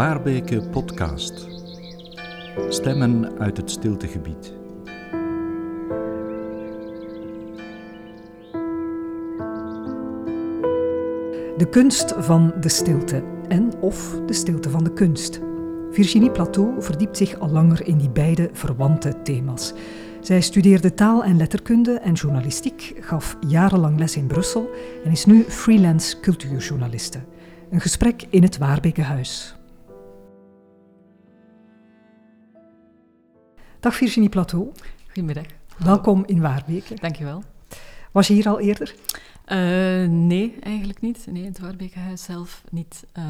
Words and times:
Waarbeke 0.00 0.62
Podcast. 0.62 1.48
Stemmen 2.68 3.38
uit 3.38 3.56
het 3.56 3.70
stiltegebied. 3.70 4.54
De 11.56 11.66
kunst 11.70 12.14
van 12.18 12.52
de 12.60 12.68
stilte 12.68 13.22
en 13.48 13.72
of 13.80 14.20
de 14.26 14.32
stilte 14.32 14.70
van 14.70 14.84
de 14.84 14.92
kunst. 14.92 15.40
Virginie 15.90 16.30
Plateau 16.30 16.82
verdiept 16.82 17.16
zich 17.16 17.38
al 17.38 17.48
langer 17.48 17.86
in 17.86 17.98
die 17.98 18.10
beide 18.10 18.50
verwante 18.52 19.22
thema's. 19.22 19.72
Zij 20.20 20.40
studeerde 20.40 20.94
taal 20.94 21.24
en 21.24 21.36
letterkunde 21.36 21.98
en 21.98 22.12
journalistiek, 22.12 22.96
gaf 23.00 23.36
jarenlang 23.48 23.98
les 23.98 24.16
in 24.16 24.26
Brussel 24.26 24.70
en 25.04 25.10
is 25.10 25.24
nu 25.24 25.42
freelance 25.42 26.20
cultuurjournaliste. 26.20 27.20
Een 27.70 27.80
gesprek 27.80 28.26
in 28.30 28.42
het 28.42 28.58
Waarbekenhuis. 28.58 29.54
Dag 33.80 33.94
Virginie 33.94 34.28
Plateau. 34.28 34.72
Goedemiddag. 35.06 35.44
Welkom 35.76 36.22
in 36.26 36.40
Waarbeke. 36.40 36.94
Dankjewel. 36.94 37.42
Was 38.10 38.26
je 38.26 38.34
hier 38.34 38.48
al 38.48 38.60
eerder? 38.60 38.94
Uh, 39.46 40.08
nee, 40.08 40.56
eigenlijk 40.62 41.00
niet. 41.00 41.26
Nee, 41.30 41.44
het 41.44 41.58
Waarbekenhuis 41.58 42.22
zelf 42.22 42.62
niet. 42.70 43.06
Uh, 43.18 43.24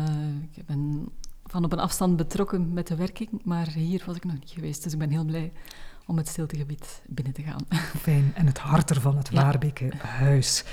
ik 0.55 0.67
ben 0.67 1.09
van 1.45 1.65
op 1.65 1.73
een 1.73 1.79
afstand 1.79 2.17
betrokken 2.17 2.73
met 2.73 2.87
de 2.87 2.97
werking, 2.97 3.29
maar 3.45 3.69
hier 3.69 4.03
was 4.07 4.17
ik 4.17 4.25
nog 4.25 4.35
niet 4.35 4.51
geweest. 4.51 4.83
Dus 4.83 4.93
ik 4.93 4.99
ben 4.99 5.11
heel 5.11 5.25
blij 5.25 5.53
om 6.07 6.17
het 6.17 6.29
stiltegebied 6.29 7.03
binnen 7.07 7.35
te 7.35 7.43
gaan. 7.43 7.67
Fijn, 8.01 8.33
en 8.35 8.47
het 8.47 8.59
hart 8.59 8.91
ervan, 8.91 9.17
het 9.17 9.29
ja. 9.33 9.43
Waarbekenhuis. 9.43 10.65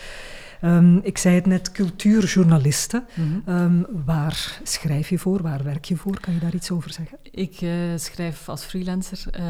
Um, 0.64 1.00
ik 1.04 1.18
zei 1.18 1.36
het 1.36 1.46
net, 1.46 1.72
cultuurjournalisten. 1.72 3.08
Mm 3.16 3.44
-hmm. 3.46 3.56
um, 3.56 3.86
waar 4.06 4.60
schrijf 4.64 5.10
je 5.10 5.20
voor? 5.20 5.42
Waar 5.42 5.64
werk 5.64 5.86
je 5.86 5.98
voor? 5.98 6.20
Kan 6.20 6.34
je 6.34 6.40
daar 6.40 6.56
iets 6.56 6.72
over 6.72 6.94
zeggen? 6.94 7.18
Ik 7.32 7.62
uh, 7.62 7.72
schrijf 7.96 8.50
als 8.50 8.64
freelancer. 8.64 9.40
Uh, 9.40 9.46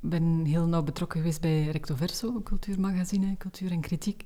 ben 0.00 0.44
heel 0.44 0.66
nauw 0.66 0.82
betrokken 0.82 1.20
geweest 1.20 1.40
bij 1.40 1.68
Recto 1.68 1.94
Verso, 1.96 2.34
een 2.36 2.42
cultuurmagazine, 2.42 3.36
cultuur 3.38 3.70
en 3.70 3.80
kritiek. 3.80 4.24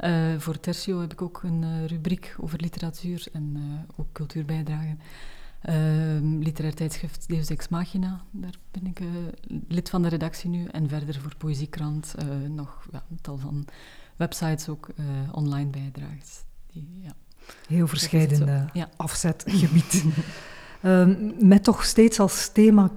Uh, 0.00 0.38
voor 0.38 0.60
Tertio 0.60 1.00
heb 1.00 1.12
ik 1.12 1.22
ook 1.22 1.42
een 1.42 1.86
rubriek 1.86 2.36
over 2.40 2.60
literatuur 2.60 3.26
en 3.32 3.56
ook 3.96 4.12
cultuurbijdragen. 4.12 5.00
Uh, 5.68 5.74
literair 6.40 6.74
tijdschrift 6.74 7.28
Deus 7.28 7.50
Ex 7.50 7.68
Machina, 7.68 8.20
daar 8.30 8.54
ben 8.70 8.86
ik 8.86 9.00
uh, 9.00 9.08
lid 9.68 9.90
van 9.90 10.02
de 10.02 10.08
redactie 10.08 10.50
nu. 10.50 10.64
En 10.64 10.88
verder 10.88 11.20
voor 11.20 11.36
Poëziekrant 11.36 12.14
uh, 12.18 12.48
nog 12.48 12.86
ja, 12.92 13.04
een 13.10 13.20
tal 13.20 13.36
van 13.38 13.64
websites 14.18 14.68
ook 14.68 14.88
online 15.32 15.70
bijdraagt. 15.70 16.44
Die, 16.72 17.00
ja. 17.02 17.12
Heel 17.68 17.86
verscheiden 17.86 18.70
ja. 18.72 18.88
afzetgebied. 18.96 20.04
met 21.38 21.64
toch 21.64 21.84
steeds 21.84 22.20
als 22.20 22.48
thema 22.52 22.90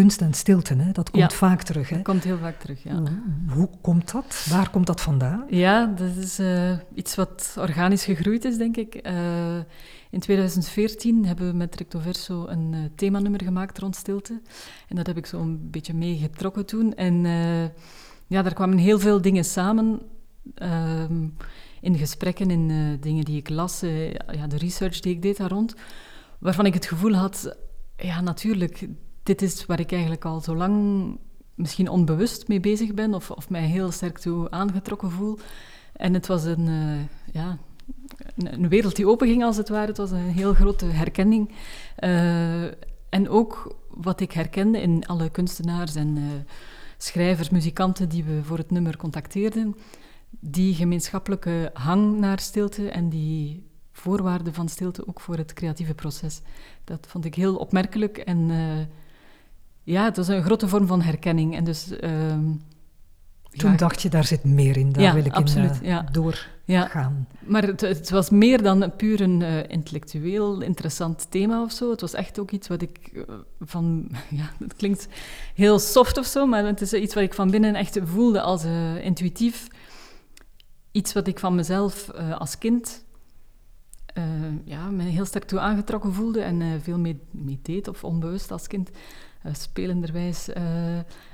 kunst 0.00 0.20
en 0.20 0.34
stilte, 0.34 0.74
hè? 0.74 0.92
dat 0.92 1.10
komt 1.10 1.30
ja, 1.30 1.36
vaak 1.36 1.62
terug. 1.62 1.88
Hè? 1.88 1.96
Dat 1.96 2.04
komt 2.04 2.24
heel 2.24 2.38
vaak 2.38 2.58
terug, 2.60 2.82
ja. 2.82 3.02
Hoe 3.48 3.68
komt 3.80 4.12
dat? 4.12 4.46
Waar 4.50 4.70
komt 4.70 4.86
dat 4.86 5.00
vandaan? 5.00 5.44
Ja, 5.48 5.86
dat 5.86 6.16
is 6.16 6.40
uh, 6.40 6.72
iets 6.94 7.14
wat 7.14 7.56
organisch 7.58 8.04
gegroeid 8.04 8.44
is, 8.44 8.56
denk 8.56 8.76
ik. 8.76 9.00
Uh, 9.06 9.56
in 10.10 10.20
2014 10.20 11.26
hebben 11.26 11.50
we 11.50 11.56
met 11.56 11.74
Recto 11.76 11.98
Verso 11.98 12.46
een 12.46 12.72
uh, 12.72 12.80
themanummer 12.94 13.42
gemaakt 13.42 13.78
rond 13.78 13.96
stilte. 13.96 14.40
En 14.88 14.96
dat 14.96 15.06
heb 15.06 15.16
ik 15.16 15.26
zo 15.26 15.40
een 15.40 15.70
beetje 15.70 15.94
meegetrokken 15.94 16.66
toen. 16.66 16.94
En 16.94 17.24
ja, 18.26 18.42
daar 18.42 18.54
kwamen 18.54 18.78
heel 18.78 18.98
veel 18.98 19.20
dingen 19.20 19.44
samen. 19.44 20.00
Ehm, 20.54 21.28
in 21.80 21.96
gesprekken, 21.98 22.50
in 22.50 22.96
dingen 23.00 23.24
die 23.24 23.36
ik 23.36 23.48
las, 23.48 23.80
ja, 24.30 24.46
de 24.46 24.56
research 24.56 25.00
die 25.00 25.14
ik 25.14 25.22
deed 25.22 25.36
daar 25.36 25.50
rond. 25.50 25.74
Waarvan 26.38 26.66
ik 26.66 26.74
het 26.74 26.86
gevoel 26.86 27.14
had, 27.14 27.56
ja, 27.96 28.20
natuurlijk 28.20 28.88
dit 29.22 29.42
is 29.42 29.66
waar 29.66 29.80
ik 29.80 29.92
eigenlijk 29.92 30.24
al 30.24 30.40
zo 30.40 30.56
lang 30.56 31.18
misschien 31.54 31.88
onbewust 31.88 32.48
mee 32.48 32.60
bezig 32.60 32.94
ben 32.94 33.14
of, 33.14 33.30
of 33.30 33.50
mij 33.50 33.66
heel 33.66 33.90
sterk 33.90 34.18
toe 34.18 34.50
aangetrokken 34.50 35.10
voel. 35.10 35.38
En 35.92 36.14
het 36.14 36.26
was 36.26 36.44
een, 36.44 36.66
uh, 36.66 37.00
ja, 37.32 37.58
een, 38.36 38.68
wereld 38.68 38.96
die 38.96 39.08
openging 39.08 39.44
als 39.44 39.56
het 39.56 39.68
ware. 39.68 39.86
Het 39.86 39.96
was 39.96 40.10
een 40.10 40.30
heel 40.30 40.54
grote 40.54 40.84
herkenning. 40.84 41.50
En 43.08 43.28
ook 43.28 43.76
wat 43.90 44.20
ik 44.20 44.32
herkende 44.32 44.80
in 44.80 45.06
alle 45.06 45.30
kunstenaars 45.30 45.94
en 45.94 46.18
schrijvers, 46.98 47.50
muzikanten 47.50 48.08
die 48.08 48.24
we 48.24 48.44
voor 48.44 48.58
het 48.58 48.70
nummer 48.70 48.96
contacteerden, 48.96 49.76
die 50.48 50.74
gemeenschappelijke 50.74 51.70
hang 51.72 52.18
naar 52.18 52.40
stilte 52.40 52.90
en 52.90 53.08
die 53.08 53.66
voorwaarden 53.92 54.54
van 54.54 54.68
stilte 54.68 55.08
ook 55.08 55.20
voor 55.20 55.36
het 55.36 55.52
creatieve 55.52 55.94
proces. 55.94 56.40
Dat 56.84 57.06
vond 57.08 57.24
ik 57.24 57.34
heel 57.34 57.56
opmerkelijk 57.56 58.18
en 58.18 58.50
ja, 59.86 60.04
het 60.04 60.16
was 60.16 60.28
een 60.28 60.42
grote 60.42 60.68
vorm 60.68 60.86
van 60.86 61.02
herkenning. 61.02 61.56
En 61.56 61.64
dus, 61.64 61.90
uh, 61.90 62.00
Toen 63.50 63.70
ja, 63.70 63.76
dacht 63.76 64.02
je, 64.02 64.08
daar 64.08 64.24
zit 64.24 64.44
meer 64.44 64.76
in, 64.76 64.92
daar 64.92 65.02
ja, 65.02 65.14
wil 65.14 65.24
ik 65.24 65.32
absoluut, 65.32 65.76
in 65.76 65.82
uh, 65.82 65.88
ja. 65.88 66.08
doorgaan. 66.12 67.28
Maar 67.40 67.62
het, 67.62 67.80
het, 67.80 68.10
was 68.10 68.30
meer 68.30 68.62
dan 68.62 68.92
puur 68.96 69.20
een 69.20 69.40
uh, 69.40 69.68
intellectueel 69.68 70.60
interessant 70.60 71.26
thema 71.30 71.62
of 71.62 71.72
zo. 71.72 71.90
Het 71.90 72.00
was 72.00 72.14
echt 72.14 72.38
ook 72.38 72.50
iets 72.50 72.68
wat 72.68 72.82
ik 72.82 73.24
van... 73.60 74.08
Ja, 74.30 74.50
het 74.58 74.76
klinkt 74.76 75.08
heel 75.54 75.78
soft 75.78 76.18
of 76.18 76.26
zo, 76.26 76.46
maar 76.46 76.64
het 76.64 76.80
is 76.80 76.92
iets 76.92 77.14
wat 77.14 77.22
ik 77.22 77.34
van 77.34 77.50
binnen 77.50 77.74
echt 77.74 77.98
voelde 78.04 78.40
als 78.40 78.64
intuïtief. 79.00 79.66
Iets 80.96 81.12
wat 81.12 81.26
ik 81.26 81.38
van 81.38 81.54
mezelf 81.54 82.10
als 82.38 82.58
kind... 82.58 83.04
ja, 84.64 84.90
me 84.90 85.02
heel 85.02 85.24
sterk 85.24 85.44
toe 85.44 85.58
aangetrokken 85.58 86.12
voelde 86.12 86.40
en 86.40 86.80
veel 86.82 86.98
mee, 86.98 87.20
mee 87.30 87.58
deed, 87.62 87.88
of 87.88 88.04
onbewust 88.04 88.50
als 88.50 88.66
kind 88.66 88.90
spelenderwijs 89.52 90.48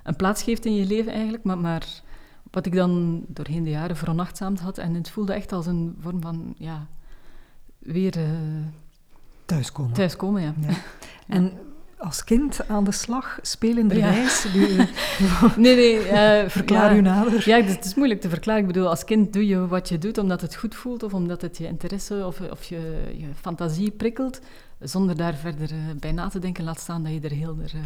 een 0.03 0.17
plaats 0.17 0.43
geeft 0.43 0.65
in 0.65 0.75
je 0.75 0.87
leven 0.87 1.13
eigenlijk. 1.13 1.45
Maar, 1.45 1.59
maar 1.59 2.03
wat 2.51 2.67
ik 2.67 2.75
dan 2.75 3.25
doorheen 3.29 3.63
de 3.63 3.71
jaren 3.71 3.97
veronachtzaamd 3.97 4.61
had, 4.61 4.79
en 4.79 4.95
het 4.95 5.11
voelde 5.11 5.33
echt 5.33 5.53
als 5.53 5.67
een 5.67 5.97
vorm 5.99 6.21
van, 6.21 6.55
ja, 6.59 6.87
weer... 7.79 8.19
Thuiskomen. 9.45 9.93
Thuiskomen, 9.93 10.43
ja. 10.43 10.55
ja. 10.61 10.75
En 11.37 11.53
als 12.03 12.25
kind 12.25 12.69
aan 12.69 12.85
de 12.85 12.93
slag, 12.93 13.39
spelenderwijs? 13.43 14.47
Ja. 14.53 14.89
nee, 15.57 15.77
nee. 15.77 15.97
Uh, 15.97 16.49
Verklaar 16.49 16.93
ja, 16.93 16.97
u 16.97 17.01
nader. 17.01 17.49
Ja, 17.49 17.63
het 17.63 17.85
is 17.85 17.95
moeilijk 17.95 18.21
te 18.21 18.29
verklaren. 18.29 18.61
Ik 18.61 18.67
bedoel, 18.67 18.89
als 18.89 19.05
kind 19.05 19.33
doe 19.33 19.47
je 19.47 19.67
wat 19.67 19.89
je 19.89 19.99
doet 19.99 20.19
omdat 20.19 20.41
het 20.41 20.55
goed 20.55 20.75
voelt 20.75 21.03
of 21.03 21.15
omdat 21.15 21.43
het 21.43 21.59
je 21.59 21.67
interesse 21.67 22.27
of, 22.27 22.41
of 22.51 22.65
je, 22.65 23.13
je 23.17 23.27
fantasie 23.41 23.91
prikkelt 23.91 24.41
zonder 24.79 25.17
daar 25.17 25.35
verder 25.35 25.73
uh, 25.73 25.79
bij 26.01 26.13
na 26.13 26.29
te 26.29 26.39
denken, 26.39 26.65
laat 26.65 26.81
staan 26.81 27.03
dat 27.03 27.13
je 27.13 27.21
er 27.21 27.31
heel 27.31 27.57
er, 27.63 27.75
uh, 27.75 27.81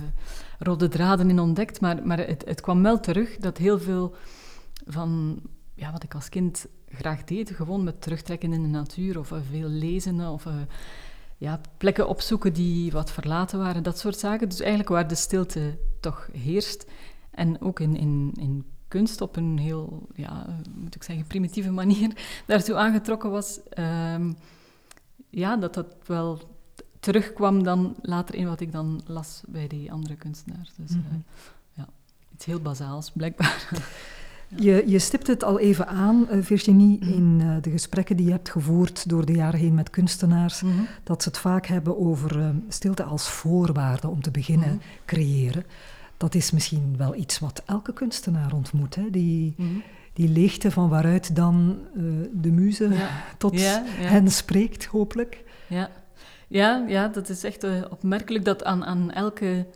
rode 0.58 0.88
draden 0.88 1.30
in 1.30 1.38
ontdekt. 1.38 1.80
Maar, 1.80 2.06
maar 2.06 2.18
het, 2.18 2.44
het, 2.46 2.60
kwam 2.60 2.82
wel 2.82 3.00
terug 3.00 3.36
dat 3.36 3.58
heel 3.58 3.78
veel 3.78 4.14
van 4.86 5.40
ja, 5.74 5.92
wat 5.92 6.02
ik 6.02 6.14
als 6.14 6.28
kind 6.28 6.66
graag 6.88 7.24
deed, 7.24 7.50
gewoon 7.50 7.84
met 7.84 8.02
terugtrekken 8.02 8.52
in 8.52 8.62
de 8.62 8.68
natuur 8.68 9.18
of 9.18 9.32
veel 9.50 9.68
lezen 9.68 10.20
of 10.20 10.46
ja, 11.36 11.60
plekken 11.76 12.08
opzoeken 12.08 12.52
die 12.52 12.92
wat 12.92 13.10
verlaten 13.10 13.58
waren, 13.58 13.82
dat 13.82 13.98
soort 13.98 14.18
zaken. 14.18 14.48
Dus 14.48 14.60
eigenlijk 14.60 14.88
waar 14.88 15.08
de 15.08 15.14
stilte 15.14 15.78
toch 16.00 16.28
heerst. 16.32 16.86
En 17.30 17.60
ook 17.60 17.80
in, 17.80 17.96
in, 17.96 18.32
in 18.34 18.64
kunst 18.88 19.20
op 19.20 19.36
een 19.36 19.58
heel, 19.58 20.08
ja, 20.14 20.46
moet 20.74 20.94
ik 20.94 21.02
zeggen, 21.02 21.26
primitieve 21.26 21.70
manier 21.70 22.16
daartoe 22.46 22.76
aangetrokken 22.76 23.30
was. 23.30 23.60
Ehm, 23.68 24.32
ja, 25.30 25.56
dat 25.56 25.74
dat 25.74 25.96
wel 26.06 26.40
terugkwam 27.00 27.62
dan 27.62 27.94
later 28.02 28.34
in 28.34 28.46
wat 28.46 28.60
ik 28.60 28.72
dan 28.72 29.02
las 29.06 29.42
bij 29.46 29.66
die 29.66 29.92
andere 29.92 30.16
kunstenaars. 30.16 30.72
Dus 30.76 30.90
mm 30.90 31.04
-hmm. 31.08 31.16
uh, 31.16 31.22
ja, 31.72 31.88
iets 32.32 32.44
heel 32.44 32.60
bazaals, 32.60 33.10
blijkbaar. 33.10 33.68
Je, 34.48 34.82
je 34.86 34.98
stipt 34.98 35.26
het 35.26 35.44
al 35.44 35.58
even 35.58 35.88
aan, 35.88 36.28
uh, 36.30 36.42
Virginie, 36.42 36.98
-hmm. 37.00 37.12
in 37.12 37.40
uh, 37.42 37.56
de 37.60 37.70
gesprekken 37.70 38.16
die 38.16 38.26
je 38.26 38.32
hebt 38.32 38.50
gevoerd 38.50 39.08
door 39.08 39.26
de 39.26 39.32
jaren 39.32 39.60
heen 39.60 39.74
met 39.74 39.90
kunstenaars, 39.90 40.62
mm 40.62 40.70
-hmm. 40.70 40.86
dat 41.02 41.22
ze 41.22 41.28
het 41.28 41.38
vaak 41.38 41.66
hebben 41.66 41.98
over 41.98 42.38
uh, 42.38 42.48
stilte 42.68 43.02
als 43.02 43.28
voorwaarde 43.28 44.08
om 44.08 44.22
te 44.22 44.30
beginnen 44.30 44.80
creëren. 45.04 45.64
Dat 46.16 46.34
is 46.34 46.50
misschien 46.50 46.94
wel 46.96 47.14
iets 47.14 47.38
wat 47.38 47.62
elke 47.66 47.92
kunstenaar 47.92 48.52
ontmoet, 48.52 48.94
hè? 48.94 49.10
Die, 49.10 49.54
die 50.12 50.28
leegte 50.28 50.70
van 50.70 50.88
waaruit 50.88 51.36
dan 51.36 51.78
de 52.32 52.52
muze 52.52 52.88
ja. 52.88 53.08
tot 53.38 53.60
ja, 53.60 53.84
ja. 54.00 54.06
hen 54.06 54.30
spreekt, 54.30 54.84
hopelijk. 54.84 55.44
Ja. 55.66 55.90
Ja, 56.48 56.84
ja, 56.88 57.08
dat 57.08 57.28
is 57.28 57.44
echt 57.44 57.64
uh, 57.64 57.84
opmerkelijk 57.90 58.44
dat 58.44 58.64
aan, 58.64 58.84
aan 58.84 59.10
elke 59.12 59.66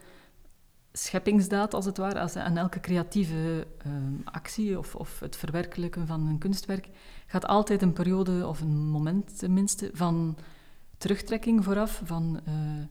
scheppingsdaad, 0.93 1.75
als 1.75 1.85
het 1.85 1.97
ware, 1.97 2.21
als, 2.21 2.37
aan 2.37 2.57
elke 2.57 2.81
creatieve 2.81 3.67
uh, 3.87 3.93
actie 4.25 4.79
of, 4.79 4.95
of 4.95 5.21
het 5.21 5.37
verwerkelijken 5.37 6.07
van 6.07 6.27
een 6.27 6.39
kunstwerk, 6.39 6.89
gaat 7.27 7.47
altijd 7.47 7.83
een 7.83 7.93
periode 7.93 8.47
of 8.47 8.61
een 8.61 8.89
moment 8.89 9.39
tenminste 9.39 9.91
van 9.93 10.39
terugtrekking 10.99 11.65
vooraf, 11.65 12.01
van 12.05 12.41
uh, 12.49 12.85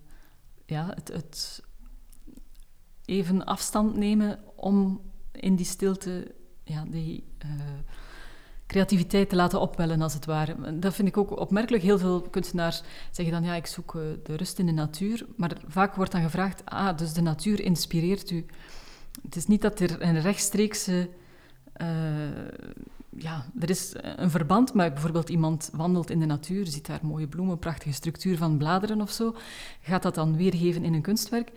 ja, 0.65 0.91
het, 0.95 1.07
het 1.07 1.63
even 3.05 3.45
afstand 3.45 3.95
nemen 3.95 4.39
om 4.55 5.01
in 5.31 5.55
die 5.55 5.65
stilte 5.65 6.35
ja, 6.63 6.85
die 6.87 7.23
creativiteit 8.69 9.29
te 9.29 9.35
laten 9.35 9.59
opwellen, 9.59 10.01
als 10.01 10.13
het 10.13 10.25
ware. 10.25 10.79
Dat 10.79 10.93
vind 10.93 11.07
ik 11.07 11.17
ook 11.17 11.39
opmerkelijk. 11.39 11.83
Heel 11.83 11.97
veel 11.97 12.21
kunstenaars 12.21 12.83
zeggen 13.11 13.33
dan, 13.33 13.43
ja, 13.43 13.55
ik 13.55 13.65
zoek 13.65 13.95
eh, 13.95 14.01
de 14.23 14.35
rust 14.35 14.59
in 14.59 14.65
de 14.65 14.71
natuur. 14.71 15.25
Maar 15.35 15.57
vaak 15.67 15.95
wordt 15.95 16.11
dan 16.11 16.21
gevraagd, 16.21 16.61
ah, 16.65 16.97
dus 16.97 17.13
de 17.13 17.21
natuur 17.21 17.61
inspireert 17.61 18.31
u. 18.31 18.45
Het 19.23 19.35
is 19.35 19.47
niet 19.47 19.61
dat 19.61 19.79
er 19.79 20.01
een 20.01 20.21
rechtstreekse... 20.21 21.09
Uh, 21.81 21.87
ja, 23.17 23.45
er 23.59 23.69
is 23.69 23.93
een 24.15 24.29
verband, 24.29 24.73
maar 24.73 24.93
bijvoorbeeld 24.93 25.29
iemand 25.29 25.69
wandelt 25.73 26.09
in 26.09 26.19
de 26.19 26.25
natuur, 26.25 26.67
ziet 26.67 26.85
daar 26.85 26.99
mooie 27.01 27.27
bloemen, 27.27 27.59
prachtige 27.59 27.93
structuur 27.93 28.37
van 28.37 28.57
bladeren 28.57 29.01
of 29.01 29.11
zo, 29.11 29.35
gaat 29.81 30.03
dat 30.03 30.15
dan 30.15 30.37
weergeven 30.37 30.83
in 30.83 30.93
een 30.93 31.01
kunstwerk. 31.01 31.51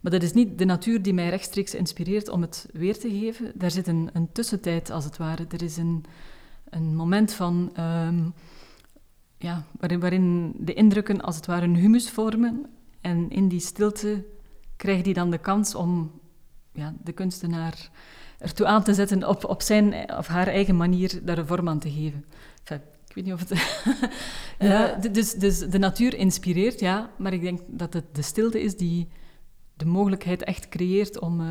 Maar 0.00 0.12
dat 0.12 0.22
is 0.22 0.32
niet 0.32 0.58
de 0.58 0.64
natuur 0.64 1.02
die 1.02 1.14
mij 1.14 1.28
rechtstreeks 1.28 1.74
inspireert 1.74 2.28
om 2.28 2.42
het 2.42 2.66
weer 2.72 2.98
te 2.98 3.10
geven. 3.10 3.52
Daar 3.54 3.70
zit 3.70 3.86
een, 3.86 4.10
een 4.12 4.32
tussentijd, 4.32 4.90
als 4.90 5.04
het 5.04 5.16
ware. 5.16 5.46
Er 5.48 5.62
is 5.62 5.76
een, 5.76 6.04
een 6.70 6.96
moment 6.96 7.32
van, 7.32 7.70
ehm, 7.74 8.28
ja, 9.36 9.64
waarin, 9.80 10.00
waarin 10.00 10.54
de 10.58 10.74
indrukken 10.74 11.20
als 11.20 11.36
het 11.36 11.46
ware 11.46 11.64
een 11.64 11.76
humus 11.76 12.10
vormen. 12.10 12.66
En 13.00 13.30
in 13.30 13.48
die 13.48 13.60
stilte 13.60 14.24
krijgt 14.76 15.04
hij 15.04 15.14
dan 15.14 15.30
de 15.30 15.38
kans 15.38 15.74
om 15.74 16.10
ja, 16.72 16.94
de 17.02 17.12
kunstenaar 17.12 17.90
ertoe 18.38 18.66
aan 18.66 18.82
te 18.82 18.94
zetten 18.94 19.28
op, 19.28 19.44
op 19.44 19.62
zijn 19.62 20.16
of 20.16 20.26
haar 20.26 20.46
eigen 20.46 20.76
manier 20.76 21.20
daar 21.24 21.38
een 21.38 21.46
vorm 21.46 21.68
aan 21.68 21.78
te 21.78 21.90
geven. 21.90 22.24
ik 23.08 23.14
weet 23.14 23.24
niet 23.24 23.32
of 23.32 23.48
het... 23.48 23.80
ja. 24.68 24.94
dus, 24.94 25.32
dus 25.32 25.58
de 25.58 25.78
natuur 25.78 26.14
inspireert, 26.14 26.80
ja, 26.80 27.10
maar 27.16 27.32
ik 27.32 27.40
denk 27.40 27.60
dat 27.66 27.92
het 27.92 28.14
de 28.14 28.22
stilte 28.22 28.62
is 28.62 28.76
die 28.76 29.08
de 29.74 29.86
mogelijkheid 29.86 30.44
echt 30.44 30.68
creëert 30.68 31.18
om 31.18 31.40
uh, 31.40 31.48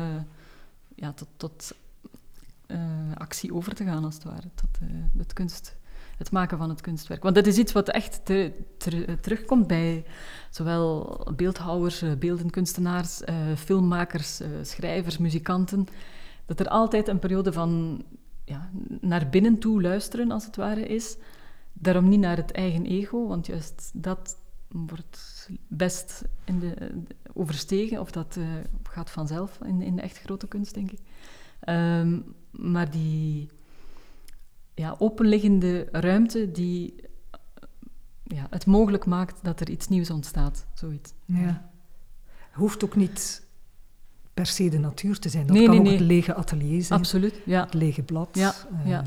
ja, 0.94 1.12
tot, 1.12 1.28
tot 1.36 1.74
actie 3.14 3.54
over 3.54 3.74
te 3.74 3.84
gaan, 3.84 4.04
als 4.04 4.14
het 4.14 4.24
ware. 4.24 4.48
Tot 4.54 4.78
uh, 4.82 4.88
het, 5.18 5.32
kunst, 5.32 5.76
het 6.16 6.30
maken 6.30 6.58
van 6.58 6.68
het 6.68 6.80
kunstwerk. 6.80 7.22
Want 7.22 7.34
dat 7.34 7.46
is 7.46 7.58
iets 7.58 7.72
wat 7.72 7.88
echt 7.88 8.20
ter, 8.24 8.52
terugkomt 9.20 9.66
bij 9.66 10.04
zowel 10.50 11.20
beeldhouwers, 11.36 12.04
beeldenkunstenaars, 12.18 13.22
filmmakers, 13.56 14.40
schrijvers, 14.62 15.18
muzikanten. 15.18 15.86
Dat 16.46 16.60
er 16.60 16.68
altijd 16.68 17.08
een 17.08 17.18
periode 17.18 17.52
van 17.52 18.02
ja, 18.44 18.70
naar 19.00 19.28
binnen 19.28 19.58
toe 19.58 19.82
luisteren, 19.82 20.30
als 20.30 20.46
het 20.46 20.56
ware, 20.56 20.86
is. 20.86 21.16
Daarom 21.72 22.08
niet 22.08 22.20
naar 22.20 22.36
het 22.36 22.52
eigen 22.52 22.86
ego, 22.86 23.26
want 23.26 23.46
juist 23.46 23.90
dat 23.94 24.36
wordt 24.68 25.48
best 25.68 26.24
in 26.44 26.58
de, 26.58 27.02
overstegen, 27.32 28.00
of 28.00 28.10
dat 28.10 28.36
uh, 28.38 28.48
gaat 28.82 29.10
vanzelf 29.10 29.58
in, 29.64 29.82
in 29.82 29.96
de 29.96 30.02
echt 30.02 30.18
grote 30.18 30.46
kunst, 30.46 30.74
denk 30.74 30.90
ik. 30.90 31.00
Um, 31.68 32.34
maar 32.50 32.90
die 32.90 33.48
ja, 34.74 34.96
openliggende 34.98 35.88
ruimte 35.90 36.50
die 36.50 36.94
ja, 38.22 38.46
het 38.50 38.66
mogelijk 38.66 39.06
maakt 39.06 39.38
dat 39.42 39.60
er 39.60 39.70
iets 39.70 39.88
nieuws 39.88 40.10
ontstaat, 40.10 40.66
zoiets. 40.74 41.12
Ja. 41.24 41.70
Hoeft 42.52 42.84
ook 42.84 42.96
niet 42.96 43.46
per 44.34 44.46
se 44.46 44.68
de 44.68 44.78
natuur 44.78 45.18
te 45.18 45.28
zijn. 45.28 45.46
Dat 45.46 45.56
nee, 45.56 45.64
kan 45.64 45.74
nee, 45.74 45.80
ook 45.80 45.88
nee. 45.88 45.98
het 45.98 46.06
lege 46.06 46.34
atelier 46.34 46.82
zijn. 46.82 46.98
Absoluut, 46.98 47.40
ja. 47.44 47.64
Het 47.64 47.74
lege 47.74 48.02
blad. 48.02 48.28
Ja, 48.32 48.54
uh, 48.72 48.88
ja. 48.88 49.04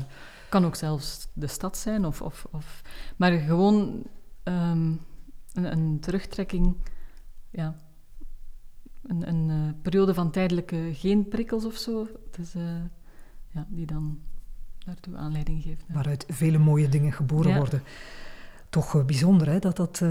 kan 0.48 0.64
ook 0.64 0.74
zelfs 0.74 1.28
de 1.32 1.46
stad 1.46 1.76
zijn. 1.76 2.04
Of, 2.04 2.22
of, 2.22 2.46
of... 2.50 2.82
Maar 3.16 3.32
gewoon 3.32 4.02
um, 4.44 5.00
een, 5.52 5.72
een, 5.72 6.00
terugtrekking, 6.00 6.76
ja, 7.50 7.76
een, 9.06 9.28
een 9.28 9.48
uh, 9.48 9.56
periode 9.82 10.14
van 10.14 10.30
tijdelijke 10.30 10.90
geen 10.92 11.28
prikkels 11.28 11.64
of 11.64 11.76
zo. 11.76 12.08
Dus, 12.30 12.54
uh, 12.54 12.62
ja, 13.48 13.66
die 13.68 13.86
dan 13.86 14.18
daartoe 14.78 15.16
aanleiding 15.16 15.62
geeft. 15.62 15.84
Waaruit 15.92 16.24
vele 16.28 16.58
mooie 16.58 16.88
dingen 16.88 17.12
geboren 17.12 17.56
worden. 17.56 17.82
Toch 18.70 18.94
uh, 18.94 19.04
bijzonder 19.04 19.48
hè, 19.48 19.58
dat 19.58 19.76
dat... 19.76 20.02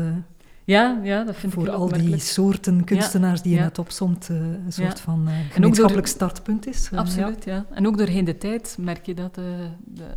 Ja, 0.63 0.99
ja, 1.03 1.23
dat 1.23 1.35
vind 1.35 1.53
voor 1.53 1.67
ik 1.67 1.73
al 1.73 1.87
die 1.87 2.17
soorten 2.17 2.83
kunstenaars 2.83 3.41
die 3.41 3.53
je 3.53 3.59
net 3.59 3.79
opzomt, 3.79 4.27
een 4.29 4.71
soort 4.71 4.99
van 4.99 5.29
gemeenschappelijk 5.49 6.07
startpunt 6.07 6.67
is. 6.67 6.91
Absoluut, 6.93 7.43
ja. 7.43 7.65
En 7.71 7.87
ook 7.87 7.97
doorheen 7.97 8.25
de 8.25 8.37
tijd 8.37 8.77
merk 8.79 9.05
je 9.05 9.13
dat 9.13 9.35
de, 9.35 9.67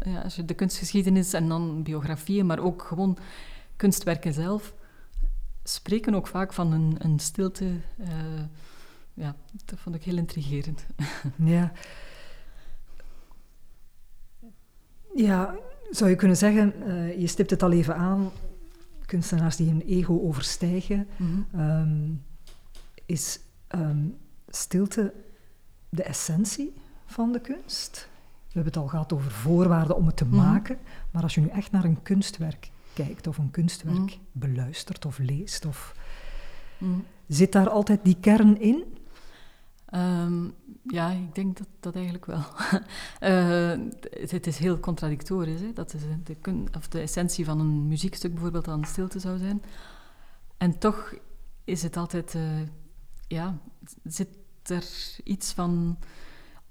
ja, 0.05 0.21
als 0.21 0.37
je 0.37 0.45
de 0.45 0.55
kunstgeschiedenis 0.55 1.33
en 1.33 1.49
dan 1.49 1.83
biografieën, 1.83 2.47
maar 2.47 2.59
ook 2.59 2.83
gewoon 2.83 3.19
kunstwerken 3.77 4.33
zelf, 4.33 4.75
spreken 5.65 6.15
ook 6.15 6.27
vaak 6.27 6.53
van 6.53 6.73
een, 6.73 6.97
een 6.99 7.19
stilte. 7.19 7.65
Uh, 7.99 8.09
ja, 9.15 9.37
dat 9.65 9.79
vond 9.79 9.97
ik 9.97 10.05
heel 10.05 10.17
intrigerend. 10.17 10.87
ja. 11.37 11.73
Ja, 15.15 15.55
zou 15.91 16.11
je 16.11 16.17
kunnen 16.17 16.37
zeggen, 16.37 16.75
uh, 16.87 17.21
je 17.21 17.27
stipt 17.27 17.51
het 17.51 17.63
al 17.63 17.73
even 17.73 17.97
aan, 17.97 18.31
kunstenaars 19.07 19.57
die 19.57 19.69
hun 19.69 19.83
ego 19.83 20.21
overstijgen, 20.21 21.09
mm 21.17 21.47
-hmm. 21.51 21.61
um, 21.61 22.23
is 23.07 23.41
um, 23.69 24.17
stilte 24.49 25.13
de 25.89 26.03
essentie 26.03 26.75
van 27.07 27.33
de 27.33 27.41
kunst? 27.41 28.09
We 28.47 28.61
hebben 28.61 28.73
het 28.73 28.83
al 28.83 28.89
gehad 28.89 29.13
over 29.13 29.31
voorwaarden 29.31 29.97
om 29.97 30.07
het 30.07 30.17
te 30.17 30.25
mm 30.25 30.31
-hmm. 30.31 30.41
maken, 30.41 30.79
maar 31.11 31.23
als 31.23 31.35
je 31.35 31.41
nu 31.41 31.49
echt 31.49 31.71
naar 31.71 31.85
een 31.85 32.03
kunstwerk 32.03 32.71
kijkt 32.95 33.27
of 33.27 33.39
een 33.39 33.51
kunstwerk 33.51 33.97
mm. 33.97 34.11
beluistert 34.33 35.05
of 35.05 35.19
leest? 35.19 35.65
Of... 35.65 35.95
Mm. 36.79 37.05
Zit 37.29 37.53
daar 37.53 37.69
altijd 37.69 38.05
die 38.05 38.17
kern 38.21 38.61
in? 38.61 38.85
Um, 39.95 40.55
ja, 40.83 41.11
ik 41.11 41.35
denk 41.35 41.59
dat, 41.59 41.67
dat 41.81 41.95
eigenlijk 41.95 42.27
wel. 42.27 42.45
uh, 43.21 43.69
het, 44.21 44.31
het, 44.31 44.47
is 44.47 44.59
heel 44.59 44.81
contradictorisch. 44.81 45.61
Hè? 45.61 45.73
Dat 45.73 45.95
is 45.95 46.03
de, 46.25 46.65
of 46.77 46.89
de 46.89 47.01
essentie 47.01 47.45
van 47.45 47.61
een 47.61 47.87
muziekstuk 47.87 48.33
bijvoorbeeld 48.33 48.69
aan 48.69 48.85
stilte 48.85 49.19
zou 49.19 49.39
zijn. 49.39 49.63
En 50.57 50.79
toch 50.79 51.15
is 51.65 51.83
het 51.83 51.97
altijd... 51.97 52.35
Uh, 52.35 52.43
ja, 53.29 53.59
zit 54.05 54.29
er 54.63 54.85
iets 55.25 55.53
van 55.53 55.99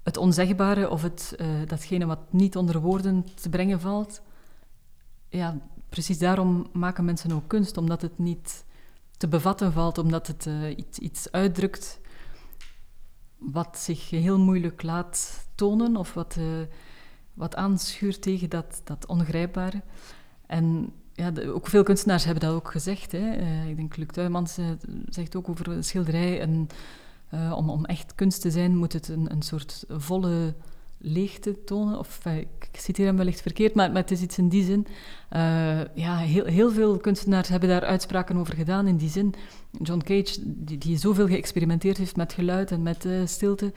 het 0.02 0.16
onzegbare 0.16 0.90
of 0.90 1.02
het, 1.02 1.36
uh, 1.40 1.46
datgene 1.66 2.06
wat 2.06 2.32
niet 2.32 2.56
onder 2.56 2.80
woorden 2.80 3.24
te 3.34 3.48
brengen 3.48 3.80
valt. 3.80 4.22
Ja, 5.28 5.58
precies 5.94 6.18
daarom 6.18 6.66
maken 6.72 7.04
mensen 7.04 7.32
ook 7.32 7.48
kunst, 7.48 7.76
omdat 7.76 8.02
het 8.02 8.18
niet 8.18 8.64
te 9.16 9.28
bevatten 9.28 9.72
valt, 9.72 9.98
omdat 9.98 10.26
het 10.26 10.46
uh, 10.46 10.76
iets, 10.76 10.98
iets 10.98 11.30
uitdrukt 11.32 12.00
wat 13.38 13.78
zich 13.78 14.10
heel 14.10 14.38
moeilijk 14.38 14.82
laat 14.82 15.46
tonen 15.54 15.96
of 15.96 16.14
wat, 16.14 16.36
uh, 16.38 16.44
wat 17.34 17.56
aanschuurt 17.56 18.22
tegen 18.22 18.50
dat, 18.50 18.80
dat 18.84 19.06
ongrijpbare. 19.06 19.82
En 20.46 20.92
ja, 21.12 21.32
ook 21.46 21.66
veel 21.66 21.82
kunstenaars 21.82 22.24
hebben 22.24 22.42
dat 22.42 22.54
ook 22.54 22.70
gezegd. 22.70 23.12
Hè. 23.12 23.36
Uh, 23.36 23.68
ik 23.68 23.76
denk 23.76 23.96
Luc 23.96 24.08
Tuymans 24.08 24.58
zegt 25.08 25.36
ook 25.36 25.48
over 25.48 25.84
schilderij, 25.84 26.48
om, 27.30 27.70
om 27.70 27.84
echt 27.84 28.14
kunst 28.14 28.40
te 28.40 28.50
zijn 28.50 28.76
moet 28.76 28.92
het 28.92 29.08
een, 29.08 29.30
een 29.30 29.42
soort 29.42 29.84
volle 29.88 30.54
leegte 31.04 31.64
tonen. 31.64 31.98
Of 31.98 32.20
uh, 32.26 32.36
ik 32.36 32.68
citeer 32.72 33.06
hem 33.06 33.16
wellicht 33.16 33.40
verkeerd, 33.40 33.74
maar, 33.74 33.94
het 33.94 34.10
is 34.10 34.20
iets 34.20 34.38
in 34.38 34.48
die 34.48 34.64
zin. 34.64 34.86
Uh, 35.32 35.94
ja, 35.94 36.16
heel, 36.16 36.44
heel 36.44 36.70
veel 36.70 36.96
kunstenaars 36.96 37.48
hebben 37.48 37.68
daar 37.68 37.84
uitspraken 37.84 38.36
over 38.36 38.54
gedaan 38.54 38.86
in 38.86 38.96
die 38.96 39.08
zin. 39.08 39.34
John 39.82 40.02
Cage, 40.04 40.36
die, 40.44 40.78
die 40.78 40.96
zoveel 40.96 41.26
geëxperimenteerd 41.26 41.96
heeft 41.96 42.16
met 42.16 42.32
geluid 42.32 42.70
en 42.70 42.82
met 42.82 43.04
uh, 43.04 43.26
stilte, 43.26 43.72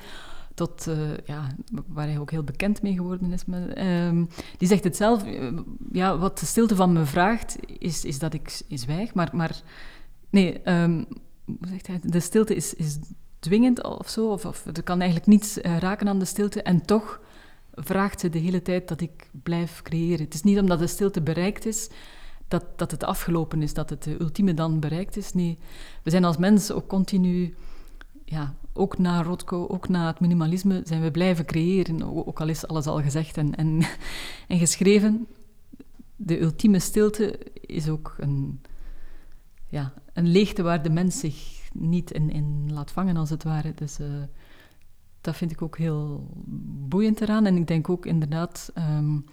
tot, 0.54 0.88
ja, 1.26 1.48
waar 1.88 2.08
hij 2.08 2.20
ook 2.20 2.32
heel 2.32 2.44
bekend 2.44 2.82
mee 2.82 2.94
geworden 2.94 3.32
is. 3.32 3.46
Met, 3.46 3.74
ehm, 3.74 4.26
die 4.58 4.68
zegt 4.68 4.84
het 4.84 4.96
zelf, 4.96 5.24
ja, 5.92 6.18
wat 6.18 6.40
de 6.40 6.46
stilte 6.46 6.76
van 6.76 6.94
me 6.94 7.06
vraagt, 7.06 7.58
is, 7.80 8.06
is 8.06 8.20
dat 8.20 8.34
ik 8.34 8.62
zwijg, 8.70 9.14
maar... 9.14 9.30
maar 9.34 9.62
nee, 10.30 10.70
um, 10.70 11.06
hoe 11.46 11.68
zegt 11.68 11.88
hij? 11.88 12.00
De 12.04 12.20
stilte 12.20 12.56
is, 12.56 12.74
is 12.74 12.98
dwingend 13.40 13.84
of 13.84 14.10
zo, 14.10 14.32
of, 14.32 14.46
of 14.46 14.66
er 14.66 14.84
kan 14.84 15.00
eigenlijk 15.00 15.30
niets 15.30 15.58
uh, 15.58 15.78
raken 15.78 16.08
aan 16.08 16.20
de 16.20 16.26
stilte. 16.26 16.62
En 16.62 16.86
toch 16.86 17.20
vraagt 17.74 18.20
ze 18.20 18.30
de 18.30 18.40
hele 18.40 18.62
tijd 18.62 18.88
dat 18.88 19.02
ik 19.02 19.30
blijf 19.44 19.82
creëren. 19.82 20.26
Het 20.26 20.34
is 20.34 20.44
niet 20.44 20.60
omdat 20.60 20.80
de 20.80 20.88
stilte 20.88 21.22
bereikt 21.22 21.66
is, 21.66 21.90
dat, 22.48 22.66
dat 22.76 22.92
het 22.92 23.04
afgelopen 23.04 23.62
is, 23.62 23.74
dat 23.74 23.90
het 23.90 24.04
de 24.04 24.20
ultieme 24.20 24.54
dan 24.54 24.80
bereikt 24.80 25.18
is. 25.18 25.34
Nee, 25.34 25.58
we 26.04 26.10
zijn 26.10 26.24
als 26.24 26.38
mens 26.38 26.72
ook 26.72 26.88
continu, 26.88 27.56
ja, 28.26 28.56
ook 28.74 28.98
na 28.98 29.24
Rothko, 29.24 29.68
ook 29.68 29.90
na 29.90 30.08
het 30.08 30.20
minimalisme, 30.20 30.82
zijn 30.84 31.02
we 31.02 31.12
blijven 31.12 31.46
creëren, 31.46 32.28
ook 32.28 32.42
al 32.42 32.48
is 32.48 32.68
alles 32.68 32.88
al 32.88 33.02
gezegd 33.02 33.38
en, 33.38 33.56
en, 33.56 33.82
en 34.48 34.60
geschreven. 34.60 35.28
De 36.16 36.42
ultieme 36.42 36.80
stilte 36.80 37.40
is 37.54 37.90
ook 37.90 38.16
een, 38.20 38.62
ja, 39.68 39.94
een 40.14 40.28
leegte 40.28 40.62
waar 40.62 40.84
de 40.84 40.90
mens 40.90 41.20
zich 41.20 41.57
niet 41.80 42.12
in, 42.12 42.30
in 42.30 42.74
laat 42.74 42.92
vangen, 42.92 43.18
als 43.18 43.30
het 43.30 43.44
ware. 43.44 43.74
Dus 43.74 44.00
uh, 44.00 44.08
dat 45.22 45.36
vind 45.36 45.52
ik 45.52 45.62
ook 45.62 45.78
heel 45.78 46.28
boeiend 46.88 47.22
eraan. 47.22 47.46
En 47.46 47.56
ik 47.56 47.68
denk 47.68 47.90
ook 47.90 48.06
inderdaad, 48.06 48.72
um, 48.78 49.26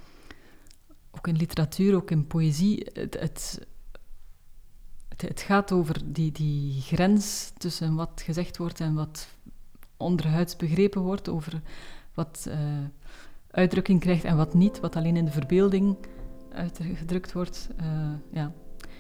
ook 1.11 1.29
in 1.29 1.37
literatuur, 1.37 1.95
ook 1.95 2.11
in 2.11 2.27
poëzie, 2.27 2.87
het, 2.93 3.21
het, 3.21 3.67
het, 5.17 5.41
gaat 5.41 5.73
over 5.73 6.13
die, 6.13 6.33
die 6.33 6.81
grens 6.81 7.53
tussen 7.57 7.95
wat 7.95 8.23
gezegd 8.25 8.57
wordt 8.57 8.81
en 8.81 8.95
wat 8.95 9.29
onderhuids 9.97 10.57
begrepen 10.57 11.03
wordt, 11.03 11.29
over 11.29 11.63
wat 12.15 12.47
uh, 12.49 12.57
uitdrukking 13.51 14.01
krijgt 14.01 14.25
en 14.25 14.37
wat 14.37 14.55
niet, 14.55 14.81
wat 14.81 14.97
alleen 14.97 15.17
in 15.17 15.25
de 15.25 15.31
verbeelding 15.31 15.97
uitgedrukt 16.53 17.33
wordt. 17.33 17.69
Uh, 17.81 18.13
ja. 18.31 18.53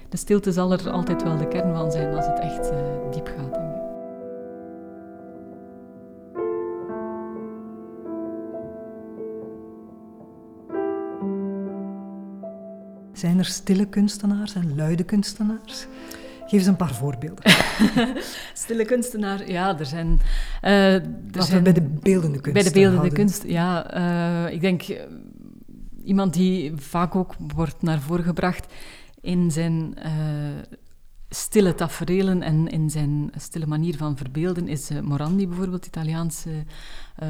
De 0.08 0.16
stilte 0.16 0.52
zal 0.52 0.72
er 0.72 0.90
altijd 0.90 1.22
wel 1.22 1.36
de 1.36 1.48
kern 1.48 1.74
van 1.74 1.92
zijn 1.92 2.14
als 2.14 2.26
het 2.26 2.38
echt 2.38 2.72
uh, 2.72 3.12
diep 3.12 3.26
gaat. 3.36 3.62
Zijn 13.12 13.38
er 13.38 13.44
stille 13.44 13.86
kunstenaars 13.86 14.54
en 14.54 14.76
luide 14.76 15.04
kunstenaars? 15.04 15.86
Geef 16.40 16.58
eens 16.58 16.66
een 16.66 16.76
paar 16.76 16.94
voorbeelden. 16.94 17.44
Stille 18.52 18.84
kunstenaar, 18.84 19.50
ja, 19.50 19.78
er 19.78 19.86
zijn... 19.86 20.20
Uh, 20.62 20.94
er 20.94 21.42
zijn 21.42 21.62
bij 21.62 21.72
de 21.72 21.82
beeldende 21.82 22.40
kunst. 22.40 22.52
Bij 22.52 22.72
de 22.72 22.80
beeldende 22.80 23.12
kunst, 23.12 23.42
ja. 23.46 23.96
Uh, 24.46 24.52
ik 24.52 24.60
denk 24.60 24.82
iemand 26.04 26.34
die 26.34 26.72
vaak 26.76 27.14
ook 27.14 27.34
wordt 27.54 27.82
naar 27.82 28.00
voren 28.00 28.24
gebracht 28.24 28.66
in 29.24 29.50
zijn 29.50 29.94
stille 31.28 31.74
taferelen 31.74 32.42
en 32.42 32.68
in 32.68 32.90
zijn 32.90 33.30
stille 33.36 33.66
manier 33.66 33.96
van 33.96 34.16
verbeelden 34.16 34.68
is 34.68 34.90
Morandi 35.02 35.48
bijvoorbeeld, 35.48 35.86
Italiaanse 35.86 36.64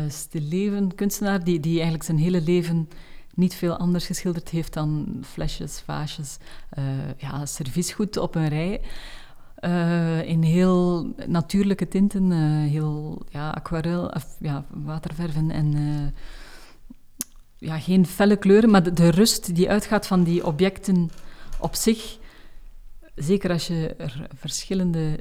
stilleven 0.08 0.94
kunstenaar, 0.94 1.44
die, 1.44 1.60
die 1.60 1.74
eigenlijk 1.74 2.04
zijn 2.04 2.18
hele 2.18 2.40
leven 2.40 2.88
niet 3.34 3.54
veel 3.54 3.76
anders 3.76 4.06
geschilderd 4.06 4.48
heeft 4.48 4.72
dan 4.72 5.20
flesjes, 5.22 5.80
vaasjes, 5.84 6.36
uh, 6.78 6.84
ja, 7.16 7.46
serviesgoed 7.46 8.16
op 8.16 8.34
een 8.34 8.48
rij. 8.48 8.80
Uh, 9.60 10.28
in 10.28 10.42
heel 10.42 11.12
natuurlijke 11.26 11.88
tinten, 11.88 12.30
uh, 12.30 12.70
heel 12.70 13.22
ja, 13.30 13.50
aquarel, 13.50 14.06
of, 14.06 14.36
ja, 14.40 14.64
waterverven 14.68 15.50
en 15.50 15.74
ja, 17.58 17.78
geen 17.78 18.06
felle 18.06 18.36
kleuren, 18.36 18.70
maar 18.70 18.94
de, 18.94 19.10
rust 19.10 19.54
die 19.54 19.70
uitgaat 19.70 20.06
van 20.06 20.22
die 20.22 20.46
objecten 20.46 21.10
op 21.64 21.74
zich, 21.74 22.18
zeker 23.14 23.50
als 23.50 23.66
je 23.66 23.94
er 23.98 24.26
verschillende 24.34 25.18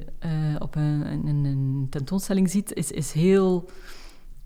op 0.58 0.74
een, 0.74 1.06
een, 1.06 1.44
een, 1.44 1.86
tentoonstelling 1.90 2.50
ziet, 2.50 2.72
is, 2.72 2.90
is 2.90 3.12
heel 3.12 3.70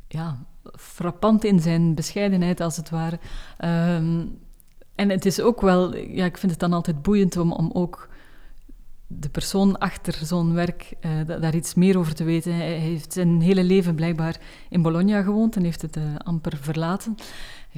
ja, 0.08 0.46
frappant 0.74 1.44
in 1.44 1.60
zijn 1.60 1.94
bescheidenheid, 1.94 2.60
als 2.60 2.76
het 2.76 2.90
ware. 2.90 3.18
Ehm, 3.58 4.26
en 4.94 5.10
het 5.10 5.26
is 5.26 5.40
ook 5.40 5.60
wel, 5.60 5.96
ja, 5.96 6.24
ik 6.24 6.38
vind 6.38 6.52
het 6.52 6.60
dan 6.60 6.72
altijd 6.72 7.02
boeiend 7.02 7.36
om, 7.36 7.52
om 7.52 7.70
ook 7.72 8.08
de 9.06 9.28
persoon 9.28 9.78
achter 9.78 10.14
zo'n 10.14 10.54
werk 10.54 10.92
uh, 11.00 11.40
daar 11.40 11.54
iets 11.54 11.74
meer 11.74 11.98
over 11.98 12.14
te 12.14 12.24
weten. 12.24 12.54
Hij 12.54 12.78
heeft 12.78 13.12
zijn 13.12 13.40
hele 13.40 13.64
leven 13.64 13.94
blijkbaar 13.94 14.40
in 14.68 14.82
Bologna 14.82 15.22
gewoond 15.22 15.56
en 15.56 15.64
heeft 15.64 15.82
het 15.82 15.96
uh, 15.96 16.04
amper 16.16 16.56
verlaten. 16.60 17.14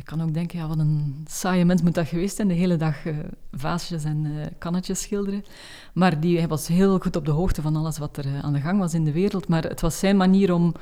Je 0.01 0.07
kan 0.07 0.23
ook 0.23 0.35
denken, 0.35 0.59
ja, 0.59 0.69
wat 0.69 0.79
een 0.79 1.25
saaie 1.29 1.65
mens 1.65 1.83
moet 1.83 1.95
dat 1.95 2.09
geweest 2.09 2.37
zijn, 2.37 2.49
de 2.49 2.55
hele 2.55 2.77
dag 2.77 3.05
uh, 3.05 3.19
vaasjes 3.53 4.05
en 4.05 4.53
kannetjes 4.59 5.01
schilderen. 5.01 5.45
Maar 5.93 6.21
die, 6.21 6.39
hij 6.39 6.49
was 6.49 6.67
heel 6.67 6.99
goed 6.99 7.17
op 7.17 7.25
de 7.25 7.31
hoogte 7.31 7.63
van 7.63 7.77
alles 7.77 7.99
wat 7.99 8.17
er 8.17 8.27
aan 8.43 8.53
de 8.53 8.61
gang 8.61 8.79
was 8.79 8.95
in 8.95 9.05
de 9.05 9.13
wereld. 9.13 9.49
Maar 9.49 9.63
het 9.63 9.81
was 9.81 9.99
zijn 9.99 10.17
manier 10.17 10.55
om 10.55 10.75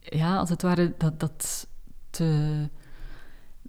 ja, 0.00 0.36
als 0.36 0.48
het 0.48 0.62
ware, 0.62 0.94
dat, 0.98 1.20
dat 1.20 1.66
te, 2.10 2.68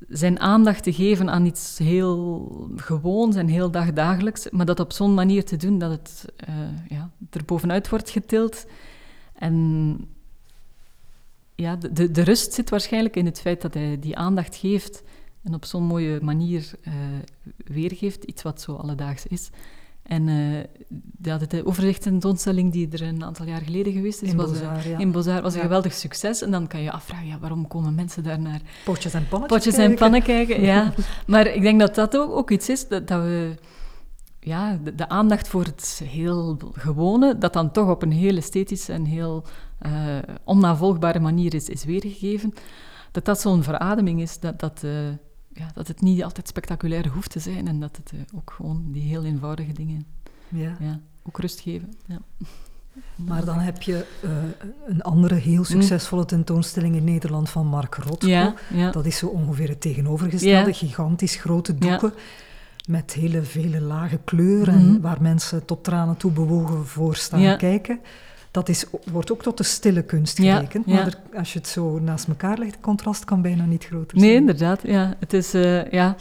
zijn 0.08 0.40
aandacht 0.40 0.84
te 0.84 0.94
geven 0.94 1.30
aan 1.30 1.46
iets 1.46 1.78
heel 1.78 2.52
gewoons 2.76 3.36
en 3.36 3.48
heel 3.48 3.72
dagdagelijks, 3.72 4.50
maar 4.50 4.66
dat 4.66 4.80
op 4.80 4.92
zo'n 4.92 5.14
manier 5.14 5.46
te 5.46 5.56
doen 5.56 5.78
dat 5.78 5.92
het 5.92 6.26
ja, 6.88 7.10
er 7.30 7.46
bovenuit 7.46 7.90
wordt 7.90 8.10
getild. 8.10 8.66
En 9.34 9.98
ja, 11.56 11.76
de, 11.76 12.12
de 12.12 12.22
rust 12.22 12.54
zit 12.54 12.70
waarschijnlijk 12.70 13.16
in 13.16 13.26
het 13.26 13.42
feit 13.42 13.62
dat 13.62 13.74
hij 13.74 14.00
die 14.00 14.18
aandacht 14.18 14.56
geeft 14.56 15.04
en 15.44 15.54
op 15.54 15.66
zo'n 15.66 15.84
mooie 15.84 16.20
manier 16.22 16.72
uh, 16.88 16.94
weergeeft, 17.58 18.24
iets 18.24 18.42
wat 18.42 18.62
zo 18.62 18.76
alledaags 18.76 19.28
is. 19.28 19.50
En 20.04 20.28
uh, 20.28 20.60
ja, 21.22 21.38
de 21.38 21.66
overzichtstentoonstelling 21.66 22.72
die 22.72 22.90
er 22.92 23.02
een 23.02 23.24
aantal 23.24 23.46
jaar 23.46 23.62
geleden 23.62 23.94
geweest 23.94 24.22
is, 24.22 24.30
in 24.30 24.38
was, 24.38 24.50
Bozar, 24.50 24.88
ja. 24.88 24.98
in 24.98 25.12
Bozar, 25.12 25.42
was 25.42 25.54
een 25.54 25.62
geweldig 25.62 25.94
succes. 25.94 26.42
En 26.42 26.52
dan 26.52 26.68
kan 26.68 26.82
je 26.82 26.92
afvragen, 26.92 27.28
ja, 27.28 27.40
waarom 27.40 27.68
komen 27.68 27.96
mensen 27.96 28.24
daar 28.24 28.40
naar... 28.40 28.62
Potjes 28.86 29.14
en 29.14 29.28
pannen 29.28 29.48
Potjes 29.48 29.76
kijken. 29.76 29.92
en 29.92 30.00
pannen 30.00 30.24
kijken, 30.24 30.62
ja. 30.62 30.94
maar 31.28 31.48
ik 31.48 31.62
denk 31.62 31.80
dat 31.80 31.96
dat 31.96 32.18
ook, 32.18 32.32
ook 32.32 32.52
iets 32.52 32.70
is, 32.70 32.88
dat, 32.88 33.08
dat 33.08 33.22
we... 33.22 33.56
Ja, 34.44 34.80
de, 34.84 34.96
de, 34.96 35.10
aandacht 35.10 35.48
voor 35.48 35.64
het 35.64 36.02
heel 36.04 36.58
gewone, 36.74 37.38
dat 37.38 37.54
dan 37.54 37.72
toch 37.72 37.90
op 37.90 38.02
een 38.02 38.12
heel 38.12 38.38
esthetische 38.38 38.94
en 38.94 39.06
heel 39.06 39.44
uh, 39.86 40.18
onnavolgbare 40.44 41.20
manier 41.20 41.54
is, 41.54 41.70
is 41.70 41.86
weergegeven, 41.86 42.54
dat 43.12 43.26
dat 43.26 43.42
zo'n 43.42 43.64
verademing 43.64 44.22
is, 44.22 44.40
dat... 44.40 44.60
dat 44.60 44.82
uh, 44.86 44.92
ja, 45.56 45.72
dat 45.74 45.88
het 45.88 46.02
niet 46.02 46.24
altijd 46.24 46.48
spectaculair 46.48 47.08
hoeft 47.08 47.32
te 47.32 47.40
zijn 47.40 47.68
en 47.68 47.80
dat 47.80 47.96
het 47.96 48.12
uh, 48.14 48.20
ook 48.36 48.54
gewoon 48.56 48.86
die 48.92 49.02
heel 49.02 49.24
eenvoudige 49.24 49.74
dingen 49.74 50.06
ja. 50.48 50.76
Ja, 50.80 51.00
ook 51.24 51.40
rust 51.40 51.60
geven. 51.60 51.94
Ja. 52.06 52.20
Maar 53.16 53.46
dan 53.46 53.60
heb 53.60 53.82
je 53.82 54.06
uh, 54.24 54.32
een 54.86 55.02
andere 55.02 55.36
heel 55.36 55.64
succesvolle 55.64 56.26
tentoonstelling 56.26 56.96
in 56.96 57.04
Nederland 57.04 57.50
van 57.50 57.68
Mark 57.68 57.96
Rotko. 57.96 58.28
Ja, 58.28 58.54
ja. 58.74 58.92
Dat 58.92 59.06
is 59.06 59.18
zo 59.18 59.28
ongeveer 59.28 59.70
het 59.70 59.82
tegenovergestelde, 59.82 60.74
gigantisch 60.74 61.36
grote 61.36 61.78
doeken. 61.78 62.14
Met 62.88 63.14
hele 63.14 63.42
vele 63.42 63.82
lage 63.82 64.20
kleuren, 64.24 64.80
mm 64.80 64.90
-hmm. 64.90 65.02
waar 65.02 65.22
mensen 65.22 65.66
tot 65.66 65.84
tranen 65.84 66.18
toe 66.18 66.32
bewogen 66.32 66.86
voor 66.86 67.16
staan 67.16 67.58
kijken. 67.58 68.00
Dat 68.52 68.70
is, 68.70 68.86
wordt 69.12 69.32
ook 69.32 69.42
tot 69.42 69.58
de 69.58 69.64
stille 69.64 70.04
kunst 70.04 70.40
gerekend. 70.40 70.86
Ja, 70.86 70.94
maar 70.94 71.06
er, 71.06 71.38
als 71.38 71.54
je 71.54 71.60
het 71.60 71.68
zo 71.68 72.00
naast 72.00 72.28
elkaar 72.28 72.58
legt, 72.58 72.72
het 72.72 72.82
contrast 72.82 73.26
kan 73.26 73.42
bijna 73.42 73.66
niet 73.66 73.86
groter 73.86 74.20
zijn. 74.20 74.30
Nee, 74.30 74.40
inderdaad. 74.40 74.82
Ja. 74.84 75.16
Het 75.20 75.34
is, 75.34 75.56
uh, 75.56 75.92
ja, 75.92 76.16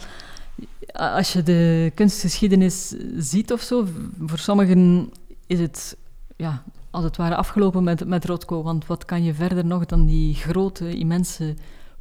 als 0.93 1.33
je 1.33 1.43
de 1.43 1.91
kunstgeschiedenis 1.95 2.95
ziet 3.17 3.51
of 3.51 3.61
zo, 3.61 3.87
voor 4.19 4.37
sommigen 4.37 5.09
is 5.47 5.59
het 5.59 5.97
ja, 6.35 6.63
als 6.89 7.03
het 7.03 7.17
ware 7.17 7.35
afgelopen 7.35 7.83
met, 7.83 8.07
met 8.07 8.25
Rothko. 8.25 8.63
Want 8.63 8.87
wat 8.87 9.05
kan 9.05 9.23
je 9.23 9.33
verder 9.33 9.65
nog 9.65 9.85
dan 9.85 10.05
die 10.05 10.35
grote, 10.35 10.97
immense 10.97 11.55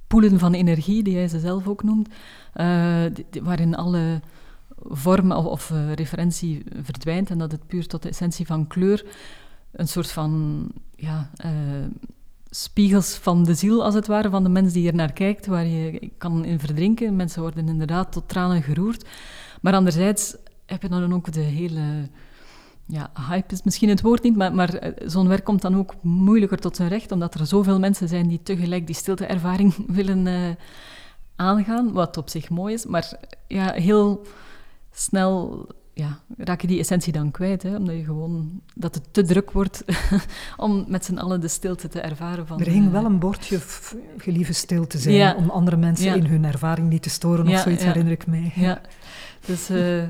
poelen 0.06 0.38
van 0.38 0.52
energie, 0.52 1.02
die 1.02 1.16
hij 1.16 1.28
ze 1.28 1.40
zelf 1.40 1.68
ook 1.68 1.82
noemt, 1.82 2.08
uh, 2.56 3.02
die, 3.12 3.42
waarin 3.42 3.76
alle 3.76 4.20
vorm 4.84 5.32
of, 5.32 5.70
uh, 5.70 5.92
referentie 5.92 6.62
verdwijnt 6.82 7.30
en 7.30 7.38
dat 7.38 7.52
het 7.52 7.66
puur 7.66 7.86
tot 7.86 8.02
de 8.02 8.08
essentie 8.08 8.46
van 8.46 8.66
kleur 8.66 9.04
een 9.72 9.88
soort 9.88 10.10
van 10.10 10.66
ja, 10.96 11.30
uh, 11.44 11.50
spiegels 12.50 13.14
van 13.14 13.44
de 13.44 13.54
ziel, 13.54 13.84
als 13.84 13.94
het 13.94 14.06
ware, 14.06 14.30
van 14.30 14.42
de 14.42 14.48
mens 14.48 14.72
die 14.72 14.88
er 14.88 14.94
naar 14.94 15.12
kijkt, 15.12 15.46
waar 15.46 15.66
je 15.66 16.10
kan 16.18 16.44
in 16.44 16.58
verdrinken. 16.58 17.16
Mensen 17.16 17.42
worden 17.42 17.68
inderdaad 17.68 18.12
tot 18.12 18.28
tranen 18.28 18.62
geroerd. 18.62 19.08
Maar 19.60 19.74
anderzijds 19.74 20.36
heb 20.66 20.82
je 20.82 20.88
dan 20.88 21.14
ook 21.14 21.32
de 21.32 21.40
hele... 21.40 22.08
Ja, 22.86 23.10
hype 23.28 23.52
is 23.52 23.62
misschien 23.62 23.88
het 23.88 24.00
woord 24.00 24.22
niet, 24.22 24.36
maar, 24.36 24.54
maar 24.54 24.92
zo'n 25.04 25.28
werk 25.28 25.44
komt 25.44 25.62
dan 25.62 25.76
ook 25.76 25.94
moeilijker 26.00 26.58
tot 26.58 26.76
zijn 26.76 26.88
recht, 26.88 27.12
omdat 27.12 27.34
er 27.34 27.46
zoveel 27.46 27.78
mensen 27.78 28.08
zijn 28.08 28.28
die 28.28 28.42
tegelijk 28.42 28.86
die 28.86 28.94
stilte-ervaring 28.94 29.74
willen 29.98 30.56
aangaan, 31.36 31.92
wat 31.92 32.16
op 32.16 32.28
zich 32.28 32.50
mooi 32.50 32.74
is, 32.74 32.86
maar 32.86 33.12
ja, 33.48 33.72
heel 33.72 34.26
snel 34.92 35.66
ja, 35.94 36.18
raak 36.36 36.60
je 36.60 36.66
die 36.66 36.78
essentie 36.78 37.12
dan 37.12 37.30
kwijt. 37.30 37.62
Hè? 37.62 37.76
Omdat 37.76 37.94
je 37.94 38.04
gewoon, 38.04 38.60
dat 38.74 38.94
het 38.94 39.04
te 39.10 39.22
druk 39.22 39.50
wordt 39.50 39.84
om 40.56 40.84
met 40.88 41.04
z'n 41.04 41.16
allen 41.16 41.40
de 41.40 41.48
stilte 41.48 41.88
te 41.88 42.00
ervaren. 42.00 42.46
Van, 42.46 42.60
er 42.60 42.66
hing 42.66 42.90
wel 42.90 43.04
een 43.04 43.18
bordje, 43.18 43.58
gelieve 44.16 44.52
stil 44.52 44.86
te 44.86 44.98
zijn, 44.98 45.14
ja. 45.14 45.34
om 45.34 45.50
andere 45.50 45.76
mensen 45.76 46.06
ja. 46.06 46.14
in 46.14 46.26
hun 46.26 46.44
ervaring 46.44 46.88
niet 46.88 47.02
te 47.02 47.10
storen 47.10 47.44
of 47.44 47.50
ja, 47.50 47.62
zoiets, 47.62 47.84
herinner 47.84 48.12
ik 48.12 48.26
mij. 48.26 48.52
Ja, 48.54 48.80
dus... 49.46 49.70
Uh, 49.70 50.02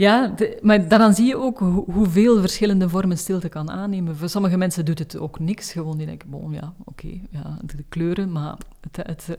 ja, 0.00 0.26
de, 0.26 0.58
maar 0.62 0.88
daaraan 0.88 1.14
zie 1.14 1.26
je 1.26 1.36
ook 1.36 1.58
ho 1.58 1.84
hoeveel 1.92 2.40
verschillende 2.40 2.88
vormen 2.88 3.18
stilte 3.18 3.48
kan 3.48 3.70
aannemen. 3.70 4.16
Voor 4.16 4.28
sommige 4.28 4.56
mensen 4.56 4.84
doet 4.84 4.98
het 4.98 5.18
ook 5.18 5.38
niks. 5.38 5.72
Gewoon 5.72 5.96
die 5.96 6.06
denken, 6.06 6.30
bon, 6.30 6.52
ja, 6.52 6.74
oké, 6.78 6.90
okay, 7.06 7.22
ja, 7.30 7.58
de 7.64 7.84
kleuren, 7.88 8.32
maar 8.32 8.56
het, 8.80 9.06
het, 9.06 9.38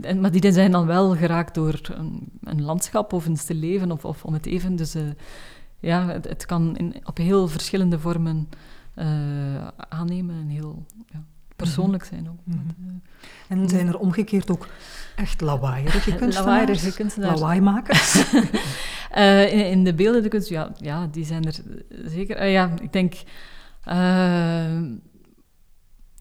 en, 0.00 0.20
maar 0.20 0.30
die 0.30 0.52
zijn 0.52 0.70
dan 0.70 0.86
wel 0.86 1.16
geraakt 1.16 1.54
door 1.54 1.80
een, 1.82 2.28
een 2.44 2.62
landschap 2.62 3.12
of 3.12 3.26
een 3.26 3.36
stil 3.36 3.56
leven 3.56 3.92
of, 3.92 4.04
of, 4.04 4.24
om 4.24 4.32
het 4.32 4.46
even. 4.46 4.76
Dus 4.76 4.96
uh, 4.96 5.02
ja, 5.80 6.06
het, 6.06 6.28
het, 6.28 6.46
kan 6.46 6.76
in, 6.76 6.94
op 7.04 7.16
heel 7.16 7.48
verschillende 7.48 7.98
vormen 7.98 8.48
uh, 8.98 9.06
aannemen 9.88 10.34
en 10.40 10.48
heel 10.48 10.84
ja, 11.12 11.22
persoonlijk 11.56 12.04
zijn 12.04 12.28
ook. 12.28 12.38
Mm 12.44 12.62
-hmm. 12.76 13.02
En 13.48 13.68
zijn 13.68 13.86
er 13.86 13.98
omgekeerd 13.98 14.50
ook 14.50 14.66
echt 15.20 15.40
lawaaierige 15.40 16.14
kunstenaars? 16.16 16.36
lawaaierige 16.36 16.92
kunstenaars. 16.92 17.40
Lawaaimakers? 17.40 18.32
uh, 19.16 19.52
in, 19.56 19.66
in, 19.66 19.84
de 19.84 19.94
beelden 19.94 20.22
de 20.22 20.28
kunst, 20.28 20.48
ja, 20.48 20.72
ja, 20.76 21.06
die 21.06 21.24
zijn 21.24 21.44
er 21.44 21.54
zeker. 22.04 22.42
Uh, 22.42 22.52
ja, 22.52 22.70
ik 22.82 22.92
denk... 22.92 23.14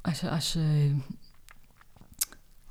als 0.01 0.19
je... 0.19 0.29
Als 0.29 0.53
je 0.53 0.95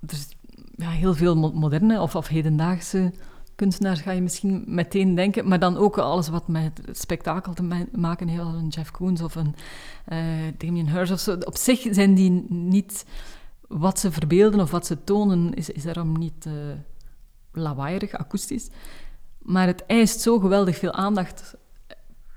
er 0.01 0.13
is 0.13 0.29
ja, 0.77 0.91
heel 0.91 1.15
veel 1.15 1.37
moderne 1.53 2.01
of, 2.01 2.15
of 2.15 2.29
hedendaagse 2.29 3.13
kunstenaars 3.59 4.01
ga 4.01 4.11
je 4.11 4.21
misschien 4.21 4.65
meteen 4.67 5.15
denken, 5.15 5.49
maar 5.49 5.59
dan 5.59 5.77
ook 5.77 5.99
alles 5.99 6.29
wat 6.29 6.49
met 6.49 6.81
spektakel 6.93 7.55
te 7.55 7.87
maken 7.93 8.29
heeft, 8.29 8.43
als 8.43 8.55
een 8.55 8.69
Jeff 8.69 8.91
Koons 8.91 9.23
of 9.23 9.35
een 9.35 9.55
uh, 10.13 10.19
Damien 10.59 10.91
Hirst 10.91 11.13
of 11.13 11.21
zo. 11.21 11.37
Op 11.45 11.57
zich 11.57 11.87
zijn 11.91 12.15
die 12.15 12.31
niet 12.49 13.05
wat 13.69 13.99
ze 13.99 14.13
verbeelden 14.13 14.61
of 14.61 14.71
wat 14.71 14.87
ze 14.87 15.05
tonen, 15.05 15.55
is, 15.55 15.71
is 15.71 15.83
daarom 15.83 16.19
niet 16.19 16.47
uh, 16.47 16.53
lawaaierig, 17.53 18.13
akoestisch. 18.13 18.69
Maar 19.39 19.67
het 19.67 19.87
eist 19.87 20.21
zo 20.21 20.39
geweldig 20.39 20.77
veel 20.79 20.93
aandacht, 20.93 21.57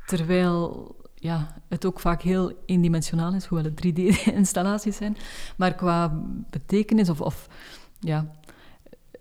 terwijl 0.06 0.96
ja, 1.16 1.56
het 1.68 1.86
ook 1.86 2.00
vaak 2.00 2.22
heel 2.22 2.54
eendimensionaal 2.66 3.34
is, 3.34 3.46
hoewel 3.46 3.72
het 3.72 3.86
3D-installaties 3.86 4.96
zijn. 4.98 5.18
Maar 5.56 5.74
qua 5.76 6.22
betekenis 6.50 7.10
of, 7.10 7.22
of 7.22 7.48
ja, 8.00 8.32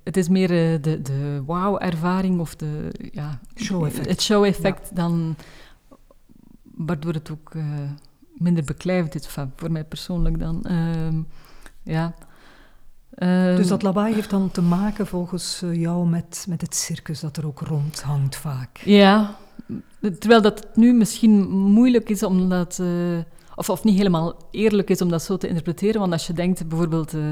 het 0.04 0.16
is 0.16 0.28
meer 0.28 0.50
uh, 0.50 0.82
de, 0.82 1.02
de 1.02 1.42
wow-ervaring 1.46 2.40
of 2.40 2.56
de, 2.56 2.92
ja, 3.12 3.40
show-effect. 3.56 4.08
het 4.08 4.22
show-effect 4.22 4.96
dan, 4.96 5.36
waardoor 6.62 7.12
het 7.12 7.30
ook 7.30 7.54
uh, 7.54 7.64
minder 8.32 8.64
beklijvend 8.64 9.14
is, 9.14 9.26
voor 9.56 9.70
mij 9.70 9.84
persoonlijk 9.84 10.38
dan. 10.38 10.64
Uh, 10.70 11.08
ja. 11.90 12.14
dus 13.56 13.68
dat 13.68 13.82
lawaai 13.82 14.14
heeft 14.14 14.30
dan 14.30 14.50
te 14.50 14.62
maken 14.62 15.06
volgens 15.06 15.62
eh, 15.62 15.74
jou 15.74 16.08
met, 16.08 16.46
met 16.48 16.60
het 16.60 16.74
circus 16.74 17.20
dat 17.20 17.36
er 17.36 17.46
ook 17.46 17.60
rond 17.60 18.02
hangt 18.02 18.36
vaak. 18.36 18.78
Ja, 18.84 19.36
terwijl 20.18 20.42
dat 20.42 20.66
nu 20.74 20.92
misschien 20.92 21.50
moeilijk 21.50 22.08
is 22.08 22.22
omdat... 22.22 22.78
Uh, 22.80 23.18
of, 23.54 23.70
of 23.70 23.84
niet 23.84 23.96
helemaal 23.96 24.36
eerlijk 24.50 24.90
is 24.90 25.02
om 25.02 25.08
dat 25.08 25.22
zo 25.22 25.36
te 25.36 25.48
interpreteren. 25.48 26.00
Want 26.00 26.12
als 26.12 26.26
je 26.26 26.32
denkt 26.32 26.68
bijvoorbeeld... 26.68 27.14
Uh, 27.14 27.22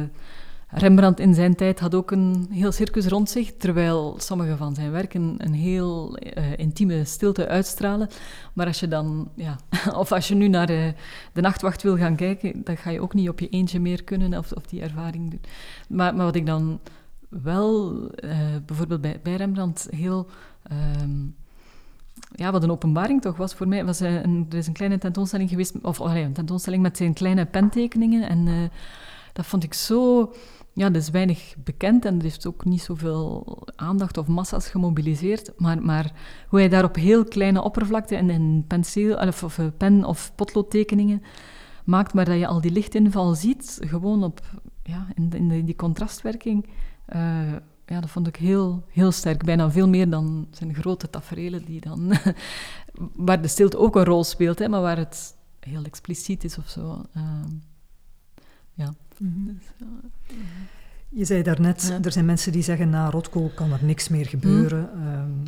Rembrandt 0.71 1.21
in 1.21 1.35
zijn 1.35 1.55
tijd 1.55 1.81
had 1.81 1.95
ook 1.95 2.11
een 2.11 2.47
heel 2.51 2.73
circus 2.73 3.07
rond 3.07 3.31
zich, 3.31 3.57
terwijl 3.57 4.15
sommige 4.19 4.57
van 4.57 4.75
zijn 4.75 4.91
werken 4.91 5.35
een 5.37 5.55
heel 5.55 6.19
uh, 6.19 6.59
intieme 6.59 7.05
stilte 7.05 7.49
uitstralen. 7.49 8.09
Maar 8.53 8.67
als 8.67 8.81
je 8.81 8.89
dan, 8.89 9.29
ja, 9.35 9.57
of 10.03 10.13
als 10.13 10.29
je 10.29 10.35
nu 10.35 10.49
naar 10.49 10.67
de, 10.67 10.95
de 11.33 11.41
nachtwacht 11.41 11.83
wil 11.83 11.97
gaan 11.97 12.17
kijken, 12.17 12.65
dan 12.65 12.77
ga 12.77 12.91
je 12.91 13.01
ook 13.01 13.15
niet 13.15 13.29
op 13.29 13.41
je 13.41 13.49
eentje 13.49 13.81
meer 13.81 14.05
kunnen 14.05 14.39
of, 14.39 14.53
of 14.53 14.67
die 14.67 14.81
ervaring 14.81 15.31
doen. 15.31 15.41
Maar, 15.89 16.15
maar 16.15 16.25
wat 16.25 16.37
ik 16.37 16.47
dan 16.47 16.81
wel, 17.29 17.95
uh, 18.25 18.39
bijvoorbeeld 18.67 19.01
bij, 19.01 19.21
bij 19.23 19.37
Rembrandt, 19.37 19.89
heel. 19.91 20.27
Um, 21.01 21.35
ja, 22.35 22.53
wat 22.53 22.63
een 22.63 22.71
openbaring 22.71 23.23
toch 23.23 23.37
was 23.37 23.55
voor 23.55 23.69
mij. 23.69 23.85
Was 23.85 24.01
een, 24.01 24.47
er 24.51 24.57
is 24.57 24.67
een 24.67 24.73
kleine 24.73 24.99
tentoonstelling 24.99 25.51
geweest, 25.51 25.75
of 25.83 26.01
oh, 26.01 26.15
een 26.15 26.33
tentoonstelling 26.33 26.83
met 26.83 26.97
zijn 26.97 27.13
kleine 27.13 27.47
pentekeningen. 27.47 28.29
En 28.29 28.71
dat 29.33 29.47
vond 29.47 29.65
ik 29.65 29.75
zo 29.75 30.33
ja, 30.79 30.91
dat 30.91 31.03
is 31.03 31.11
weinig 31.11 31.55
bekend 31.65 32.05
en 32.05 32.17
er 32.17 32.23
heeft 32.23 32.47
ook 32.47 32.65
niet 32.65 32.83
zoveel 32.83 33.59
aandacht 33.77 34.19
of 34.19 34.27
massa's 34.27 34.69
gemobiliseerd. 34.69 35.53
Maar, 35.57 35.83
maar 35.83 36.13
hoe 36.49 36.59
hij 36.59 36.69
daar 36.69 36.85
op 36.85 36.95
heel 36.95 37.25
kleine 37.25 37.63
oppervlakte 37.63 38.17
en 38.17 38.31
in 38.31 38.65
penseel, 38.67 39.17
of, 39.17 39.43
of 39.43 39.61
pen- 39.77 40.05
of 40.05 40.33
potloodtekeningen 40.35 41.23
maakt, 41.85 42.15
maar 42.15 42.25
dat 42.25 42.39
je 42.39 42.47
al 42.47 42.61
die 42.61 42.71
lichtinval 42.71 43.35
ziet, 43.35 43.79
gewoon 43.81 44.25
op, 44.25 44.41
ja, 44.83 45.07
in, 45.15 45.33
in 45.33 45.65
die 45.65 45.77
contrastwerking. 45.77 46.67
Uh, 47.15 47.53
ja, 47.87 48.01
dat 48.01 48.11
vond 48.11 48.27
ik 48.27 48.37
heel, 48.37 48.85
heel 48.89 49.13
sterk. 49.13 49.45
Bijna 49.45 49.71
veel 49.71 49.89
meer 49.89 50.11
dan 50.11 50.49
zijn 50.51 50.75
grote 50.75 51.11
tafereelen, 51.11 51.65
die 51.65 51.81
dan, 51.81 52.13
waar 53.27 53.43
de 53.43 53.49
stilte 53.49 53.79
ook 53.79 53.97
een 53.97 54.05
rol 54.05 54.25
speelt, 54.25 54.59
hè, 54.59 54.69
maar 54.69 54.81
waar 54.81 54.97
het 54.97 55.37
heel 55.61 55.83
expliciet 55.85 56.45
is 56.45 56.59
of 56.59 56.69
zo. 56.69 57.03
Uh, 57.17 57.23
ja. 58.79 58.95
Mhm. 59.19 59.47
Dus, 59.47 59.89
Je 61.09 61.25
zei 61.25 61.43
daarnet, 61.43 61.87
ja. 61.89 61.99
er 62.03 62.13
zijn 62.13 62.25
mensen 62.25 62.53
die 62.53 62.63
zeggen 62.63 62.91
na 62.91 63.11
Rotko 63.11 63.51
kan 63.55 63.73
er 63.73 63.85
niks 63.85 64.09
meer 64.09 64.27
gebeuren. 64.27 64.91
Mm. 64.95 65.07
Um, 65.07 65.43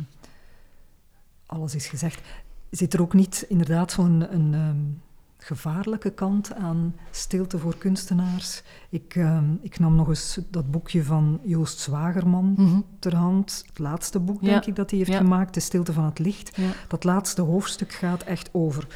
alles 1.45 1.75
is 1.75 1.87
gezegd. 1.87 2.21
Zit 2.69 2.93
er 2.93 3.01
ook 3.01 3.13
niet 3.13 3.45
inderdaad 3.49 3.91
zo'n 3.91 4.33
een, 4.33 4.53
um, 4.53 5.01
gevaarlijke 5.37 6.09
kant 6.09 6.53
aan 6.53 6.95
stilte 7.11 7.57
voor 7.57 7.77
kunstenaars? 7.77 8.63
Ik, 8.89 9.15
um, 9.15 9.59
ik 9.61 9.79
nam 9.79 9.95
nog 9.95 10.07
eens 10.07 10.39
dat 10.49 10.71
boekje 10.71 11.03
van 11.03 11.39
Joost 11.43 11.79
Zwagerman 11.79 12.45
mm 12.45 12.55
-hmm. 12.55 12.85
ter 12.99 13.15
hand. 13.15 13.63
Het 13.67 13.79
laatste 13.79 14.19
boek, 14.19 14.43
denk 14.43 14.65
ik, 14.65 14.75
dat 14.75 14.89
hij 14.89 14.99
heeft 14.99 15.11
ja. 15.11 15.17
gemaakt, 15.17 15.53
De 15.53 15.59
Stilte 15.59 15.93
van 15.93 16.05
het 16.05 16.19
Licht. 16.19 16.57
Dat 16.87 17.03
laatste 17.03 17.41
hoofdstuk 17.41 17.91
gaat 17.91 18.23
echt 18.23 18.49
over 18.51 18.87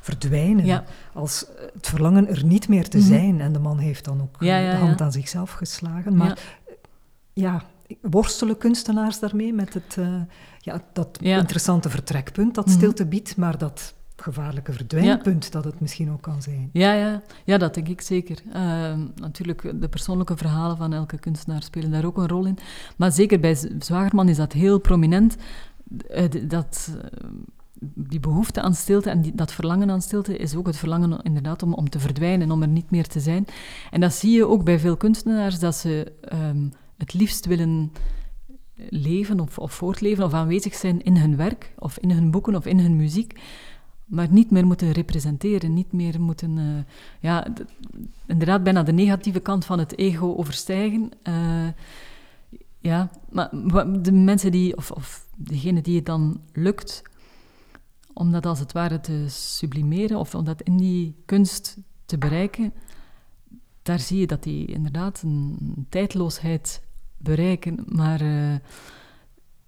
verdwijnen. 0.00 0.64
Ja. 0.64 0.84
Als 1.12 1.46
het 1.72 1.88
verlangen 1.88 2.28
er 2.28 2.44
niet 2.44 2.68
meer 2.68 2.88
te 2.88 3.00
zijn. 3.00 3.24
Mm 3.24 3.30
-hmm. 3.30 3.40
En 3.40 3.52
de 3.52 3.58
man 3.58 3.78
heeft 3.78 4.04
dan 4.04 4.22
ook 4.22 4.36
ja, 4.38 4.56
ja, 4.56 4.70
de 4.70 4.76
hand 4.76 5.00
aan 5.00 5.12
zichzelf 5.12 5.50
geslagen. 5.52 6.16
Maar 6.16 6.58
ja, 7.32 7.62
worstelen 8.00 8.58
kunstenaars 8.58 9.18
daarmee 9.18 9.52
met 9.52 9.74
het, 9.74 9.96
uh, 9.98 10.22
ja, 10.58 10.82
dat 10.92 11.18
interessante 11.20 11.90
vertrekpunt 11.90 12.54
dat 12.54 12.70
stilte 12.70 13.06
biedt, 13.06 13.36
maar 13.36 13.58
dat 13.58 13.94
gevaarlijke 14.16 14.72
verdwijnpunt 14.72 15.52
dat 15.52 15.64
het 15.64 15.80
misschien 15.80 16.10
ook 16.10 16.22
kan 16.22 16.42
zijn. 16.42 16.70
Ja, 16.72 16.92
ja. 16.92 17.22
ja 17.44 17.58
dat 17.58 17.74
denk 17.74 17.88
ik 17.88 18.00
zeker. 18.00 18.38
Uh, 18.46 18.92
natuurlijk, 19.14 19.80
de 19.80 19.88
persoonlijke 19.88 20.36
verhalen 20.36 20.76
van 20.76 20.92
elke 20.92 21.18
kunstenaar 21.18 21.62
spelen 21.62 21.90
daar 21.90 22.04
ook 22.04 22.18
een 22.18 22.28
rol 22.28 22.46
in. 22.46 22.58
Maar 22.96 23.12
zeker 23.12 23.40
bij 23.40 23.56
Zwagerman 23.78 24.28
is 24.28 24.36
dat 24.36 24.52
heel 24.52 24.78
prominent. 24.78 25.36
Uh, 26.10 26.24
dat 26.48 26.90
die 27.80 28.20
behoefte 28.20 28.60
aan 28.60 28.74
stilte 28.74 29.10
en 29.10 29.32
dat 29.34 29.52
verlangen 29.52 29.90
aan 29.90 30.02
stilte 30.02 30.36
is 30.36 30.54
ook 30.54 30.66
het 30.66 30.76
verlangen 30.76 31.22
inderdaad 31.22 31.62
om, 31.62 31.74
om 31.74 31.90
te 31.90 31.98
verdwijnen, 31.98 32.50
om 32.50 32.62
er 32.62 32.68
niet 32.68 32.90
meer 32.90 33.06
te 33.06 33.20
zijn. 33.20 33.44
En 33.90 34.00
dat 34.00 34.12
zie 34.12 34.32
je 34.32 34.46
ook 34.46 34.64
bij 34.64 34.78
veel 34.78 34.96
kunstenaars, 34.96 35.58
dat 35.58 35.74
ze 35.74 36.12
um, 36.32 36.72
het 36.96 37.12
liefst 37.12 37.46
willen 37.46 37.92
leven 38.88 39.40
of, 39.40 39.72
voortleven 39.72 40.24
of 40.24 40.32
aanwezig 40.32 40.74
zijn 40.74 41.02
in 41.02 41.16
hun 41.16 41.36
werk, 41.36 41.74
of 41.78 41.98
in 41.98 42.10
hun 42.10 42.30
boeken 42.30 42.54
of 42.54 42.66
in 42.66 42.78
hun 42.78 42.96
muziek, 42.96 43.40
maar 44.04 44.26
niet 44.30 44.50
meer 44.50 44.66
moeten 44.66 44.92
representeren, 44.92 45.74
niet 45.74 45.92
meer 45.92 46.20
moeten, 46.20 46.56
uh, 46.56 46.64
ja, 47.20 47.40
de, 47.40 47.64
inderdaad 48.26 48.62
bijna 48.62 48.82
de 48.82 48.92
negatieve 48.92 49.40
kant 49.40 49.64
van 49.64 49.78
het 49.78 49.98
ego 49.98 50.34
overstijgen. 50.34 51.10
Uh, 51.28 51.68
ja, 52.80 53.10
maar 53.30 53.50
de 54.02 54.12
mensen 54.12 54.50
die, 54.52 54.76
of, 54.76 54.90
of 54.90 55.26
degene 55.36 55.80
die 55.80 55.96
het 55.96 56.06
dan 56.06 56.40
lukt 56.52 57.02
om 58.12 58.32
dat 58.32 58.46
als 58.46 58.58
het 58.58 58.72
ware 58.72 59.00
te 59.00 59.24
sublimeren 59.28 60.18
of 60.18 60.34
om 60.34 60.44
dat 60.44 60.62
in 60.62 60.76
die 60.76 61.22
kunst 61.24 61.78
te 62.04 62.18
bereiken, 62.18 62.72
daar 63.82 63.98
zie 63.98 64.18
je 64.18 64.26
dat 64.26 64.42
die 64.42 64.66
inderdaad 64.66 65.22
een 65.22 65.86
tijdloosheid 65.88 66.82
bereiken, 67.16 67.84
maar 67.86 68.22
uh, 68.22 68.54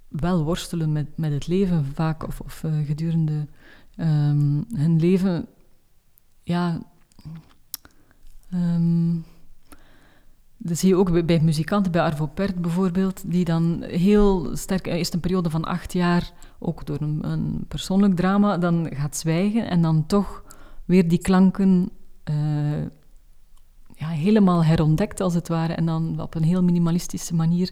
wel 0.09 0.45
worstelen 0.45 0.93
met, 0.93 1.17
met 1.17 1.33
het 1.33 1.47
leven 1.47 1.85
vaak 1.85 2.27
of, 2.27 2.41
of 2.41 2.63
uh, 2.63 2.87
gedurende 2.87 3.47
um, 3.97 4.65
hun 4.75 5.01
leven. 5.01 5.47
Ja. 6.43 6.91
Dat 10.73 10.81
zie 10.81 10.89
je 10.89 10.97
ook 10.97 11.27
bij, 11.27 11.41
muzikanten, 11.41 11.93
bij 11.93 12.03
Arvo 12.03 12.27
Pärt 12.27 12.55
bijvoorbeeld, 12.55 13.23
die 13.31 13.45
dan 13.45 13.83
heel 13.83 14.57
sterk, 14.57 14.87
eerst 14.87 15.15
een 15.15 15.21
periode 15.21 15.51
van 15.51 15.65
acht 15.65 15.93
jaar, 15.93 16.33
ook 16.59 16.87
door 16.87 17.01
een, 17.01 17.19
een 17.31 17.65
persoonlijk 17.69 18.17
drama, 18.17 18.59
dan 18.59 18.89
gaat 18.91 19.17
zwijgen 19.17 19.69
en 19.69 19.83
dan 19.83 20.07
toch 20.07 20.45
weer 20.85 21.09
die 21.09 21.19
klanken 21.19 21.91
uh, 22.31 22.83
ja, 23.95 24.09
helemaal 24.09 24.65
herontdekt, 24.65 25.21
als 25.21 25.35
het 25.35 25.49
ware, 25.49 25.73
en 25.73 25.87
dan 25.87 26.21
op 26.21 26.35
een 26.35 26.43
heel 26.43 26.63
minimalistische 26.63 27.35
manier 27.35 27.71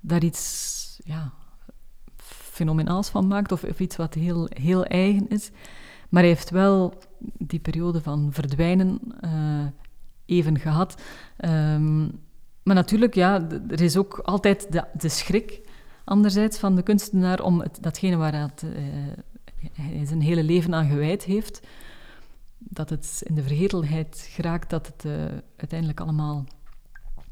daar 0.00 0.22
iets 0.22 1.00
ja, 1.04 1.32
fenomenaals 2.52 3.08
van 3.08 3.26
maakt, 3.26 3.52
of, 3.52 3.62
iets 3.62 3.96
wat 3.96 4.14
heel, 4.14 4.48
heel 4.48 4.84
eigen 4.84 5.28
is. 5.28 5.50
Maar 6.08 6.22
hij 6.22 6.30
heeft 6.30 6.50
wel 6.50 6.94
die 7.38 7.60
periode 7.60 8.00
van 8.02 8.28
verdwijnen 8.32 9.00
uh, 9.24 9.66
even 10.26 10.58
gehad. 10.58 11.02
Um, 11.44 12.24
maar 12.62 12.74
natuurlijk, 12.74 13.14
ja, 13.14 13.48
er 13.68 13.80
is 13.80 13.96
ook 13.96 14.18
altijd 14.18 14.72
de, 14.72 14.84
de, 14.92 15.08
schrik, 15.08 15.60
anderzijds, 16.04 16.58
van 16.58 16.76
de 16.76 16.82
kunstenaar 16.82 17.40
om 17.40 17.60
het, 17.60 17.78
datgene 17.80 18.16
waar 18.16 18.34
het, 18.40 18.62
uh, 18.62 18.70
hij 19.72 20.06
zijn 20.06 20.20
hele 20.20 20.42
leven 20.42 20.74
aan 20.74 20.88
gewijd 20.88 21.24
heeft, 21.24 21.60
dat 22.58 22.90
het 22.90 23.22
in 23.24 23.34
de 23.34 23.42
vergetelheid 23.42 24.28
geraakt, 24.30 24.70
dat 24.70 24.86
het 24.86 25.04
uh, 25.04 25.12
uiteindelijk 25.56 26.00
allemaal 26.00 26.44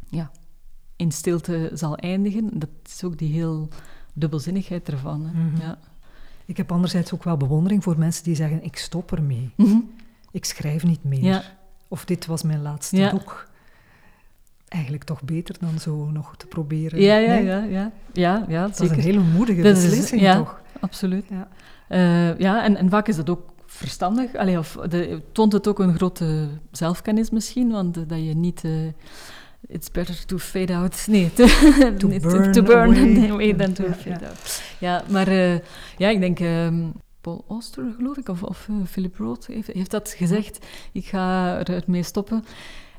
ja, 0.08 0.30
in 0.96 1.12
stilte 1.12 1.70
zal 1.72 1.96
eindigen. 1.96 2.58
Dat 2.58 2.70
is 2.86 3.04
ook 3.04 3.18
die 3.18 3.32
heel 3.32 3.68
dubbelzinnigheid 4.12 4.88
ervan. 4.88 5.26
Hè. 5.26 5.32
Mm 5.32 5.50
-hmm. 5.50 5.60
ja. 5.60 5.78
Ik 6.44 6.56
heb 6.56 6.72
anderzijds 6.72 7.12
ook 7.12 7.24
wel 7.24 7.36
bewondering 7.36 7.82
voor 7.82 7.98
mensen 7.98 8.24
die 8.24 8.34
zeggen, 8.34 8.62
ik 8.62 8.76
stop 8.76 9.12
ermee. 9.12 9.50
Mm 9.56 9.66
-hmm. 9.66 9.90
Ik 10.30 10.44
schrijf 10.44 10.84
niet 10.84 11.04
meer. 11.04 11.24
Ja. 11.24 11.42
Of 11.94 12.04
dit 12.04 12.26
was 12.26 12.42
mijn 12.42 12.62
laatste 12.62 12.96
ja. 12.96 13.10
boek. 13.10 13.48
Eigenlijk 14.68 15.04
toch 15.04 15.22
beter 15.22 15.56
dan 15.60 15.78
zo 15.78 16.10
nog 16.10 16.36
te 16.36 16.46
proberen. 16.46 17.00
Ja, 17.00 17.16
ja, 17.16 17.28
nee? 17.28 17.44
ja, 17.44 17.62
ja. 17.62 17.92
ja, 18.12 18.44
ja 18.48 18.66
dat 18.66 18.76
zeker. 18.76 18.98
is 18.98 19.04
een 19.04 19.10
hele 19.10 19.24
moedige 19.24 19.62
dat 19.62 19.74
beslissing, 19.74 20.20
is, 20.20 20.26
ja, 20.26 20.36
toch? 20.36 20.60
Absoluut. 20.80 21.24
Ja, 21.28 21.48
uh, 21.88 22.38
ja 22.38 22.64
en, 22.64 22.76
en 22.76 22.90
vaak 22.90 23.08
is 23.08 23.16
dat 23.16 23.30
ook 23.30 23.42
verstandig. 23.66 24.34
Allee, 24.34 24.58
of 24.58 24.78
de, 24.88 25.20
toont 25.32 25.52
het 25.52 25.68
ook 25.68 25.78
een 25.78 25.94
grote 25.94 26.48
zelfkennis 26.70 27.30
misschien, 27.30 27.70
want 27.70 27.96
uh, 27.96 28.04
dat 28.06 28.18
je 28.18 28.34
niet... 28.34 28.64
Uh, 28.64 28.72
it's 29.66 29.90
better 29.90 30.26
to 30.26 30.38
fade 30.38 30.74
out. 30.74 31.06
Nee, 31.10 31.32
to, 31.32 31.46
to 31.98 32.08
burn, 32.08 32.52
to 32.52 32.62
burn 32.62 33.30
away, 33.30 33.54
than 33.54 33.72
to 33.72 33.84
fade 33.84 34.26
out. 34.26 34.62
Ja, 34.78 35.04
maar 35.08 35.30
ja, 35.96 36.08
ik 36.08 36.20
denk... 36.20 36.40
Um, 36.40 36.92
Paul 37.24 37.44
Auster, 37.48 37.92
geloof 37.96 38.16
ik, 38.16 38.28
of, 38.28 38.42
of 38.42 38.68
uh, 38.70 38.76
Philip 38.86 39.16
Roth 39.16 39.46
heeft, 39.46 39.66
heeft, 39.66 39.90
dat 39.90 40.08
gezegd. 40.08 40.66
Ik 40.92 41.06
ga 41.06 41.58
er 41.66 41.82
mee 41.86 42.02
stoppen. 42.02 42.44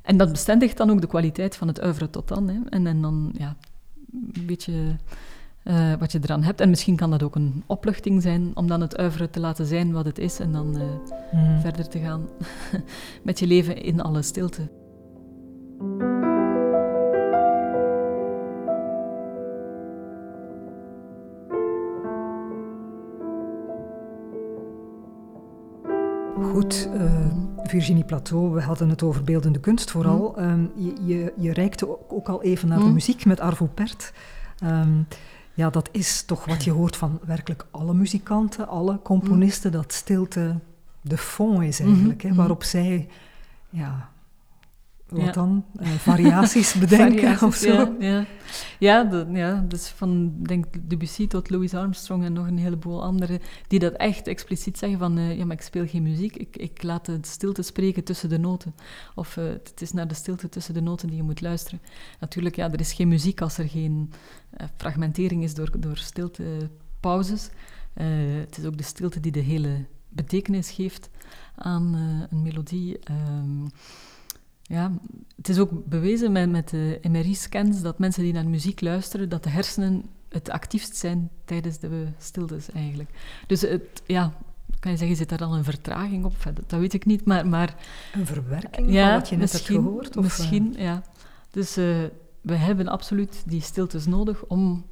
en 0.02 0.18
dat 0.18 0.32
bestendigt 0.32 0.78
dan 0.78 0.90
ook 0.90 1.02
de 1.02 1.08
kwaliteit 1.08 1.56
van 1.56 1.68
het 1.68 1.84
oeuvre 1.84 2.10
tot 2.10 2.28
dan. 2.28 2.48
Hè. 2.48 2.60
En, 2.70 2.88
en 2.88 3.02
dan, 3.02 3.34
ja, 3.38 3.56
een 4.34 4.46
beetje 4.46 4.96
uh, 5.64 5.94
wat 6.00 6.12
je 6.12 6.20
eraan 6.22 6.44
hebt. 6.44 6.62
En 6.62 6.70
misschien 6.70 6.96
kan 6.96 7.12
dat 7.12 7.24
ook 7.24 7.36
een 7.36 7.64
opluchting 7.66 8.22
zijn 8.22 8.52
om 8.54 8.68
dan 8.68 8.82
het 8.82 8.98
uiveren 8.98 9.30
te 9.30 9.40
laten 9.40 9.66
zijn 9.66 9.92
wat 9.92 10.06
het 10.06 10.18
is 10.18 10.40
en 10.40 10.52
dan 10.52 10.82
uh, 10.82 11.62
verder 11.62 11.88
te 11.88 12.00
gaan 12.00 12.28
met 13.24 13.40
je 13.40 13.48
leven 13.48 13.84
in 13.84 14.02
alle 14.02 14.22
stilte. 14.22 14.70
Goed, 26.42 26.90
uh, 26.94 27.26
Virginie 27.64 28.04
Plateau, 28.04 28.54
we 28.54 28.62
hadden 28.62 28.90
het 28.90 29.04
over 29.04 29.24
beeldende 29.24 29.60
kunst 29.60 29.92
vooral. 29.92 30.36
Mm. 30.38 30.44
Um, 30.44 30.72
je, 30.76 30.94
je, 31.06 31.34
je, 31.38 31.54
reikte 31.54 32.10
ook, 32.10 32.30
al 32.30 32.44
even 32.44 32.68
naar 32.68 32.80
mm. 32.80 32.86
de 32.86 32.92
muziek 32.92 33.26
met 33.26 33.40
Arvo 33.40 33.66
Pert. 33.74 34.14
Um, 34.64 35.08
ja, 35.54 35.70
dat 35.70 35.90
is 35.92 36.24
toch 36.24 36.46
wat 36.46 36.64
je 36.64 36.72
hoort 36.72 36.96
van 36.96 37.20
werkelijk 37.26 37.66
alle 37.72 37.94
muzikanten, 37.94 38.68
alle 38.68 39.00
componisten, 39.02 39.72
dat 39.72 39.94
stilte 39.94 40.56
de 41.02 41.18
fond 41.18 41.64
is 41.64 41.80
eigenlijk, 41.80 42.22
hè, 42.22 42.30
mhm. 42.30 42.38
waarop 42.38 42.64
zij 42.64 43.08
ja, 43.70 44.10
wat 45.10 45.34
dan? 45.34 45.66
Uh, 45.82 45.88
variaties 45.88 46.74
bedenken 46.80 47.38
variaties, 47.38 47.44
of 47.48 47.56
zo? 47.56 47.74
Ja, 47.74 47.96
ja. 48.00 48.26
ja, 48.80 49.04
de, 49.04 49.26
ja 49.34 49.66
dus 49.68 49.88
van 49.88 50.34
denk 50.44 50.66
Debussy 50.90 51.28
tot 51.28 51.50
Louis 51.50 51.74
Armstrong 51.74 52.24
en 52.24 52.34
nog 52.34 52.48
een 52.48 52.58
heleboel 52.58 53.04
anderen 53.04 53.40
die 53.68 53.80
dat 53.80 53.94
echt 53.94 54.28
expliciet 54.28 54.78
zeggen 54.78 55.00
van 55.00 55.18
uh, 55.18 55.38
ja, 55.38 55.46
maar 55.46 55.56
ik 55.56 55.62
speel 55.62 55.88
geen 55.88 56.04
muziek, 56.04 56.36
ik, 56.36 56.58
ik 56.58 56.84
laat 56.84 57.06
de 57.06 57.18
stilte 57.22 57.62
spreken 57.62 58.04
tussen 58.04 58.30
de 58.30 58.38
noten. 58.38 58.76
Of 59.16 59.38
uh, 59.38 59.46
het 59.46 59.82
is 59.82 59.92
naar 59.92 60.08
de 60.08 60.14
stilte 60.14 60.50
tussen 60.50 60.74
de 60.74 60.82
noten 60.82 61.08
die 61.08 61.18
je 61.18 61.24
moet 61.24 61.42
luisteren. 61.42 61.82
Natuurlijk, 62.20 62.56
ja, 62.56 62.72
er 62.72 62.80
is 62.80 62.94
geen 62.94 63.08
muziek 63.08 63.42
als 63.42 63.58
er 63.58 63.70
geen 63.70 64.12
fragmentering 64.78 65.44
is 65.44 65.54
door, 65.54 65.70
door 65.80 65.98
stilte 65.98 66.70
pauzes. 67.00 67.50
het 67.94 68.58
is 68.58 68.66
ook 68.66 68.78
de 68.78 68.84
stilte 68.84 69.20
die 69.20 69.32
de 69.32 69.40
hele 69.40 69.86
betekenis 70.10 70.72
geeft 70.72 71.10
aan 71.56 71.94
een 72.30 72.42
melodie. 72.42 73.00
Ehm, 73.00 73.66
ja, 74.68 74.92
het 75.36 75.50
is 75.50 75.60
ook 75.60 75.86
bewezen 75.86 76.32
met, 76.32 76.50
met 76.50 76.70
de 76.70 77.00
MRI-scans 77.10 77.82
dat 77.82 78.00
mensen 78.00 78.24
die 78.24 78.34
naar 78.34 78.48
muziek 78.48 78.82
luisteren, 78.82 79.30
dat 79.30 79.44
de 79.44 79.50
hersenen 79.50 80.04
het 80.30 80.50
actiefst 80.50 80.96
zijn 80.96 81.30
tijdens 81.46 81.80
de 81.80 82.08
stiltes 82.18 82.72
eigenlijk. 82.72 83.10
Dus 83.48 83.62
het, 83.62 84.02
ja, 84.06 84.34
kan 84.80 84.92
je 84.92 84.98
zeggen, 84.98 85.18
zit 85.18 85.30
daar 85.30 85.44
al 85.44 85.56
een 85.56 85.64
vertraging 85.64 86.26
op? 86.26 86.36
Dat, 86.68 86.80
weet 86.80 86.94
ik 86.94 87.06
niet, 87.06 87.26
maar... 87.26 87.48
maar 87.48 87.76
een 88.14 88.26
verwerking 88.26 88.92
ja, 88.92 89.08
van 89.08 89.20
wat 89.20 89.30
je 89.30 89.38
net 89.38 89.52
hebt 89.52 89.66
gehoord? 89.66 90.18
Of, 90.18 90.24
misschien, 90.24 90.76
eh? 90.76 90.84
ja. 90.84 91.04
Dus 91.52 91.78
uh, 91.78 92.04
we 92.42 92.56
hebben 92.56 92.88
absoluut 92.88 93.44
die 93.46 93.62
stiltes 93.62 94.06
nodig 94.06 94.46
om 94.46 94.86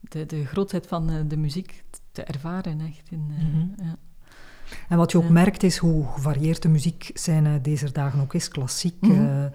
de, 0.00 0.26
de 0.26 0.46
grootheid 0.46 0.86
van 0.86 1.10
uh, 1.10 1.16
de 1.26 1.36
muziek 1.36 1.84
te 2.12 2.22
ervaren, 2.22 2.80
echt. 2.80 3.10
In, 3.10 3.20
mm 3.20 3.50
-hmm. 3.52 3.74
ja. 3.76 3.96
En 4.88 4.96
wat 4.96 5.12
je 5.12 5.18
ook 5.18 5.28
merkt 5.28 5.62
is 5.62 5.76
hoe 5.76 6.06
gevarieerd 6.14 6.62
de 6.62 6.68
muziekscène 6.68 7.60
deze 7.60 7.92
dagen 7.92 8.20
ook 8.20 8.34
is. 8.34 8.48
Klassiek, 8.48 9.00
mm 9.00 9.50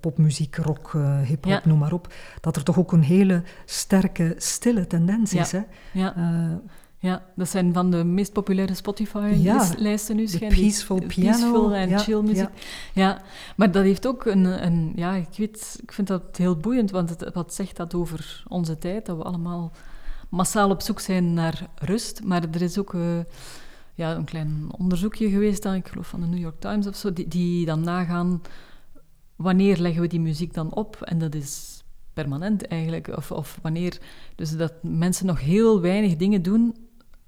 popmuziek, 0.00 0.56
rock, 0.56 0.92
uh, 0.92 1.20
hip-hop, 1.20 1.64
noem 1.64 1.78
maar 1.78 1.92
op. 1.92 2.12
Dat 2.40 2.56
er 2.56 2.62
toch 2.62 2.78
ook 2.78 2.92
een 2.92 3.02
hele 3.02 3.42
sterke, 3.64 4.34
stille 4.38 4.86
tendens 4.86 5.34
is. 5.34 5.52
Hè? 5.52 5.60
Ja. 5.92 6.14
Ja, 7.02 7.22
dat 7.36 7.48
zijn 7.48 7.72
van 7.72 7.90
de 7.90 8.04
meest 8.04 8.32
populaire 8.32 8.74
Spotify-lijsten 8.74 10.16
nu. 10.16 10.26
De 10.26 10.38
peaceful 10.38 10.98
piano. 10.98 11.30
Peaceful 11.30 11.74
en 11.74 11.98
chill 11.98 12.20
muziek. 12.20 12.48
Ja. 12.94 13.22
maar 13.56 13.70
dat 13.70 13.82
heeft 13.82 14.06
ook 14.06 14.24
een... 14.24 14.44
een 14.44 14.92
ja, 14.94 15.14
ik, 15.14 15.36
weet, 15.36 15.78
ik 15.82 15.92
vind 15.92 16.06
dat 16.06 16.22
heel 16.36 16.56
boeiend, 16.56 16.90
want 16.90 17.10
het, 17.10 17.30
wat 17.32 17.54
zegt 17.54 17.76
dat 17.76 17.94
over 17.94 18.42
onze 18.48 18.78
tijd? 18.78 19.06
Dat 19.06 19.16
we 19.16 19.22
allemaal 19.22 19.72
massaal 20.28 20.70
op 20.70 20.80
zoek 20.80 21.00
zijn 21.00 21.34
naar 21.34 21.68
rust. 21.74 22.24
Maar 22.24 22.42
er 22.52 22.62
is 22.62 22.78
ook 22.78 22.94
ja, 24.00 24.14
een 24.14 24.24
klein 24.24 24.66
onderzoekje 24.76 25.30
geweest, 25.30 25.62
dan, 25.62 25.74
ik 25.74 25.88
geloof 25.88 26.06
van 26.06 26.20
de 26.20 26.26
New 26.26 26.38
York 26.38 26.60
Times 26.60 26.86
of 26.86 26.96
zo, 26.96 27.12
die, 27.12 27.28
die 27.28 27.66
dan 27.66 27.80
nagaan 27.80 28.40
wanneer 29.36 29.78
leggen 29.78 30.02
we 30.02 30.08
die 30.08 30.20
muziek 30.20 30.54
dan 30.54 30.74
op. 30.74 31.02
En 31.02 31.18
dat 31.18 31.34
is 31.34 31.82
permanent 32.12 32.66
eigenlijk. 32.66 33.16
Of, 33.16 33.30
of 33.30 33.58
wanneer, 33.62 33.98
dus 34.34 34.56
dat 34.56 34.72
mensen 34.82 35.26
nog 35.26 35.40
heel 35.40 35.80
weinig 35.80 36.16
dingen 36.16 36.42
doen 36.42 36.76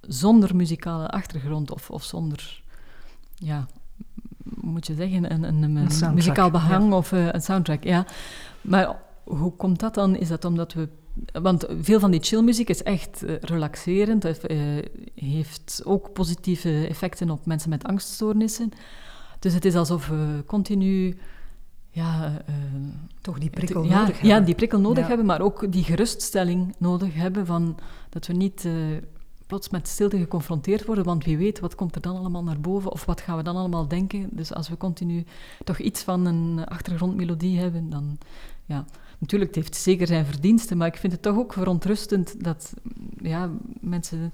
zonder 0.00 0.56
muzikale 0.56 1.08
achtergrond 1.08 1.70
of, 1.70 1.90
of 1.90 2.04
zonder, 2.04 2.62
ja, 3.34 3.66
moet 4.44 4.86
je 4.86 4.94
zeggen, 4.94 5.32
een, 5.32 5.42
een, 5.42 5.62
een, 5.62 6.14
muzikaal 6.14 6.50
behang 6.50 6.92
of 6.92 7.12
uh, 7.12 7.32
een 7.32 7.42
soundtrack. 7.42 7.84
Ja. 7.84 8.06
Maar 8.60 8.96
hoe 9.24 9.56
komt 9.56 9.80
dat 9.80 9.94
dan? 9.94 10.16
Is 10.16 10.28
dat 10.28 10.44
omdat 10.44 10.72
we 10.72 10.88
want 11.32 11.66
veel 11.80 12.00
van 12.00 12.10
die 12.10 12.22
chillmuziek 12.22 12.68
is 12.68 12.82
echt 12.82 13.22
uh, 13.22 13.36
relaxerend. 13.40 14.22
Het 14.22 14.50
uh, 14.50 14.58
heeft 15.14 15.82
ook 15.84 16.12
positieve 16.12 16.86
effecten 16.86 17.30
op 17.30 17.46
mensen 17.46 17.70
met 17.70 17.84
angststoornissen. 17.84 18.70
Dus 19.38 19.54
het 19.54 19.64
is 19.64 19.74
alsof 19.74 20.08
we 20.08 20.42
continu 20.46 21.18
ja, 21.90 22.42
uh, 22.48 22.54
toch 23.20 23.38
die 23.38 23.50
prikkel 23.50 23.82
nodig 23.82 24.06
hebben. 24.06 24.28
Ja, 24.28 24.40
die 24.40 24.54
prikkel 24.54 24.80
nodig 24.80 25.06
hebben, 25.06 25.26
maar 25.26 25.40
ook 25.40 25.72
die 25.72 25.84
geruststelling 25.84 26.74
nodig 26.78 27.14
hebben 27.14 27.46
van 27.46 27.78
dat 28.08 28.26
we 28.26 28.32
niet 28.32 28.66
plots 29.46 29.68
met 29.68 29.88
stilte 29.88 30.18
geconfronteerd 30.18 30.84
worden, 30.84 31.04
want 31.04 31.24
wie 31.24 31.38
weet 31.38 31.60
wat 31.60 31.74
komt 31.74 31.94
er 31.94 32.00
dan 32.00 32.16
allemaal 32.16 32.42
naar 32.42 32.60
boven 32.60 32.92
of 32.92 33.04
wat 33.04 33.20
gaan 33.20 33.36
we 33.36 33.42
dan 33.42 33.56
allemaal 33.56 33.88
denken. 33.88 34.28
Dus 34.30 34.54
als 34.54 34.68
we 34.68 34.76
continu 34.76 35.24
toch 35.64 35.78
iets 35.78 36.02
van 36.02 36.26
een 36.26 36.64
achtergrondmelodie 36.64 37.58
hebben, 37.58 37.90
dan 37.90 38.18
ja, 38.64 38.84
Natuurlijk, 39.22 39.54
het 39.54 39.64
heeft 39.64 39.76
zeker 39.76 40.06
zijn 40.06 40.26
verdiensten, 40.26 40.76
maar 40.76 40.86
ik 40.86 40.96
vind 40.96 41.12
het 41.12 41.22
toch 41.22 41.36
ook 41.36 41.52
verontrustend 41.52 42.44
dat 42.44 42.72
ja, 43.16 43.50
mensen 43.80 44.32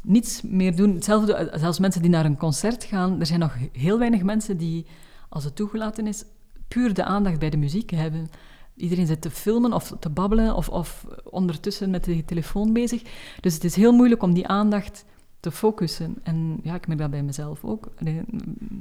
niets 0.00 0.42
meer 0.42 0.76
doen. 0.76 0.94
Hetzelfde, 0.94 1.52
zelfs 1.54 1.78
mensen 1.78 2.02
die 2.02 2.10
naar 2.10 2.24
een 2.24 2.36
concert 2.36 2.84
gaan, 2.84 3.20
er 3.20 3.26
zijn 3.26 3.40
nog 3.40 3.56
heel 3.72 3.98
weinig 3.98 4.22
mensen 4.22 4.56
die, 4.56 4.86
als 5.28 5.44
het 5.44 5.56
toegelaten 5.56 6.06
is, 6.06 6.24
puur 6.68 6.94
de 6.94 7.04
aandacht 7.04 7.38
bij 7.38 7.50
de 7.50 7.56
muziek 7.56 7.90
hebben. 7.90 8.30
Iedereen 8.76 9.06
zit 9.06 9.20
te 9.20 9.30
filmen 9.30 9.72
of 9.72 9.96
te 10.00 10.10
babbelen 10.10 10.54
of, 10.54 10.68
of 10.68 11.06
ondertussen 11.24 11.90
met 11.90 12.04
de 12.04 12.24
telefoon 12.24 12.72
bezig. 12.72 13.02
Dus 13.40 13.54
het 13.54 13.64
is 13.64 13.76
heel 13.76 13.92
moeilijk 13.92 14.22
om 14.22 14.34
die 14.34 14.46
aandacht 14.46 15.04
te 15.40 15.50
focussen. 15.50 16.16
En 16.22 16.60
ja, 16.62 16.74
ik 16.74 16.86
merk 16.86 17.00
dat 17.00 17.10
bij 17.10 17.22
mezelf 17.22 17.64
ook. 17.64 17.88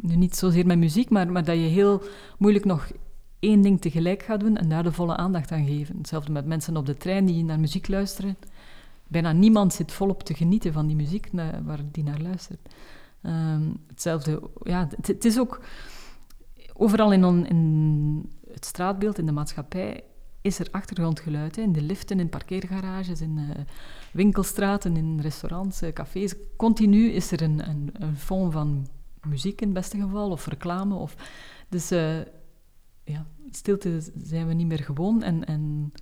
Nu 0.02 0.16
niet 0.16 0.36
zozeer 0.36 0.66
met 0.66 0.78
muziek, 0.78 1.10
maar, 1.10 1.32
maar 1.32 1.44
dat 1.44 1.56
je 1.56 1.62
heel 1.62 2.02
moeilijk 2.38 2.66
nog 2.66 2.92
één 3.40 3.62
ding 3.62 3.82
tegelijk 3.82 4.24
gaat 4.24 4.40
doen 4.40 4.58
en 4.58 4.70
daar 4.70 4.84
de 4.84 4.92
volle 4.92 5.16
aandacht 5.16 5.52
aan 5.52 5.66
geven. 5.66 5.98
Hetzelfde 5.98 6.32
met 6.32 6.46
mensen 6.46 6.78
op 6.78 6.86
de 6.86 6.98
trein 6.98 7.26
die 7.26 7.44
naar 7.44 7.60
muziek 7.60 7.88
luisteren. 7.88 8.38
Bijna 9.08 9.32
niemand 9.32 9.74
zit 9.74 9.92
volop 9.92 10.24
te 10.24 10.34
genieten 10.34 10.74
van 10.74 10.88
die 10.88 10.96
muziek 10.96 11.30
waar 11.66 11.80
die 11.92 12.04
naar 12.04 12.22
luistert. 12.22 12.60
Ehm, 13.22 13.64
hetzelfde, 13.88 14.42
ja, 14.64 14.88
het, 15.02 15.26
is 15.26 15.40
ook 15.40 15.62
overal 16.74 17.12
in, 17.12 17.46
in, 17.46 18.30
het 18.54 18.66
straatbeeld, 18.66 19.18
in 19.18 19.26
de 19.26 19.32
maatschappij, 19.32 20.04
is 20.42 20.60
er 20.60 20.68
achtergrondgeluid. 20.72 21.58
In 21.58 21.72
de 21.72 21.82
liften, 21.82 22.20
in 22.20 22.30
parkeergarages, 22.30 23.22
in 23.22 23.38
uh, 23.38 23.50
winkelstraten, 24.14 24.98
in 24.98 25.20
restaurants, 25.20 25.82
uh, 25.82 25.92
cafés. 25.94 26.36
Continu 26.58 27.12
is 27.12 27.32
er 27.32 27.42
een, 27.42 27.70
een, 27.70 27.90
een 27.94 28.18
fond 28.18 28.54
van 28.54 28.88
muziek 29.28 29.62
in 29.62 29.68
het 29.68 29.78
beste 29.78 30.00
geval, 30.00 30.32
of 30.32 30.46
reclame. 30.46 30.96
Of, 30.96 31.16
dus 31.70 31.92
uh, 31.92 32.18
ja, 33.12 33.26
stilte 33.52 34.02
zijn 34.24 34.48
we 34.48 34.54
niet 34.54 34.68
meer 34.68 34.84
gewoon 34.84 35.24
en, 35.24 35.46
en 35.46 35.94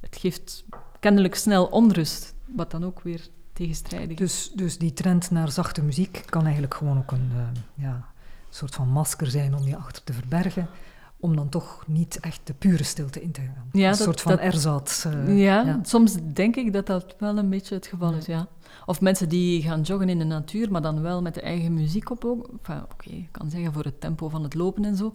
het 0.00 0.16
geeft 0.16 0.64
kennelijk 1.00 1.34
snel 1.34 1.66
onrust, 1.66 2.34
wat 2.44 2.70
dan 2.70 2.84
ook 2.84 3.00
weer 3.00 3.28
tegenstrijdig 3.52 4.18
is. 4.18 4.18
Dus, 4.18 4.50
dus 4.54 4.78
die 4.78 4.92
trend 4.92 5.30
naar 5.30 5.50
zachte 5.50 5.82
muziek 5.82 6.22
kan 6.26 6.42
eigenlijk 6.42 6.74
gewoon 6.74 6.98
ook 6.98 7.10
een 7.10 7.30
uh, 7.34 7.42
ja, 7.74 8.06
soort 8.48 8.74
van 8.74 8.88
masker 8.88 9.26
zijn 9.26 9.54
om 9.54 9.62
je 9.62 9.76
achter 9.76 10.04
te 10.04 10.12
verbergen, 10.12 10.68
om 11.16 11.36
dan 11.36 11.48
toch 11.48 11.84
niet 11.86 12.20
echt 12.20 12.40
de 12.44 12.54
pure 12.54 12.84
stilte 12.84 13.22
in 13.22 13.32
te 13.32 13.40
gaan. 13.40 13.68
Ja, 13.72 13.88
een 13.88 13.94
soort 13.94 14.20
van 14.20 14.38
erzat. 14.38 15.04
Uh, 15.06 15.38
ja, 15.38 15.80
soms 15.82 16.16
denk 16.32 16.56
ik 16.56 16.72
dat 16.72 16.86
dat 16.86 17.14
wel 17.18 17.38
een 17.38 17.50
beetje 17.50 17.74
het 17.74 17.86
geval 17.86 18.12
is, 18.14 18.26
ja. 18.26 18.48
Of 18.86 19.00
mensen 19.00 19.28
die 19.28 19.62
gaan 19.62 19.80
joggen 19.80 20.08
in 20.08 20.18
de 20.18 20.24
natuur, 20.24 20.70
maar 20.70 20.82
dan 20.82 21.02
wel 21.02 21.22
met 21.22 21.34
de 21.34 21.40
eigen 21.40 21.74
muziek 21.74 22.10
op 22.10 22.24
ook. 22.24 22.48
Enfin, 22.48 22.82
Oké, 22.92 23.10
ik 23.10 23.28
kan 23.30 23.50
zeggen 23.50 23.72
voor 23.72 23.84
het 23.84 24.00
tempo 24.00 24.28
van 24.28 24.42
het 24.42 24.54
lopen 24.54 24.84
en 24.84 24.96
zo. 24.96 25.12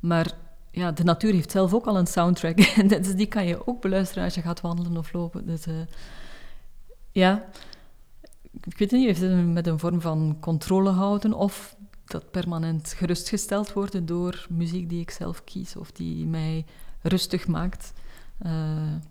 Maar 0.00 0.32
ja, 0.76 0.92
de 0.92 1.04
natuur 1.04 1.32
heeft 1.32 1.50
zelf 1.50 1.74
ook 1.74 1.86
al 1.86 1.98
een 1.98 2.06
soundtrack. 2.06 2.56
dus 2.88 3.14
die 3.14 3.26
kan 3.26 3.46
je 3.46 3.66
ook 3.66 3.80
beluisteren 3.80 4.24
als 4.24 4.34
je 4.34 4.42
gaat 4.42 4.60
wandelen 4.60 4.96
of 4.96 5.12
lopen. 5.12 5.46
Dus 5.46 5.66
uh, 5.66 5.74
ja, 7.12 7.44
ik 8.64 8.78
weet 8.78 8.90
niet, 8.90 9.06
heeft 9.06 9.20
het 9.20 9.46
met 9.46 9.66
een 9.66 9.78
vorm 9.78 10.00
van 10.00 10.36
controle 10.40 10.90
houden 10.90 11.32
of 11.32 11.76
dat 12.04 12.30
permanent 12.30 12.92
gerustgesteld 12.96 13.72
worden 13.72 14.06
door 14.06 14.46
muziek 14.48 14.88
die 14.88 15.00
ik 15.00 15.10
zelf 15.10 15.44
kies 15.44 15.76
of 15.76 15.92
die 15.92 16.26
mij 16.26 16.64
rustig 17.02 17.46
maakt. 17.46 17.92
Uh, 18.46 18.52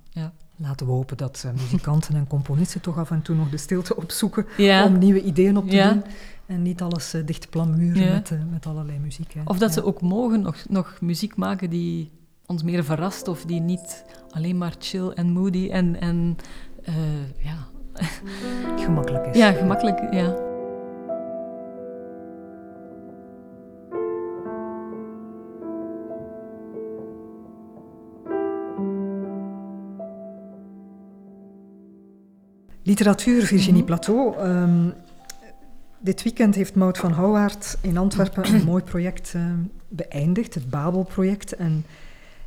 ja. 0.10 0.34
laten 0.56 0.86
we 0.86 0.91
hopen 0.91 1.17
dat 1.17 1.43
uh, 1.45 1.51
muzikanten 1.51 2.15
en 2.15 2.28
componisten 2.28 2.82
toch 2.82 2.97
af 2.97 3.12
en 3.12 3.21
toe 3.21 3.36
nog 3.36 3.49
de 3.49 3.58
stilte 3.58 3.95
opzoeken 3.95 4.45
om 4.86 4.97
nieuwe 4.97 5.21
ideeën 5.21 5.58
op 5.58 5.69
te 5.69 5.84
doen. 5.84 6.04
En 6.48 6.62
niet 6.62 6.82
alles 6.82 7.16
uh, 7.16 7.26
dicht 7.26 7.50
plamuren 7.50 8.14
met, 8.14 8.30
uh, 8.30 8.40
met 8.52 8.66
allerlei 8.66 9.00
muziek. 9.00 9.34
Hè. 9.34 9.42
Of 9.46 9.58
dat 9.58 9.74
ze 9.74 9.84
ook 9.84 10.02
mogen 10.02 10.42
nog, 10.42 10.66
nog 10.70 10.98
muziek 11.02 11.36
maken 11.36 11.70
die 11.70 12.12
ons 12.46 12.64
meer 12.64 12.84
verrast 12.84 13.28
of 13.28 13.46
die 13.46 13.62
niet 13.62 14.06
alleen 14.30 14.58
maar 14.58 14.76
chill 14.80 15.08
en 15.08 15.32
moody 15.32 15.70
en, 15.70 16.00
en 16.00 16.38
ja... 17.38 17.68
gemakkelijk 18.86 19.26
is. 19.26 19.38
Ja, 19.38 19.52
gemakkelijk, 19.52 20.14
ja. 20.14 20.54
Literatuur, 32.86 33.46
Virginie 33.46 33.82
mm 33.82 33.86
Plateau. 33.86 34.38
Um, 34.38 34.94
dit 36.06 36.24
weekend 36.24 36.56
heeft 36.56 36.76
Maud 36.76 36.98
van 36.98 37.12
Houwaard 37.12 37.78
in 37.82 37.98
Antwerpen 37.98 38.54
een 38.54 38.63
mooi 38.63 38.84
project 38.84 39.34
uh, 39.36 39.52
beëindigd, 39.88 40.54
het 40.54 40.70
Babel-project. 40.70 41.54
En 41.54 41.86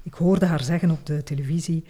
ik 0.03 0.15
hoorde 0.15 0.47
haar 0.47 0.63
zeggen 0.63 0.91
op 0.91 1.07
de 1.07 1.23
televisie: 1.23 1.85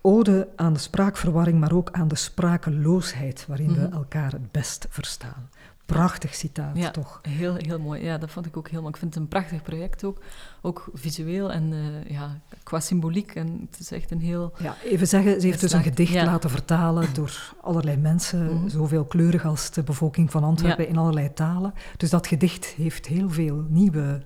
Ode 0.00 0.48
aan 0.56 0.72
de 0.72 0.78
spraakverwarring, 0.78 1.60
maar 1.60 1.72
ook 1.72 1.90
aan 1.92 2.08
de 2.08 2.16
sprakeloosheid 2.16 3.44
waarin 3.46 3.68
mm 3.68 3.74
-hmm. 3.74 3.82
we 3.82 3.88
mhm. 3.88 3.96
elkaar 3.96 4.32
het 4.32 4.52
best 4.52 4.86
verstaan. 4.90 5.48
Prachtig 5.94 6.34
citaat, 6.34 6.76
ja, 6.76 6.90
toch? 6.90 7.20
Heel, 7.28 7.54
heel 7.54 7.78
mooi. 7.78 8.04
Ja, 8.04 8.18
dat 8.18 8.30
vond 8.30 8.46
ik 8.46 8.56
ook 8.56 8.68
heel 8.68 8.80
mooi. 8.80 8.92
Ik 8.92 8.98
vind 8.98 9.14
het 9.14 9.22
een 9.22 9.28
prachtig 9.28 9.62
project 9.62 10.04
ook. 10.04 10.22
Ook 10.60 10.88
visueel 10.94 11.52
en 11.52 11.72
uh, 11.72 12.10
ja, 12.10 12.40
qua 12.62 12.80
symboliek. 12.80 13.34
En 13.34 13.66
het 13.70 13.80
is 13.80 13.90
echt 13.90 14.10
een 14.10 14.20
heel... 14.20 14.52
Ja, 14.58 14.76
even 14.84 15.08
zeggen, 15.08 15.40
ze 15.40 15.46
heeft 15.46 15.60
dus 15.60 15.72
een 15.72 15.82
gedicht 15.82 16.12
ja. 16.12 16.24
laten 16.24 16.50
vertalen 16.50 17.14
door 17.14 17.54
allerlei 17.60 17.96
mensen, 17.96 18.42
mm 18.42 18.48
-hmm. 18.48 18.68
zoveel 18.68 19.04
kleurig 19.04 19.44
als 19.44 19.70
de 19.70 19.82
bevolking 19.82 20.30
van 20.30 20.44
Antwerpen, 20.44 20.84
ja. 20.84 20.90
in 20.90 20.96
allerlei 20.96 21.32
talen. 21.32 21.74
Dus 21.96 22.10
dat 22.10 22.26
gedicht 22.26 22.66
heeft 22.66 23.06
heel 23.06 23.30
veel 23.30 23.64
nieuwe 23.68 24.22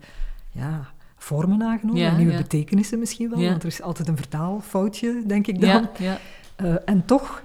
ja, 0.51 0.91
vormen 1.17 1.63
aangenomen, 1.63 2.03
en 2.03 2.17
nieuwe 2.17 2.37
betekenissen 2.37 2.99
misschien 2.99 3.31
wel, 3.31 3.43
want 3.43 3.63
er 3.63 3.69
is 3.69 3.83
altijd 3.83 4.09
een 4.09 4.17
vertaalfoutje, 4.17 5.23
denk 5.27 5.47
ik 5.47 5.61
dan. 5.61 5.89
Uh, 6.57 6.75
en 6.85 7.05
toch 7.05 7.43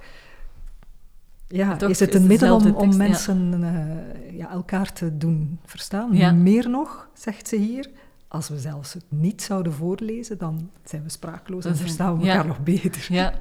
ja, 1.47 1.79
is 1.79 1.99
het 1.99 2.13
een 2.13 2.27
middel 2.27 2.55
om, 2.55 2.75
om 2.75 2.97
mensen 2.97 3.61
uh, 3.61 4.37
ja, 4.37 4.49
elkaar 4.49 4.93
te 4.93 5.17
doen 5.17 5.59
verstaan? 5.65 6.41
Meer 6.43 6.69
nog, 6.69 7.09
zegt 7.13 7.47
ze 7.47 7.55
hier, 7.55 7.89
als 8.27 8.49
we 8.49 8.59
zelfs 8.59 8.93
het 8.93 9.05
niet 9.09 9.41
zouden 9.41 9.73
voorlezen, 9.73 10.37
dan 10.37 10.69
zijn 10.83 11.03
we 11.03 11.09
sprakeloos 11.09 11.65
en 11.65 11.75
verstaan 11.75 12.19
we 12.19 12.27
elkaar 12.27 12.47
nog 12.47 12.63
beter. 12.63 13.05
Ja, 13.09 13.33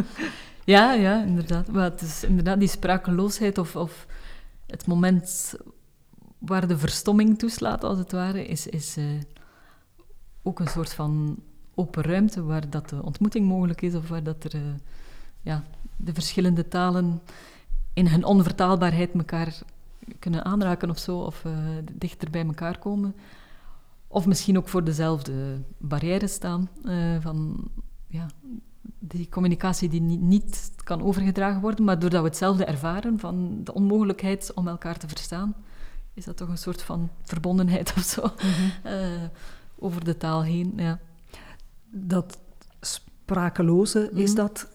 ja, 0.64 0.92
ja 0.92 1.24
inderdaad. 1.24 1.72
Maar 1.72 1.84
het 1.84 2.00
is 2.00 2.24
inderdaad 2.24 2.58
die 2.58 2.68
sprakeloosheid 2.68 3.58
of, 3.58 3.76
of 3.76 4.06
het 4.66 4.86
moment 4.86 5.54
waar 6.38 6.68
de 6.68 6.78
verstomming 6.78 7.38
toeslaat, 7.38 7.84
als 7.84 7.98
het 7.98 8.12
ware, 8.12 8.46
is, 8.46 8.66
is 8.66 8.96
uh, 8.98 9.04
ook 10.42 10.60
een 10.60 10.68
soort 10.68 10.94
van 10.94 11.42
open 11.74 12.02
ruimte 12.02 12.42
waar 12.42 12.70
dat 12.70 12.88
de 12.88 13.02
ontmoeting 13.02 13.46
mogelijk 13.46 13.82
is 13.82 13.94
of 13.94 14.08
waar 14.08 14.22
dat 14.22 14.44
er... 14.44 14.54
Uh, 14.54 14.62
ja, 15.48 15.64
de 15.96 16.14
verschillende 16.14 16.68
talen 16.68 17.22
in 17.92 18.06
hun 18.06 18.24
onvertaalbaarheid 18.24 19.14
elkaar 19.14 19.58
kunnen 20.18 20.44
aanraken 20.44 20.90
of 20.90 20.98
zo, 20.98 21.18
of 21.18 21.44
uh, 21.44 21.52
dichter 21.92 22.30
bij 22.30 22.46
elkaar 22.46 22.78
komen. 22.78 23.14
Of 24.06 24.26
misschien 24.26 24.56
ook 24.56 24.68
voor 24.68 24.84
dezelfde 24.84 25.60
barrières 25.78 26.32
staan, 26.32 26.68
uh, 26.84 27.16
van 27.20 27.68
ja, 28.06 28.26
die 28.98 29.28
communicatie 29.28 29.88
die 29.88 30.00
niet, 30.00 30.20
niet, 30.20 30.72
kan 30.84 31.02
overgedragen 31.02 31.60
worden, 31.60 31.84
maar 31.84 31.98
doordat 31.98 32.20
we 32.20 32.28
hetzelfde 32.28 32.64
ervaren 32.64 33.18
van 33.18 33.60
de 33.64 33.74
onmogelijkheid 33.74 34.54
om 34.54 34.68
elkaar 34.68 34.98
te 34.98 35.08
verstaan, 35.08 35.54
is 36.14 36.24
dat 36.24 36.36
toch 36.36 36.48
een 36.48 36.58
soort 36.58 36.82
van 36.82 37.10
verbondenheid 37.22 37.92
of 37.96 38.02
zo 38.02 38.22
mm 38.22 38.50
-hmm. 38.50 38.92
uh, 38.92 39.22
over 39.78 40.04
de 40.04 40.16
taal 40.16 40.42
heen. 40.42 40.72
Ja. 40.76 40.98
Dat 41.90 42.38
sprakeloze, 42.80 43.98
mm 43.98 44.08
-hmm. 44.08 44.18
is 44.18 44.34
dat 44.34 44.68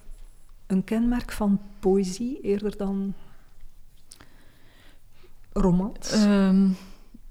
een 0.73 0.83
kenmerk 0.83 1.31
van 1.31 1.62
poëzie 1.79 2.41
eerder 2.41 2.77
dan 2.77 3.13
romans? 5.51 6.23
Um, 6.23 6.75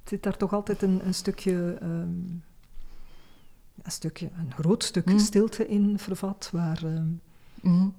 Zit 0.05 0.23
daar 0.23 0.37
toch 0.37 0.53
altijd 0.53 0.83
een, 0.83 1.07
een 1.07 1.15
stukje, 1.15 1.79
um, 1.83 2.43
een 3.83 3.91
stukje, 3.91 4.31
een 4.39 4.53
groot 4.53 4.85
stuk 4.85 5.07
mm. 5.07 5.19
stilte 5.19 5.69
in 5.69 5.99
vervat, 5.99 6.49
waar, 6.53 6.83
um, 6.83 7.21
mm. 7.61 7.95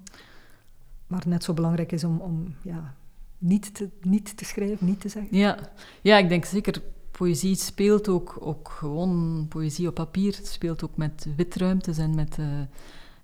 waar 1.06 1.22
net 1.26 1.44
zo 1.44 1.54
belangrijk 1.54 1.92
is 1.92 2.04
om, 2.04 2.20
om 2.20 2.54
ja, 2.62 2.94
niet, 3.38 3.74
te, 3.74 3.88
niet 4.00 4.36
te 4.36 4.44
schrijven, 4.44 4.86
niet 4.86 5.00
te 5.00 5.08
zeggen? 5.08 5.36
Ja, 5.36 5.58
ja 6.02 6.18
ik 6.18 6.28
denk 6.28 6.44
zeker. 6.44 6.82
Poëzie 7.10 7.54
speelt 7.54 8.08
ook, 8.08 8.36
ook 8.40 8.68
gewoon, 8.68 9.46
poëzie 9.48 9.88
op 9.88 9.94
papier 9.94 10.38
speelt 10.42 10.84
ook 10.84 10.96
met 10.96 11.26
witruimtes 11.36 11.98
en 11.98 12.14
met 12.14 12.38
uh, 12.38 12.46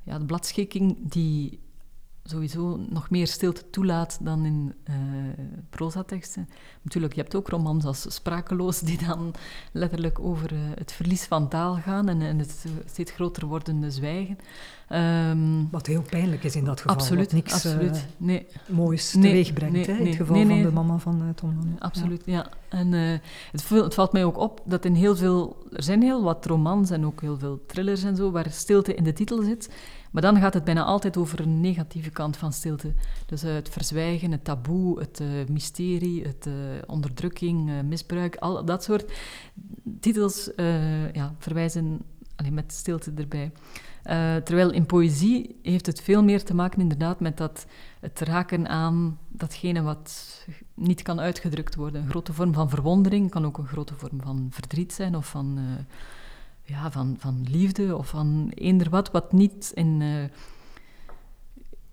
ja, 0.03 0.19
de 0.19 0.25
bladschikking 0.25 0.97
die 1.11 1.59
sowieso 2.25 2.77
nog 2.89 3.11
meer 3.11 3.27
stilte 3.27 3.71
toelaat 3.71 4.19
dan 4.23 4.45
in 4.45 4.75
uh, 4.91 4.95
prozateksten. 5.71 6.49
Natuurlijk, 6.83 7.15
je 7.15 7.21
hebt 7.21 7.35
ook 7.35 7.49
romans 7.49 7.85
als 7.85 8.15
Sprakeloos, 8.15 8.81
die 8.81 8.99
dan 9.07 9.35
letterlijk 9.73 10.19
over 10.19 10.53
uh, 10.53 10.59
het 10.75 10.93
verlies 10.93 11.25
van 11.25 11.49
taal 11.49 11.75
gaan 11.75 12.09
en, 12.09 12.21
en 12.23 12.39
het 12.39 12.65
steeds 12.87 13.13
groter 13.13 13.47
wordende 13.47 13.91
zwijgen. 13.91 14.39
Um, 14.93 15.69
wat 15.71 15.87
heel 15.87 16.03
pijnlijk 16.03 16.45
is 16.45 16.57
in 16.57 16.65
dat 16.65 16.81
geval. 16.81 16.97
Absoluut, 16.97 17.33
niks 17.33 17.53
absoluut. 17.53 17.97
Uh, 17.97 18.03
nee. 18.17 18.47
moois 18.69 19.15
nee, 19.15 19.23
teweeg 19.23 19.53
brengt, 19.53 19.73
nee, 19.73 19.85
hè, 19.85 19.97
in 19.97 20.07
het 20.07 20.17
geval 20.17 20.37
van 20.37 20.63
de 20.63 20.73
mama 20.73 20.99
van 20.99 21.33
Tom. 21.35 21.77
Absoluut, 21.79 22.23
ja. 22.25 22.33
ja. 22.33 22.51
En 22.69 22.93
het, 22.93 23.69
het, 23.69 23.95
valt 23.95 24.13
mij 24.13 24.25
ook 24.25 24.39
op 24.39 24.63
dat 24.65 24.85
in 24.85 24.95
heel 24.95 25.17
veel... 25.17 25.57
Er 25.73 25.83
zijn 25.83 26.03
heel 26.03 26.23
wat 26.23 26.47
romans 26.47 26.91
en 26.91 27.07
ook 27.07 27.21
heel 27.21 27.39
veel 27.39 27.61
thrillers 27.67 28.03
en 28.03 28.17
zo, 28.17 28.31
waar 28.31 28.51
stilte 28.51 28.95
in 28.95 29.05
de 29.05 29.13
titel 29.13 29.43
zit... 29.43 29.71
Maar 30.11 30.23
dan 30.23 30.37
gaat 30.37 30.55
het 30.55 30.65
bijna 30.65 30.85
altijd 30.85 31.17
over 31.17 31.41
een 31.41 31.61
negatieve 31.61 32.11
kant 32.11 32.37
van 32.37 32.53
stilte. 32.53 32.93
Dus 33.27 33.45
uh, 33.45 33.55
het 33.55 33.69
verzwijgen, 33.69 34.33
het 34.33 34.45
taboe, 34.45 35.01
het 35.01 35.21
uh, 35.21 35.29
mysterie, 35.49 36.27
het 36.27 36.47
uh, 36.47 36.55
onderdrukking, 36.87 37.83
misbruik, 37.83 38.37
al 38.37 38.65
dat 38.65 38.85
soort 38.85 39.13
titels 40.01 40.51
ja, 41.13 41.35
verwijzen 41.39 42.01
alleen 42.37 42.55
met 42.55 42.73
stilte 42.73 43.13
erbij. 43.17 43.53
terwijl 44.45 44.71
in 44.71 44.87
poëzie 44.87 45.59
heeft 45.63 45.87
het 45.87 46.01
veel 46.01 46.23
meer 46.23 46.45
te 46.45 46.55
maken 46.55 46.81
inderdaad 46.81 47.21
met 47.21 47.37
dat, 47.37 47.67
het 48.01 48.21
raken 48.21 48.69
aan 48.69 49.19
datgene 49.29 49.83
wat 49.83 50.39
niet 50.75 51.03
kan 51.03 51.21
uitgedrukt 51.21 51.75
worden. 51.75 52.03
Een 52.03 52.11
grote 52.11 52.33
vorm 52.33 52.53
van 52.53 52.69
verwondering 52.69 53.31
kan 53.31 53.47
ook 53.47 53.59
een 53.59 53.67
grote 53.67 53.95
vorm 53.95 54.21
van 54.23 54.47
verdriet 54.51 54.93
zijn 54.93 55.17
of 55.17 55.27
van 55.27 55.59
ja, 56.71 56.91
van, 56.91 57.17
van 57.19 57.47
liefde 57.49 57.97
of 57.97 58.09
van 58.09 58.51
eender 58.55 58.91
wat, 58.91 59.11
wat 59.11 59.33
niet 59.33 59.73
in 59.75 60.01
uh, 60.01 60.25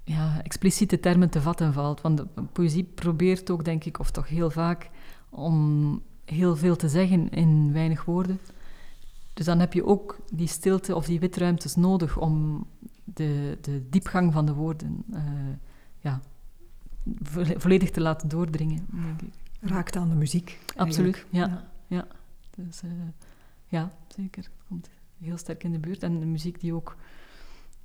ja, 0.03 0.41
expliciete 0.43 0.99
termen 0.99 1.29
te 1.29 1.41
vatten 1.41 1.73
valt. 1.73 2.01
Want 2.01 2.17
de 2.17 2.27
poëzie 2.51 2.83
probeert 2.83 3.49
ook, 3.49 3.65
denk 3.65 3.83
ik, 3.83 3.99
of 3.99 4.11
toch 4.11 4.27
heel 4.27 4.49
vaak, 4.49 4.89
om 5.29 6.01
heel 6.25 6.55
veel 6.55 6.75
te 6.75 6.89
zeggen 6.89 7.29
in 7.29 7.73
weinig 7.73 8.05
woorden. 8.05 8.39
Dus 9.33 9.45
dan 9.45 9.59
heb 9.59 9.73
je 9.73 9.85
ook 9.85 10.17
die 10.33 10.47
stilte 10.47 10.95
of 10.95 11.05
die 11.05 11.19
witruimtes 11.19 11.75
nodig 11.75 12.17
om 12.17 12.65
de, 13.03 13.57
de 13.61 13.89
diepgang 13.89 14.33
van 14.33 14.45
de 14.45 14.53
woorden 14.53 15.03
uh, 15.13 15.21
ja, 15.99 16.21
volledig 17.57 17.91
te 17.91 18.01
laten 18.01 18.29
doordringen, 18.29 18.85
denk 18.89 19.21
ik. 19.21 19.33
Raakt 19.59 19.95
aan 19.95 20.09
de 20.09 20.15
muziek. 20.15 20.59
Absoluut, 20.75 21.25
ja. 21.29 21.45
ja. 21.47 21.67
ja. 21.87 22.07
Dus, 22.55 22.83
uh, 22.83 22.91
ja, 23.67 23.91
zeker. 24.07 24.49
Heel 25.19 25.37
sterk 25.37 25.63
in 25.63 25.71
de 25.71 25.79
buurt. 25.79 26.03
En 26.03 26.19
de 26.19 26.25
muziek 26.25 26.59
die 26.59 26.73
ook 26.73 26.95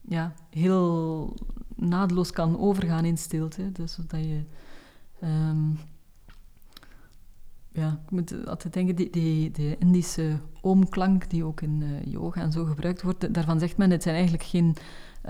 ja, 0.01 0.35
heel 0.51 1.37
naadloos 1.77 2.31
kan 2.31 2.59
overgaan 2.59 3.05
in 3.05 3.19
stilte. 3.19 3.73
Dus 3.73 3.93
zodat 3.93 4.21
je... 4.21 4.43
Um, 5.25 5.79
ja, 7.75 8.01
ik 8.05 8.11
moet 8.11 8.47
altijd 8.47 8.73
denken, 8.73 8.97
die, 8.97 9.11
die, 9.11 9.51
de 9.51 9.77
Indische 9.79 10.39
oomklank 10.61 11.31
die 11.31 11.45
ook 11.45 11.61
in 11.61 11.81
uh, 11.81 12.13
yoga 12.13 12.41
en 12.41 12.53
zo 12.53 12.65
gebruikt 12.65 13.03
wordt, 13.03 13.35
daarvan 13.35 13.59
zegt 13.59 13.77
men, 13.77 13.91
het 13.91 14.03
zijn 14.03 14.15
eigenlijk 14.15 14.45
geen 14.45 14.77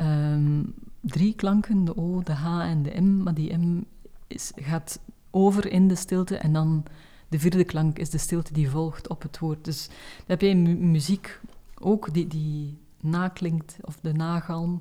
um, 0.00 0.74
drie 1.00 1.34
klanken, 1.34 1.84
de 1.84 1.96
O, 1.96 2.22
de 2.22 2.32
H 2.32 2.60
en 2.60 2.82
de 2.82 3.00
M, 3.00 3.22
maar 3.22 3.34
die 3.34 3.56
M 3.56 3.84
is, 4.26 4.52
gaat 4.56 5.00
over 5.30 5.72
in 5.72 5.88
de 5.88 5.94
stilte 5.94 6.36
en 6.36 6.52
dan 6.52 6.84
de 7.28 7.38
vierde 7.38 7.64
klank 7.64 7.98
is 7.98 8.10
de 8.10 8.18
stilte 8.18 8.52
die 8.52 8.70
volgt 8.70 9.08
op 9.08 9.22
het 9.22 9.38
woord. 9.38 9.64
Dus 9.64 9.86
dan 9.86 10.26
heb 10.26 10.40
je 10.40 10.54
muziek 10.76 11.40
ook 11.82 12.14
die, 12.14 12.26
die 12.26 12.78
naklinkt, 13.00 13.76
of 13.80 13.98
de 14.00 14.12
nagalm. 14.12 14.80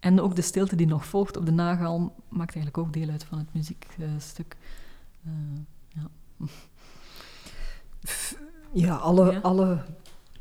En 0.00 0.20
ook 0.20 0.36
de 0.36 0.42
stilte 0.42 0.76
die 0.76 0.86
nog 0.86 1.06
volgt 1.06 1.36
op 1.36 1.46
de 1.46 1.52
nagalm 1.52 2.12
maakt 2.28 2.54
eigenlijk 2.54 2.78
ook 2.78 2.92
deel 2.92 3.08
uit 3.08 3.24
van 3.24 3.38
het 3.38 3.54
muziekstuk. 3.54 4.56
Uh, 5.26 5.32
ja. 5.88 6.10
ja, 8.72 8.94
alle, 8.94 9.42
alle 9.42 9.84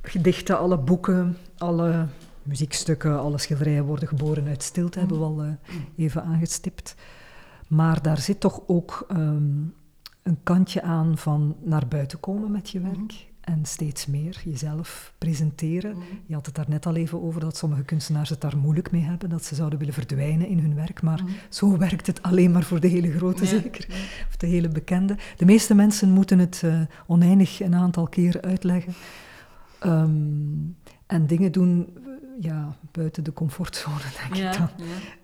gedichten, 0.02 0.60
alle 0.60 0.78
boeken, 0.78 1.38
alle 1.58 2.08
muziekstukken, 2.44 3.20
alle 3.20 3.38
schilderijen 3.38 3.86
worden 3.86 4.08
geboren 4.08 4.48
uit 4.48 4.64
stilte, 4.64 5.00
hebben 5.00 5.20
we 5.20 5.26
al 5.26 5.58
even 5.96 6.24
aangestipt. 6.24 6.96
Maar 7.68 8.02
daar 8.02 8.18
zit 8.18 8.40
toch 8.40 8.62
ook 8.68 9.06
ehm, 9.08 9.62
een 10.24 10.38
kantje 10.44 10.82
aan 10.82 11.18
van 11.18 11.56
naar 11.62 11.88
buiten 11.88 12.20
komen 12.20 12.52
met 12.52 12.70
je 12.70 12.80
werk. 12.80 13.33
En 13.44 13.66
steeds 13.66 14.06
meer 14.06 14.42
jezelf 14.46 15.14
presenteren. 15.18 15.92
Mhm. 15.92 16.02
Je 16.26 16.34
had 16.34 16.46
het 16.46 16.56
daar 16.56 16.70
net 16.70 16.86
al 16.86 16.96
even 16.96 17.24
over 17.24 17.42
dat 17.42 17.58
sommige 17.58 17.84
kunstenaars 17.84 18.30
het 18.30 18.42
daar 18.42 18.58
moeilijk 18.58 18.92
mee 18.92 19.02
hebben. 19.02 19.30
Dat 19.30 19.46
ze 19.46 19.56
zouden 19.56 19.80
willen 19.80 19.94
verdwijnen 19.94 20.48
in 20.48 20.60
hun 20.60 20.76
werk. 20.76 21.02
Maar 21.02 21.24
mhm. 21.24 21.32
zo 21.50 21.78
werkt 21.78 22.08
het 22.08 22.22
alleen 22.22 22.52
maar 22.52 22.64
voor 22.64 22.80
de 22.80 22.88
hele 22.88 23.12
grote 23.12 23.46
zeker. 23.46 23.88
Of 24.28 24.36
de 24.38 24.48
hele 24.48 24.68
bekende. 24.68 25.18
De 25.38 25.46
meeste 25.46 25.76
mensen 25.76 26.10
moeten 26.10 26.40
het 26.40 26.62
uh, 26.66 26.82
oneindig 27.06 27.62
een 27.62 27.76
aantal 27.76 28.08
keer 28.08 28.42
uitleggen. 28.42 28.94
Ehm, 29.80 30.10
en 31.06 31.28
dingen 31.28 31.52
doen 31.52 31.98
ja, 32.40 32.76
buiten 32.92 33.24
de 33.24 33.34
comfortzone, 33.34 33.98
denk 34.30 34.36
ik 34.36 34.58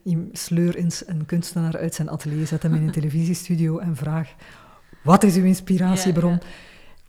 dan. 0.03 0.29
Sleur 0.31 0.75
eens 0.75 1.07
een 1.07 1.25
kunstenaar 1.25 1.77
uit 1.77 1.95
zijn 1.95 2.09
atelier, 2.09 2.47
zet 2.47 2.63
hem 2.63 2.73
in 2.73 2.83
een 2.83 2.91
televisiestudio 2.91 3.77
en 3.77 3.95
vraag... 3.95 4.35
Wat 5.03 5.23
is 5.23 5.35
uw 5.35 5.43
inspiratiebron? 5.43 6.39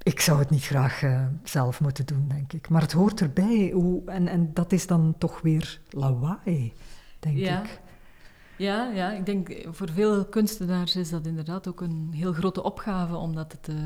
Ik 0.03 0.21
zou 0.21 0.39
het 0.39 0.51
niet 0.51 0.65
graag 0.65 1.03
uh, 1.03 1.27
zelf 1.45 1.81
moeten 1.81 2.07
doen, 2.07 2.29
denk 2.29 2.53
ik. 2.53 2.69
Maar 2.69 2.81
het 2.81 2.93
hoort 2.93 3.21
erbij. 3.21 3.71
Hoe, 3.75 4.03
en, 4.07 4.29
en 4.29 4.51
dat 4.55 4.73
is 4.73 4.87
dan 4.87 5.15
toch 5.19 5.41
weer 5.41 5.81
lawaai, 5.91 6.73
denk 7.19 7.37
ik. 7.37 7.81
Ja, 8.57 8.91
ja, 8.91 9.13
ik 9.13 9.27
denk 9.27 9.67
voor 9.71 9.91
veel 9.91 10.25
kunstenaars 10.25 10.97
is 10.97 11.11
dat 11.11 11.27
inderdaad 11.27 11.69
ook 11.69 11.81
een 11.81 12.11
heel 12.15 12.33
grote 12.33 12.63
opgave, 12.63 13.17
omdat 13.17 13.53
het... 13.53 13.69
Uh, 13.69 13.77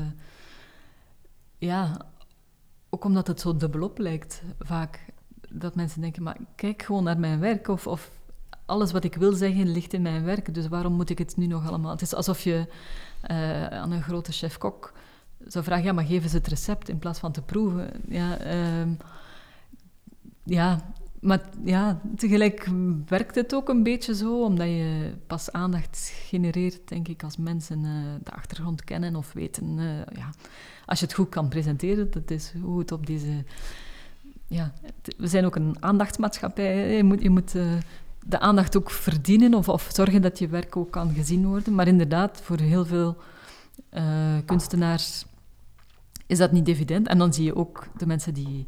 ja, 1.57 1.97
ook 2.89 3.03
omdat 3.03 3.27
het 3.27 3.39
zo 3.39 3.57
dubbelop 3.57 3.97
lijkt, 3.97 4.41
vaak. 4.59 5.05
Dat 5.49 5.75
mensen 5.75 6.01
denken, 6.01 6.23
maar 6.23 6.37
kijk 6.55 6.81
gewoon 6.83 7.03
naar 7.03 7.19
mijn 7.19 7.39
werk. 7.39 7.67
Of, 7.67 7.87
of 7.87 8.11
alles 8.65 8.91
wat 8.91 9.03
ik 9.03 9.15
wil 9.15 9.33
zeggen 9.33 9.71
ligt 9.71 9.93
in 9.93 10.01
mijn 10.01 10.23
werk, 10.23 10.53
dus 10.53 10.67
waarom 10.67 10.93
moet 10.93 11.09
ik 11.09 11.17
het 11.17 11.37
nu 11.37 11.47
nog 11.47 11.67
allemaal... 11.67 11.91
Het 11.91 12.01
is 12.01 12.13
alsof 12.13 12.41
je 12.41 12.67
uh, 13.31 13.67
aan 13.67 13.91
een 13.91 14.03
grote 14.03 14.31
chef-kok 14.31 14.93
zou 15.47 15.63
vragen, 15.63 15.85
ja, 15.85 15.93
maar 15.93 16.05
geef 16.05 16.23
eens 16.23 16.33
het 16.33 16.47
recept 16.47 16.89
in 16.89 16.99
plaats 16.99 17.19
van 17.19 17.31
te 17.31 17.41
proeven. 17.41 17.89
Ja, 18.07 18.45
uh, 18.45 18.91
ja, 20.43 20.79
maar 21.19 21.41
ja, 21.63 22.01
tegelijk 22.15 22.69
werkt 23.07 23.35
het 23.35 23.55
ook 23.55 23.69
een 23.69 23.83
beetje 23.83 24.15
zo, 24.15 24.43
omdat 24.43 24.67
je 24.67 25.13
pas 25.27 25.51
aandacht 25.51 26.11
genereert, 26.13 26.87
denk 26.87 27.07
ik, 27.07 27.23
als 27.23 27.37
mensen 27.37 27.83
uh, 27.83 27.91
de 28.23 28.31
achtergrond 28.31 28.83
kennen 28.83 29.15
of 29.15 29.33
weten. 29.33 29.77
Uh, 29.77 29.97
ja, 29.97 30.29
als 30.85 30.99
je 30.99 31.05
het 31.05 31.13
goed 31.15 31.29
kan 31.29 31.47
presenteren, 31.47 32.11
dat 32.11 32.31
is 32.31 32.53
hoe 32.61 32.79
het 32.79 32.91
op 32.91 33.05
deze... 33.05 33.43
Ja, 34.47 34.73
we 35.17 35.27
zijn 35.27 35.45
ook 35.45 35.55
een 35.55 35.75
aandachtsmaatschappij. 35.79 36.95
Je 36.95 37.03
moet, 37.03 37.21
je 37.21 37.29
moet 37.29 37.55
uh, 37.55 37.73
de 38.25 38.39
aandacht 38.39 38.77
ook 38.77 38.91
verdienen 38.91 39.53
of, 39.53 39.69
of 39.69 39.89
zorgen 39.93 40.21
dat 40.21 40.39
je 40.39 40.47
werk 40.47 40.77
ook 40.77 40.91
kan 40.91 41.13
gezien 41.13 41.45
worden. 41.45 41.75
Maar 41.75 41.87
inderdaad, 41.87 42.41
voor 42.41 42.59
heel 42.59 42.85
veel 42.85 43.17
kunstenaars 44.45 45.25
is 46.25 46.37
dat 46.37 46.51
niet 46.51 46.67
evident. 46.67 47.07
En 47.07 47.17
dan 47.17 47.33
zie 47.33 47.43
je 47.43 47.55
ook 47.55 47.87
de 47.97 48.05
mensen 48.05 48.33
die 48.33 48.67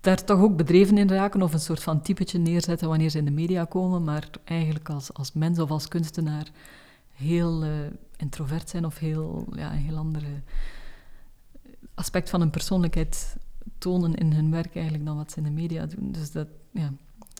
daar 0.00 0.24
toch 0.24 0.40
ook 0.40 0.56
bedreven 0.56 0.98
in 0.98 1.08
raken 1.08 1.42
of 1.42 1.52
een 1.52 1.60
soort 1.60 1.82
van 1.82 2.02
typetje 2.02 2.38
neerzetten 2.38 2.88
wanneer 2.88 3.10
ze 3.10 3.18
in 3.18 3.24
de 3.24 3.30
media 3.30 3.64
komen, 3.64 4.04
maar 4.04 4.28
eigenlijk 4.44 4.88
als, 4.88 5.12
als 5.12 5.32
mens 5.32 5.58
of 5.58 5.70
als 5.70 5.88
kunstenaar 5.88 6.50
heel 7.12 7.64
uh, 7.64 7.70
introvert 8.16 8.68
zijn 8.68 8.84
of 8.84 8.98
heel, 8.98 9.46
ja, 9.56 9.72
een 9.72 9.78
heel 9.78 9.96
andere 9.96 10.42
aspect 11.94 12.30
van 12.30 12.40
hun 12.40 12.50
persoonlijkheid 12.50 13.36
tonen 13.78 14.14
in 14.14 14.32
hun 14.32 14.50
werk 14.50 14.74
eigenlijk 14.74 15.04
dan 15.04 15.16
wat 15.16 15.30
ze 15.32 15.38
in 15.38 15.44
de 15.44 15.50
media 15.50 15.86
doen. 15.86 16.12
Dus 16.12 16.32
dat, 16.32 16.48
ja, 16.70 16.92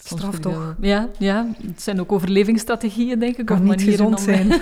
Straf 0.04 0.38
toch? 0.38 0.76
Ja, 0.80 1.08
ja, 1.18 1.52
het 1.66 1.82
zijn 1.82 2.00
ook 2.00 2.12
overlevingsstrategieën, 2.12 3.18
denk 3.18 3.36
ik. 3.36 3.46
Kan 3.46 3.68
of 3.68 3.76
niet 3.76 3.82
gezond 3.82 4.20
zijn. 4.20 4.48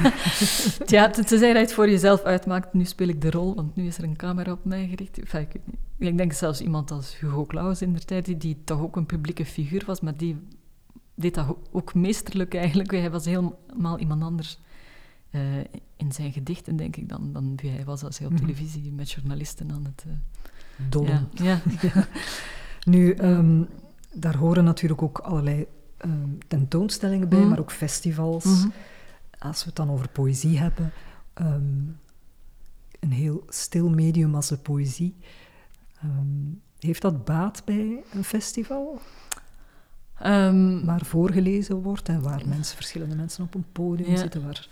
ja, 0.87 1.11
tenzij 1.11 1.49
je 1.49 1.55
het 1.55 1.73
voor 1.73 1.91
jezelf 1.91 2.23
uitmaakt, 2.23 2.73
nu 2.75 2.85
speel 2.85 3.09
ik 3.09 3.21
de 3.21 3.31
rol, 3.31 3.55
want 3.55 3.77
nu 3.77 3.87
is 3.87 3.99
er 3.99 4.05
een 4.05 4.17
camera 4.17 4.53
op 4.53 4.65
mij 4.65 4.89
gericht. 4.89 5.19
Enfin, 5.19 5.41
ik, 5.41 5.61
ik, 5.99 6.17
denk 6.17 6.33
zelfs 6.33 6.61
iemand 6.61 6.91
als 6.91 7.19
Hugo 7.19 7.47
Claus 7.47 7.83
in 7.83 7.93
de 7.93 8.01
tijd, 8.01 8.25
die, 8.25 8.37
die 8.37 8.57
toch 8.65 8.81
ook 8.81 8.97
een 8.97 9.07
publieke 9.07 9.45
figuur 9.45 9.83
was, 9.87 10.01
maar 10.01 10.17
die 10.17 10.37
deed 11.15 11.35
dat 11.35 11.57
ook 11.73 11.95
meesterlijk 11.95 12.55
eigenlijk. 12.55 12.91
Hij 12.91 13.11
was 13.11 13.25
helemaal 13.25 13.99
iemand 13.99 14.23
anders 14.23 14.59
uh, 15.31 15.41
in 15.97 16.13
zijn 16.13 16.33
gedichten, 16.33 16.77
denk 16.77 16.97
ik, 16.97 17.09
dan, 17.09 17.33
dan 17.33 17.53
wie 17.57 17.71
hij 17.71 17.85
was 17.85 18.03
als 18.03 18.19
hij 18.19 18.27
op 18.27 18.33
mhm. 18.33 18.43
televisie 18.43 18.93
met 18.93 19.11
journalisten 19.11 19.73
aan 19.73 19.85
het... 19.85 20.05
Uh. 20.07 20.13
Ja, 21.07 21.29
ja. 21.33 21.61
nu... 22.91 23.15
Um, 23.15 23.69
daar 24.15 24.37
horen 24.37 24.65
natuurlijk 24.65 25.03
ook 25.03 25.19
allerlei 25.19 25.67
ehm, 25.97 26.29
tentoonstellingen 26.49 27.29
bij, 27.29 27.39
mhm. 27.39 27.49
maar 27.49 27.59
ook 27.59 27.73
festivals. 27.73 28.45
Mhm. 28.45 28.69
Als 29.39 29.61
we 29.61 29.67
het 29.67 29.77
dan 29.77 29.91
over 29.91 30.09
poëzie 30.09 30.59
hebben, 30.59 30.93
ehm, 31.35 31.83
een 33.01 33.13
heel 33.13 33.45
stil 33.49 33.89
medium 33.89 34.35
als 34.35 34.49
de 34.49 34.57
poëzie. 34.57 35.17
Ehm, 36.01 36.55
heeft 36.79 37.03
dat 37.03 37.25
baat 37.25 37.63
bij 37.65 38.03
een 38.13 38.25
festival? 38.25 39.01
waar 40.85 41.05
voorgelezen 41.05 41.83
wordt 41.83 42.09
en 42.09 42.23
waar 42.23 42.43
mensen, 42.49 42.77
verschillende 42.77 43.15
mensen 43.15 43.45
op 43.45 43.55
een 43.55 43.65
podium 43.73 44.17
zitten, 44.17 44.45
waar 44.45 44.69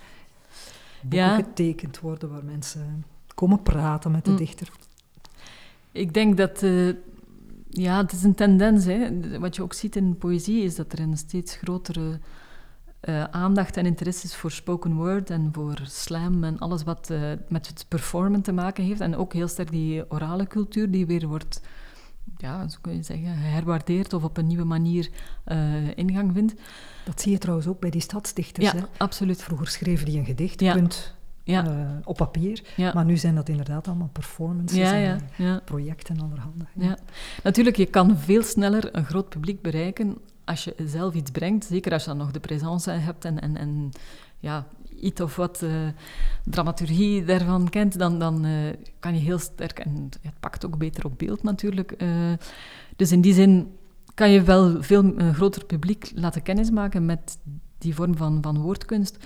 boeken 1.00 1.34
getekend 1.34 2.00
worden, 2.00 2.30
waar 2.30 2.44
mensen 2.44 3.04
komen 3.34 3.62
praten 3.62 4.10
met 4.10 4.24
de 4.24 4.30
mm. 4.30 4.36
dichter. 4.36 4.70
Ik 5.92 6.14
denk 6.14 6.36
dat 6.36 6.62
uh, 6.62 6.94
ja, 7.72 8.02
het 8.02 8.12
is 8.12 8.22
een 8.22 8.34
tendens. 8.34 8.84
Hè. 8.84 9.08
Wat 9.38 9.56
je 9.56 9.62
ook 9.62 9.72
ziet 9.72 9.96
in 9.96 10.18
poëzie 10.18 10.62
is 10.62 10.74
dat 10.74 10.92
er 10.92 11.00
een 11.00 11.16
steeds 11.16 11.56
grotere 11.56 12.18
uh, 13.08 13.24
aandacht 13.24 13.76
en 13.76 13.86
interesse 13.86 14.26
is 14.26 14.34
voor 14.34 14.50
spoken 14.50 14.94
word 14.94 15.30
en 15.30 15.48
voor 15.52 15.80
slam 15.84 16.44
en 16.44 16.58
alles 16.58 16.82
wat 16.82 17.08
uh, 17.10 17.32
met 17.48 17.66
het 17.66 17.84
performen 17.88 18.42
te 18.42 18.52
maken 18.52 18.84
heeft. 18.84 19.00
En 19.00 19.16
ook 19.16 19.32
heel 19.32 19.48
sterk 19.48 19.70
die 19.70 20.10
orale 20.10 20.46
cultuur 20.46 20.90
die 20.90 21.06
weer 21.06 21.26
wordt, 21.26 21.60
ja, 22.36 22.68
zo 22.68 22.78
kun 22.80 22.94
je 22.94 23.02
zeggen, 23.02 23.38
herwaardeerd 23.38 24.12
of 24.12 24.24
op 24.24 24.36
een 24.36 24.46
nieuwe 24.46 24.64
manier 24.64 25.08
uh, 25.46 25.96
ingang 25.96 26.32
vindt. 26.32 26.54
Dat 27.04 27.20
zie 27.20 27.32
je 27.32 27.38
trouwens 27.38 27.68
ook 27.68 27.80
bij 27.80 27.90
die 27.90 28.00
stadsdichters. 28.00 28.72
Ja, 28.72 28.88
absoluut. 28.96 29.42
Vroeger 29.42 29.68
schreven 29.68 30.06
die 30.06 30.18
een 30.18 30.24
gedicht, 30.24 30.60
ja. 30.60 30.74
punt 30.74 31.14
ja. 31.44 31.66
Uh, 31.66 31.90
op 32.04 32.16
papier. 32.16 32.62
Ja. 32.76 32.92
Maar 32.94 33.04
nu 33.04 33.16
zijn 33.16 33.34
dat 33.34 33.48
inderdaad 33.48 33.88
allemaal 33.88 34.10
performances 34.12 34.78
ja, 34.78 35.18
en 35.36 35.60
projecten 35.64 36.20
allerhande. 36.20 36.64
Ja. 36.74 36.98
Natuurlijk, 37.42 37.76
je 37.76 37.86
kan 37.86 38.18
veel 38.18 38.42
sneller 38.42 38.96
een 38.96 39.04
groot 39.04 39.28
publiek 39.28 39.62
bereiken 39.62 40.18
als 40.44 40.64
je 40.64 40.74
zelf 40.86 41.14
iets 41.14 41.30
brengt. 41.30 41.64
Zeker 41.64 41.92
als 41.92 42.02
je 42.02 42.08
dan 42.08 42.18
nog 42.18 42.30
de 42.30 42.40
présence 42.40 42.90
hebt 42.90 43.24
en, 43.24 43.40
en, 43.40 43.56
en 43.56 43.90
ja, 44.38 44.66
iets 45.00 45.20
of 45.20 45.36
wat 45.36 45.62
uh, 45.62 45.70
dramaturgie 46.44 47.24
daarvan 47.24 47.68
kent, 47.68 47.98
dan, 47.98 48.18
dan 48.18 48.44
uh, 48.44 48.72
kan 48.98 49.14
je 49.14 49.20
heel 49.20 49.38
sterk... 49.38 49.78
En 49.78 50.08
het 50.20 50.40
pakt 50.40 50.66
ook 50.66 50.78
beter 50.78 51.04
op 51.04 51.18
beeld 51.18 51.42
natuurlijk. 51.42 52.04
dus 52.96 53.12
in 53.12 53.20
die 53.20 53.34
zin 53.34 53.76
kan 54.14 54.30
je 54.30 54.42
wel 54.42 54.82
veel 54.82 55.04
een 55.04 55.34
groter 55.34 55.64
publiek 55.64 56.12
laten 56.14 56.42
kennismaken 56.42 57.06
met 57.06 57.38
die 57.78 57.94
vorm 57.94 58.16
van, 58.16 58.38
van 58.42 58.58
woordkunst. 58.58 59.16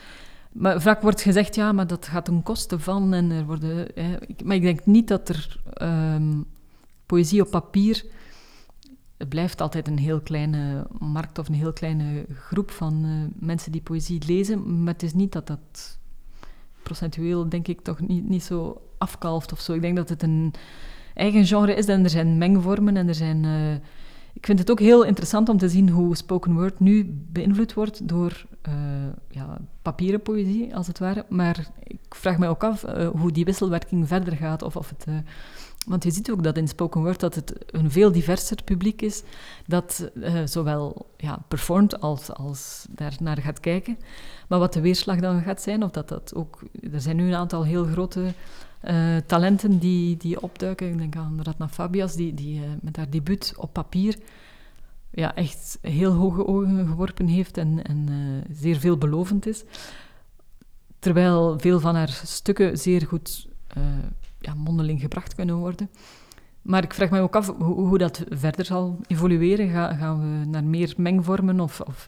Maar 0.59 0.81
vaak 0.83 1.03
wordt 1.03 1.21
gezegd, 1.21 1.55
ja, 1.55 1.73
maar 1.73 1.87
dat 1.87 2.07
gaat 2.07 2.25
ten 2.25 2.43
koste 2.43 2.79
van. 2.79 3.15
En 3.15 3.31
er 3.31 3.45
worden, 3.45 3.89
maar 4.45 4.57
ik 4.57 4.63
denk 4.63 4.87
niet 4.87 5.09
dat 5.09 5.29
er 5.29 5.61
um, 5.83 6.47
poëzie 7.07 7.43
op 7.43 7.51
papier. 7.51 8.05
Het 9.17 9.29
blijft 9.29 9.61
altijd 9.61 9.89
een 9.89 9.99
heel 9.99 10.21
kleine 10.21 10.87
markt 10.99 11.39
of 11.39 11.49
een 11.49 11.55
heel 11.55 11.73
kleine 11.73 12.27
groep 12.35 12.71
van 12.71 13.05
uh, 13.05 13.47
mensen 13.47 13.73
die 13.73 13.81
poëzie 13.81 14.23
lezen. 14.27 14.83
Maar 14.83 14.93
het 14.93 15.03
is 15.03 15.15
niet 15.15 15.33
dat 15.33 15.47
dat 15.47 15.99
procentueel, 16.83 17.49
denk 17.49 17.69
ik, 17.69 17.81
toch 17.81 18.01
niet, 18.01 18.29
niet 18.29 18.43
zo 18.43 18.83
afkalft 18.99 19.53
of 19.53 19.61
zo. 19.61 19.73
Ik 19.73 19.81
denk 19.81 19.97
dat 19.97 20.09
het 20.09 20.23
een 20.23 20.55
eigen 21.15 21.47
genre 21.47 21.75
is 21.75 21.87
en 21.87 22.05
er 22.05 22.11
zijn 22.11 22.39
mengvormen 22.39 22.97
en 22.97 23.09
er 23.09 23.15
zijn. 23.15 23.45
Uh, 23.45 23.75
ik 24.37 24.47
vind 24.47 24.59
het 24.59 24.71
ook 24.71 24.81
heel 24.81 25.05
interessant 25.05 25.49
om 25.49 25.59
te 25.59 25.69
zien 25.69 25.89
hoe 25.89 26.17
spoken 26.17 26.55
word 26.55 26.81
nu 26.81 27.25
beïnvloed 27.33 27.75
wordt 27.75 28.09
door 28.09 28.47
uh, 28.69 28.75
ja, 29.31 29.59
papieren 29.83 30.23
poëzie, 30.23 30.77
als 30.77 30.87
het 30.87 30.99
ware. 30.99 31.25
Maar 31.29 31.69
ik 31.83 32.15
vraag 32.15 32.39
me 32.39 32.47
ook 32.47 32.65
af 32.65 32.85
uh, 32.85 33.09
hoe 33.09 33.33
die 33.33 33.45
wisselwerking 33.45 34.09
verder 34.09 34.37
gaat. 34.37 34.63
Of, 34.63 34.77
of 34.77 34.89
het, 34.89 35.05
uh, 35.09 35.15
want 35.87 36.05
je 36.05 36.11
ziet 36.11 36.31
ook 36.31 36.43
dat 36.43 36.57
in 36.57 36.69
spoken 36.69 37.01
word 37.01 37.21
dat 37.21 37.35
het 37.35 37.55
een 37.67 37.91
veel 37.91 38.13
diverser 38.13 38.63
publiek 38.65 39.03
is, 39.03 39.23
dat 39.67 40.11
zowel 40.45 41.11
ja, 41.17 41.45
performt 41.49 42.01
als, 42.01 42.33
als 42.33 42.87
daar 42.91 43.17
naar 43.21 43.39
gaat 43.39 43.61
kijken. 43.61 43.99
Maar 44.49 44.59
wat 44.59 44.73
de 44.73 44.81
weerslag 44.81 45.21
dan 45.21 45.43
gaat 45.43 45.63
zijn, 45.63 45.83
of 45.83 45.91
dat 45.91 46.09
dat 46.09 46.35
ook... 46.35 46.63
Er 46.93 47.01
zijn 47.01 47.17
nu 47.17 47.27
een 47.27 47.35
aantal 47.35 47.65
heel 47.65 47.85
grote 47.85 48.35
uh, 48.91 49.17
talenten 49.27 49.79
die, 49.79 50.17
die 50.17 50.43
opduiken. 50.43 50.89
Ik 50.89 50.99
denk 50.99 51.17
aan 51.17 51.41
Ratna 51.43 51.69
Fabias, 51.69 52.15
die, 52.15 52.35
die 52.35 52.61
uh, 52.61 52.67
met 52.81 52.97
haar 52.97 53.11
debuut 53.11 53.55
op 53.57 53.73
papier 53.73 54.19
ja, 55.11 55.35
echt 55.35 55.79
heel 55.81 56.13
hoge 56.13 56.47
ogen 56.47 56.87
geworpen 56.87 57.27
heeft 57.27 57.57
en, 57.57 57.85
en 57.85 58.07
uh, 58.11 58.57
zeer 58.57 58.77
veelbelovend 58.77 59.47
is. 59.47 59.65
Terwijl 60.99 61.59
veel 61.59 61.81
van 61.81 61.95
haar 61.95 62.21
stukken 62.25 62.79
zeer 62.79 63.07
goed 63.07 63.49
ja, 64.39 64.55
mondeling 64.55 65.01
gebracht 65.01 65.35
kunnen 65.35 65.57
worden. 65.57 65.91
maar 66.63 66.83
ik 66.83 66.95
vraag 66.95 67.11
me 67.11 67.21
ook 67.21 67.37
af 67.37 67.57
hoe, 67.59 67.99
dat 67.99 68.25
verder 68.29 68.65
zal 68.65 68.99
evolueren. 69.07 69.69
gaan 69.71 70.21
we 70.21 70.47
naar 70.47 70.65
meer 70.65 70.95
mengvormen? 70.97 71.61
Of, 71.61 71.81
of 71.81 72.07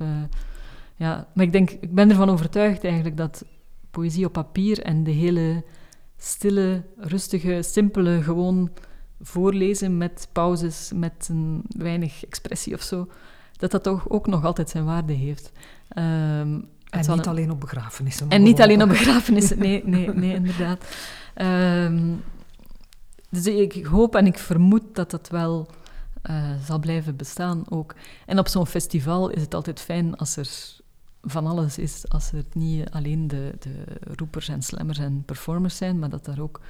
ja. 0.96 1.26
Maar 1.34 1.44
ik, 1.44 1.52
denk, 1.52 1.70
ik 1.70 1.94
ben 1.94 2.10
ervan 2.10 2.30
overtuigd 2.30 2.84
eigenlijk 2.84 3.16
dat 3.16 3.44
poëzie 3.90 4.24
op 4.24 4.32
papier 4.32 4.82
en 4.82 5.04
de 5.04 5.10
hele 5.10 5.64
stille, 6.18 6.84
rustige, 6.96 7.62
simpele, 7.62 8.22
gewoon 8.22 8.70
voorlezen 9.20 9.96
met 9.96 10.28
pauzes, 10.32 10.90
met 10.94 11.28
een 11.30 11.62
weinig 11.68 12.24
expressie 12.24 12.74
of 12.74 12.82
zo, 12.82 13.08
dat 13.56 13.70
dat 13.70 13.82
toch 13.82 14.08
ook 14.08 14.26
nog 14.26 14.44
altijd 14.44 14.70
zijn 14.70 14.84
waarde 14.84 15.12
heeft. 15.12 15.52
Um, 15.98 16.68
en 16.90 17.16
niet 17.16 17.26
alleen 17.26 17.50
op 17.50 17.60
begrafenissen. 17.60 18.28
En 18.28 18.42
niet 18.42 18.60
alleen 18.60 18.82
op 18.82 18.88
begrafenissen, 18.88 19.58
nee, 19.58 19.82
nee, 19.84 20.08
nee 20.14 20.34
inderdaad. 20.34 20.84
Um, 21.36 22.22
dus 23.30 23.46
ik 23.46 23.84
hoop 23.84 24.14
en 24.14 24.26
ik 24.26 24.38
vermoed 24.38 24.82
dat 24.92 25.10
dat 25.10 25.28
wel 25.28 25.68
uh, 26.30 26.50
zal 26.64 26.78
blijven 26.78 27.16
bestaan 27.16 27.64
ook. 27.68 27.94
En 28.26 28.38
op 28.38 28.48
zo'n 28.48 28.66
festival 28.66 29.28
is 29.28 29.40
het 29.40 29.54
altijd 29.54 29.80
fijn 29.80 30.16
als 30.16 30.36
er 30.36 30.77
van 31.30 31.46
alles 31.46 31.78
is, 31.78 32.08
als 32.08 32.32
er 32.32 32.44
niet 32.52 32.90
alleen 32.90 33.28
de, 33.28 33.54
de 33.58 33.84
roepers 34.16 34.48
en 34.48 34.62
slammers 34.62 34.98
en 34.98 35.22
performers 35.24 35.76
zijn, 35.76 35.98
maar 35.98 36.10
dat 36.10 36.26
er 36.26 36.42
ook 36.42 36.60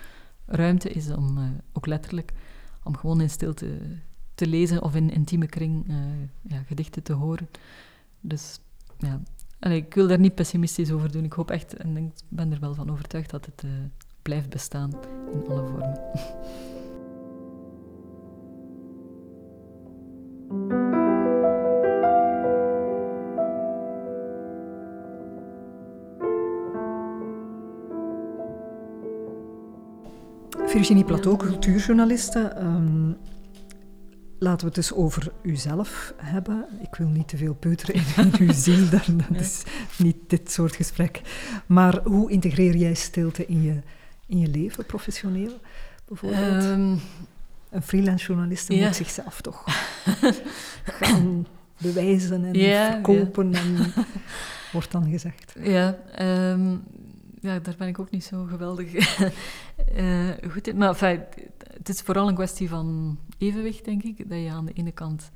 ruimte 0.47 0.91
is 0.91 1.11
om, 1.11 1.39
uh, 1.39 1.45
ook 1.73 1.87
letterlijk, 1.87 2.33
om 2.83 2.97
gewoon 2.97 3.21
in 3.21 3.31
stilte 3.31 3.79
te 4.35 4.47
lezen 4.47 4.83
of 4.83 4.95
in 4.95 5.11
intieme 5.11 5.47
kring 5.47 5.89
uh, 5.89 5.97
ja, 6.43 6.63
gedichten 6.67 7.03
te 7.03 7.13
horen. 7.13 7.49
Dus 8.21 8.61
ja, 8.99 9.21
ik 9.71 9.95
wil 9.95 10.07
daar 10.07 10.19
niet 10.19 10.35
pessimistisch 10.35 10.91
over 10.91 11.13
doen. 11.13 11.25
Ik 11.25 11.33
hoop 11.33 11.51
echt, 11.51 11.77
en 11.77 11.97
ik 11.97 12.13
ben 12.29 12.53
er 12.53 12.61
wel 12.61 12.75
van 12.75 12.91
overtuigd 12.91 13.31
dat 13.31 13.47
het 13.47 13.63
uh, 13.65 13.71
blijft 14.23 14.49
bestaan 14.49 14.91
in 15.33 15.49
alle 15.49 15.67
vormen. 15.67 16.01
Virginie 30.69 31.05
Plateau, 31.05 31.37
cultuurjournaliste. 31.37 32.53
Um, 32.59 33.17
Laten 34.41 34.61
we 34.61 34.67
het 34.67 34.75
dus 34.75 34.93
over 34.93 35.33
uzelf 35.43 36.15
hebben. 36.17 36.65
Ik 36.83 36.95
wil 36.95 37.09
niet 37.09 37.29
te 37.29 37.37
veel 37.37 37.55
peuteren 37.55 37.95
in, 37.95 38.33
uw 38.39 38.53
ziel, 38.65 38.89
dat 38.91 39.41
is 39.41 39.63
niet 39.97 40.17
dit 40.27 40.51
soort 40.51 40.77
gesprek. 40.77 41.21
Maar 41.67 42.01
hoe 42.05 42.31
integreer 42.31 42.77
jij 42.77 42.95
stilte 42.95 43.47
in 43.47 43.63
je, 43.63 43.81
in 44.27 44.39
je 44.39 44.49
leven, 44.49 44.87
professioneel 44.87 45.61
bijvoorbeeld? 46.05 46.65
Um, 46.65 47.01
een 47.71 47.83
freelance 47.83 48.27
journalist 48.27 48.69
moet 48.69 48.95
zichzelf 48.95 49.41
toch 49.41 49.65
gaan 51.01 51.47
bewijzen 51.79 52.45
en 52.45 52.55
verkopen, 52.55 53.55
en, 53.55 53.93
wordt 54.73 54.93
dan 54.93 55.11
gezegd. 55.11 55.55
Ja, 55.63 55.99
um, 56.53 56.83
ja, 57.41 57.59
daar 57.59 57.75
ben 57.79 57.89
ik 57.89 57.99
ook 57.99 58.11
niet 58.11 58.25
zo 58.25 58.45
geweldig 58.45 58.95
uh, 59.97 60.31
goed 60.53 60.67
in. 60.67 60.77
Maar 60.77 60.99
het 61.73 61.89
is 61.89 62.01
vooral 62.01 62.29
een 62.29 62.35
kwestie 62.35 62.69
van 62.69 63.19
evenwicht, 63.39 63.85
denk 63.85 64.03
ik. 64.03 64.29
Dat 64.29 64.39
je 64.39 64.51
aan 64.51 64.65
de 64.65 64.73
ene 64.73 64.93
kant 64.93 65.31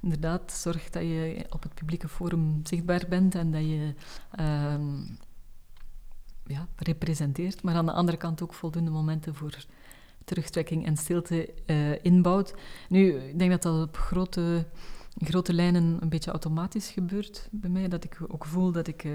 inderdaad 0.00 0.52
zorgt 0.52 0.92
dat 0.92 1.02
je 1.02 1.46
op 1.50 1.62
het 1.62 1.74
publieke 1.74 2.08
forum 2.08 2.60
zichtbaar 2.64 3.04
bent 3.08 3.34
en 3.34 3.50
dat 3.50 3.60
je 3.60 3.94
ehm, 4.30 4.96
ja, 6.46 6.68
representeert, 6.76 7.62
maar 7.62 7.74
aan 7.74 7.86
de 7.86 7.92
andere 7.92 8.16
kant 8.16 8.42
ook 8.42 8.54
voldoende 8.54 8.90
momenten 8.90 9.34
voor 9.34 9.64
terugtrekking 10.24 10.86
en 10.86 10.96
stilte 10.96 11.54
uh, 11.66 12.04
inbouwt. 12.04 12.54
Nu, 12.88 13.14
ik 13.16 13.38
denk 13.38 13.50
dat 13.50 13.62
dat 13.62 13.88
op 13.88 13.96
grote, 13.96 14.66
grote 15.18 15.52
lijnen 15.52 15.96
een 16.00 16.08
beetje 16.08 16.30
automatisch 16.30 16.90
gebeurt 16.90 17.48
bij 17.50 17.70
mij. 17.70 17.88
Dat 17.88 18.04
ik 18.04 18.18
ook 18.28 18.44
voel 18.44 18.72
dat 18.72 18.86
ik 18.86 19.04
uh, 19.04 19.12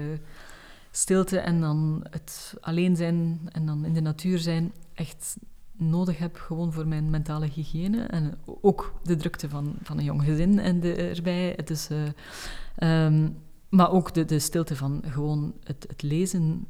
stilte 0.90 1.38
en 1.38 1.60
dan 1.60 2.06
het 2.10 2.54
alleen 2.60 2.96
zijn 2.96 3.40
en 3.52 3.66
dan 3.66 3.84
in 3.84 3.92
de 3.94 4.00
natuur 4.00 4.38
zijn 4.38 4.72
echt 4.94 5.36
nodig 5.72 6.18
heb, 6.18 6.36
gewoon 6.36 6.72
voor 6.72 6.86
mijn 6.86 7.10
mentale 7.10 7.46
hygiëne. 7.46 8.02
En 8.02 8.38
ook 8.44 8.94
de 9.02 9.16
drukte 9.16 9.48
van, 9.48 9.74
van 9.82 9.98
een 9.98 10.04
jong 10.04 10.24
gezin 10.24 10.58
en 10.58 10.82
erbij. 10.96 11.52
Het 11.56 11.70
is, 11.70 11.88
uh, 11.90 13.04
um, 13.04 13.36
maar 13.68 13.90
ook 13.90 14.14
de, 14.14 14.24
de 14.24 14.38
stilte 14.38 14.76
van 14.76 15.02
gewoon 15.06 15.54
het, 15.64 15.86
het 15.88 16.02
lezen 16.02 16.66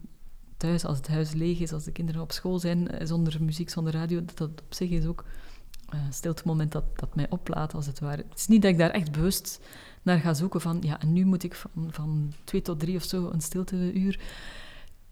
thuis, 0.57 0.85
als 0.85 0.97
het 0.97 1.09
huis 1.09 1.33
leeg 1.33 1.59
is, 1.59 1.73
als 1.73 1.85
de 1.85 1.93
kinderen 1.93 2.23
op 2.23 2.33
school 2.33 2.59
zijn, 2.59 2.91
eh, 2.91 3.07
zonder 3.07 3.43
muziek, 3.43 3.71
zonder 3.71 3.93
radio. 3.93 4.25
Dat, 4.25 4.39
dat 4.39 4.51
op 4.51 4.75
zich 4.75 4.91
is 4.91 5.07
ook 5.07 5.25
uh, 5.95 6.01
stilte 6.11 6.43
moment 6.45 6.73
dat, 6.73 6.85
dat 6.95 7.15
mij 7.15 7.31
oplaat, 7.31 7.75
als 7.75 7.87
het 7.87 8.01
ware. 8.01 8.25
Het 8.29 8.39
is 8.39 8.47
niet 8.47 8.63
dat 8.63 8.71
ik 8.71 8.79
daar 8.79 8.91
echt 8.91 9.13
bewust 9.13 9.61
naar 10.03 10.19
ga 10.19 10.35
zoeken 10.35 10.61
van, 10.61 10.79
ja, 10.81 11.01
en 11.01 11.13
nu 11.13 11.25
moet 11.25 11.43
ik 11.43 11.55
van, 11.55 11.71
van 11.91 12.33
twee 12.45 12.63
tot 12.63 12.81
drie 12.81 12.97
of 12.97 13.05
zo 13.05 13.31
een 13.33 13.41
stilte 13.41 13.93
uur 13.93 14.19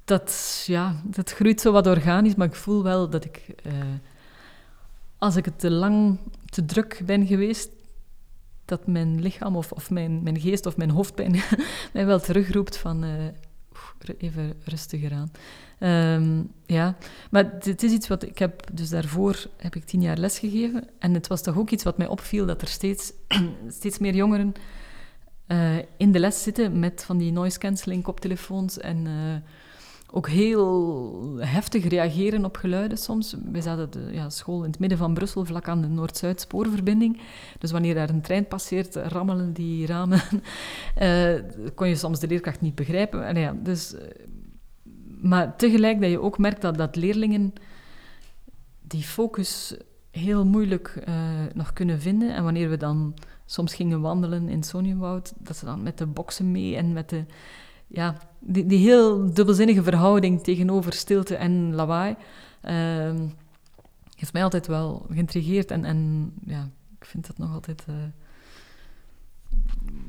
dat, 0.09 0.63
ja, 0.67 0.95
dat 1.05 1.33
groeit 1.33 1.61
zo 1.61 1.73
wat 1.73 1.87
organisch, 1.87 2.35
maar 2.35 2.47
ik 2.47 2.55
voel 2.55 2.83
wel 2.83 3.09
dat 3.11 3.25
ik, 3.25 3.55
uh, 3.67 3.73
als 5.19 5.37
ik 5.37 5.45
het 5.45 5.59
te 5.59 5.71
lang, 5.71 6.19
te 6.45 6.65
druk 6.65 7.03
ben 7.07 7.27
geweest, 7.27 7.71
dat 8.65 8.87
mijn 8.87 9.21
lichaam 9.21 9.57
of, 9.57 9.73
of 9.73 9.91
mijn, 9.91 10.23
mijn 10.23 10.41
geest 10.41 10.67
of 10.67 10.77
mijn 10.77 10.91
hoofdpijn 10.91 11.33
mij 11.93 12.07
wel 12.07 12.21
terugroept 12.21 12.77
van 12.77 13.05
uh, 13.05 13.11
even 14.19 14.55
rustiger 14.65 15.13
aan. 15.13 15.31
Um, 15.81 16.51
ja, 16.67 16.97
maar 17.31 17.53
het 17.61 17.83
is 17.83 17.93
iets 17.93 18.09
wat 18.09 18.23
ik 18.23 18.39
heb, 18.39 18.67
dus 18.73 18.89
daarvoor 18.89 19.47
heb 19.57 19.77
ik 19.77 19.85
tien 19.85 20.03
jaar 20.03 20.17
lesgegeven. 20.17 20.89
En 20.99 21.15
het 21.15 21.27
was 21.27 21.43
toch 21.43 21.59
ook 21.59 21.71
iets 21.71 21.85
wat 21.85 21.99
mij 21.99 22.07
opviel, 22.07 22.47
dat 22.47 22.63
er 22.63 22.69
steeds, 22.69 23.13
steeds 23.79 23.99
meer 23.99 24.15
jongeren 24.15 24.55
uh, 25.49 25.77
in 25.97 26.13
de 26.13 26.19
les 26.19 26.43
zitten 26.43 26.79
met 26.79 27.05
van 27.05 27.19
die 27.19 27.33
noise 27.33 27.59
cancelling 27.59 28.03
koptelefoons 28.03 28.79
en 28.79 29.07
ook 30.11 30.29
heel 30.29 31.37
heftig 31.39 31.89
reageren 31.89 32.45
op 32.45 32.57
geluiden 32.57 32.99
soms. 32.99 33.37
We 33.53 33.63
zaten 33.63 33.91
de 33.91 34.09
ja, 34.13 34.31
school 34.31 34.65
in 34.65 34.71
het 34.71 34.79
midden 34.79 34.99
van 34.99 35.15
Brussel, 35.15 35.45
vlak 35.45 35.69
aan 35.69 35.81
de 35.81 35.89
Noord-Zuid 35.89 36.41
spoorverbinding. 36.41 37.21
Dus 37.59 37.71
wanneer 37.71 37.95
daar 37.95 38.09
een 38.09 38.21
trein 38.21 38.47
passeert, 38.47 38.97
rammelen 38.97 39.53
die 39.53 39.87
ramen. 39.87 40.21
uh, 41.03 41.35
kon 41.75 41.89
je 41.89 41.97
soms 41.97 42.21
de 42.21 42.27
leerkracht 42.27 42.61
niet 42.61 42.75
begrijpen. 42.75 43.27
En 43.27 43.37
ja, 43.37 43.57
dus, 43.63 43.95
uh, 43.95 44.01
maar 45.21 45.57
tegelijk 45.57 46.01
dat 46.01 46.11
je 46.11 46.21
ook 46.21 46.39
merkt 46.39 46.63
dat, 46.63 46.77
dat 46.77 46.97
leerlingen 46.97 47.53
die 48.81 49.03
focus 49.03 49.77
heel 50.11 50.47
moeilijk 50.47 51.05
uh, 51.09 51.15
nog 51.55 51.73
kunnen 51.73 52.01
vinden. 52.01 52.35
En 52.35 52.45
wanneer 52.45 52.71
we 52.71 52.77
dan 52.77 53.15
soms 53.47 53.75
gingen 53.75 54.01
wandelen 54.01 54.49
in 54.49 54.63
Soniumwoud, 54.63 55.33
dat 55.39 55.57
ze 55.57 55.65
dan 55.65 55.83
met 55.83 55.99
de 55.99 56.07
boksen 56.07 56.51
mee 56.51 56.77
en 56.77 56.93
met 56.93 57.09
de 57.09 57.25
ja, 57.89 58.17
die, 58.39 58.67
die 58.67 58.79
heel 58.79 59.35
dubbelzinnige 59.35 59.83
verhouding 59.83 60.43
tegenover 60.43 60.93
stilte 60.93 61.37
en 61.37 61.75
lawaai 61.75 62.17
uh, 62.65 63.15
heeft 64.15 64.33
mij 64.33 64.43
altijd 64.43 64.67
wel 64.67 65.07
geïntrigeerd. 65.11 65.71
En, 65.71 65.85
en 65.85 66.33
ja, 66.45 66.69
ik 66.99 67.05
vind 67.05 67.27
dat 67.27 67.39
nog 67.39 67.53
altijd 67.53 67.85
uh, 67.89 67.95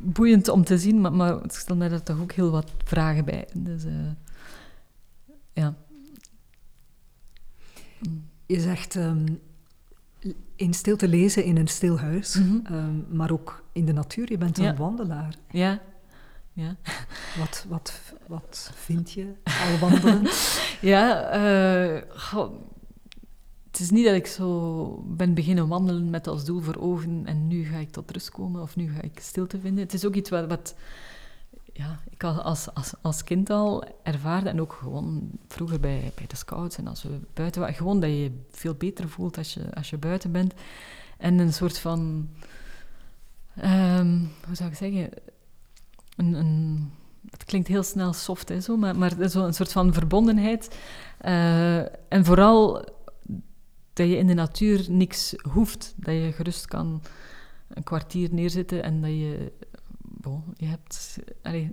boeiend 0.02 0.48
om 0.48 0.64
te 0.64 0.78
zien, 0.78 1.02
maar, 1.02 1.14
maar 1.14 1.44
ik 1.44 1.52
stel 1.52 1.76
mij 1.76 1.90
daar 1.90 2.04
toch 2.04 2.22
ook 2.22 2.32
heel 2.32 2.52
wat 2.52 2.72
vragen 2.84 3.26
bij. 3.26 3.48
Dus 3.54 3.86
uh, 3.86 3.92
ja. 5.54 5.76
Je 8.46 8.60
zegt 8.60 8.96
um, 8.96 9.40
in 10.56 10.74
stilte 10.74 11.08
lezen 11.08 11.44
in 11.44 11.58
een 11.58 11.68
stil 11.68 12.00
huis, 12.00 12.36
mm 12.36 12.62
-hmm. 12.66 12.76
um, 12.76 13.06
maar 13.12 13.32
ook 13.32 13.64
in 13.72 13.86
de 13.86 13.94
natuur. 13.94 14.32
Je 14.32 14.38
bent 14.38 14.58
een 14.58 14.64
ja. 14.64 14.76
wandelaar. 14.76 15.36
Ja, 15.50 15.82
ja. 16.54 16.76
Wat, 17.38 17.66
wat, 17.68 18.02
wat 18.28 18.72
vind 18.76 19.12
je 19.12 19.34
al 19.44 19.80
wandelen? 19.80 20.28
ja, 20.92 21.36
uh, 21.96 22.02
goh, 22.10 22.52
het 23.72 23.80
is 23.80 23.90
niet 23.90 24.06
dat 24.06 24.16
ik 24.16 24.28
zo 24.28 25.04
ben 25.08 25.34
beginnen 25.34 25.68
wandelen 25.68 26.10
met 26.10 26.28
als 26.28 26.46
doel 26.46 26.62
voor 26.62 26.76
ogen 26.76 27.22
en 27.26 27.48
nu 27.48 27.64
ga 27.64 27.78
ik 27.78 27.92
tot 27.92 28.12
rust 28.12 28.32
komen 28.32 28.62
of 28.62 28.76
nu 28.76 28.92
ga 28.92 29.02
ik 29.02 29.20
stilte 29.20 29.60
vinden. 29.60 29.84
Het 29.84 29.94
is 29.94 30.06
ook 30.06 30.16
iets 30.16 30.30
wat, 30.30 30.48
wat 30.48 30.76
ja, 31.74 32.00
ik 32.10 32.24
als, 32.24 32.74
als, 32.74 32.94
als 33.02 33.24
kind 33.24 33.50
al 33.50 33.84
ervaarde 34.04 34.50
en 34.50 34.62
ook 34.62 34.74
gewoon 34.74 35.30
vroeger 35.48 35.80
bij, 35.80 36.12
bij 36.16 36.28
de 36.28 36.36
scouts 36.36 36.78
en 36.78 36.88
als 36.88 37.04
we 37.04 37.20
buiten 37.34 37.62
waren. 37.62 37.76
Gewoon 37.76 38.00
dat 38.00 38.10
je 38.10 38.22
je 38.22 38.42
veel 38.52 38.74
beter 38.74 39.10
voelt 39.10 39.38
als 39.38 39.54
je, 39.54 39.76
als 39.76 39.90
je 39.90 39.98
buiten 39.98 40.32
bent. 40.32 40.54
En 41.18 41.40
een 41.40 41.54
soort 41.54 41.80
van, 41.80 42.30
um, 43.64 44.32
hoe 44.46 44.56
zou 44.56 44.70
ik 44.70 44.76
zeggen, 44.76 45.10
het 47.30 47.46
klinkt 47.46 47.68
heel 47.68 47.84
snel 47.84 48.14
soft, 48.14 48.50
hè, 48.50 48.62
zo, 48.62 48.78
maar, 48.78 48.98
maar 48.98 49.30
zo 49.30 49.46
een 49.46 49.54
soort 49.54 49.72
van 49.72 49.94
verbondenheid. 49.94 50.78
Uh, 51.26 51.80
en 52.14 52.26
vooral 52.26 52.86
dat 53.94 54.08
je 54.08 54.18
in 54.18 54.28
de 54.28 54.34
natuur 54.34 54.86
niks 54.90 55.36
hoeft. 55.52 55.94
Dat 55.96 56.14
je 56.14 56.32
gerust 56.32 56.66
kan 56.66 57.02
een 57.68 57.84
kwartier 57.84 58.30
neerzitten 58.32 58.84
en 58.84 59.02
dat 59.02 59.10
je 59.10 59.52
je 60.56 60.66
hebt, 60.66 61.20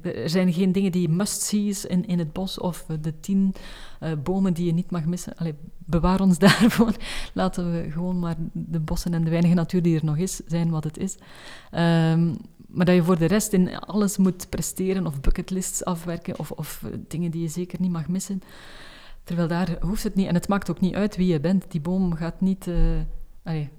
er 0.03 0.31
zijn 0.31 0.53
geen 0.53 0.73
dingen 0.73 0.93
die 0.93 1.09
must-sees 1.09 1.85
in, 1.85 2.07
in 2.07 2.19
het 2.19 2.33
bos 2.33 2.59
of 2.59 2.87
de 3.01 3.21
tien 3.21 3.55
uh, 4.03 4.13
bomen 4.23 4.55
die 4.55 4.67
je 4.67 4.73
niet 4.73 4.91
mag 4.91 5.05
missen. 5.05 5.37
Allee, 5.37 5.55
bewaar 5.79 6.21
ons 6.21 6.39
daarvoor. 6.47 6.95
Laten 7.33 7.73
we 7.73 7.91
gewoon 7.91 8.19
maar 8.19 8.37
de 8.53 8.81
bossen 8.81 9.15
en 9.15 9.25
de 9.25 9.31
weinige 9.31 9.55
natuur 9.55 9.83
die 9.83 9.97
er 9.97 10.05
nog 10.05 10.17
is, 10.17 10.41
zijn 10.47 10.71
wat 10.71 10.85
het 10.85 10.99
is. 10.99 11.17
Um, 11.73 12.37
maar 12.77 12.87
dat 12.87 12.95
je 12.95 13.03
voor 13.03 13.19
de 13.19 13.27
rest 13.27 13.53
in 13.53 13.79
alles 13.79 14.17
moet 14.17 14.49
presteren 14.49 15.07
of 15.07 15.21
bucketlists 15.21 15.85
afwerken 15.85 16.39
of, 16.39 16.51
of 16.51 16.83
dingen 17.09 17.31
die 17.31 17.43
je 17.43 17.49
zeker 17.49 17.81
niet 17.81 17.91
mag 17.91 18.09
missen. 18.09 18.43
Terwijl 19.25 19.49
daar 19.49 19.77
hoeft 19.81 20.03
het 20.03 20.15
niet. 20.15 20.27
En 20.27 20.35
het 20.35 20.49
maakt 20.49 20.71
ook 20.71 20.81
niet 20.81 20.95
uit 20.95 21.17
wie 21.17 21.27
je 21.27 21.41
bent. 21.41 21.71
Die 21.71 21.81
boom 21.81 22.15
gaat 22.15 22.41
niet... 22.41 22.67
Uh, 22.67 22.77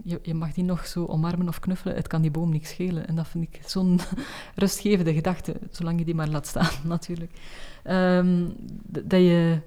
je, 0.04 0.20
je, 0.22 0.34
mag 0.34 0.54
die 0.54 0.64
nog 0.64 0.88
zo 0.88 1.06
omarmen 1.06 1.48
of 1.48 1.60
knuffelen. 1.60 1.95
Het 1.95 2.08
kan 2.08 2.22
die 2.22 2.32
boom 2.32 2.50
niks 2.50 2.70
schelen. 2.70 3.08
En 3.08 3.16
dat 3.16 3.28
vind 3.28 3.43
ik 3.43 3.60
zo'n 3.66 4.00
rustgevende 4.56 5.14
gedachte. 5.14 5.56
Zolang 5.72 6.00
je 6.00 6.06
die 6.06 6.16
maar 6.16 6.30
laat 6.30 6.48
staan, 6.48 6.72
natuurlijk. 6.88 7.32
Um, 7.84 8.56
dat 8.88 9.20
je... 9.20 9.60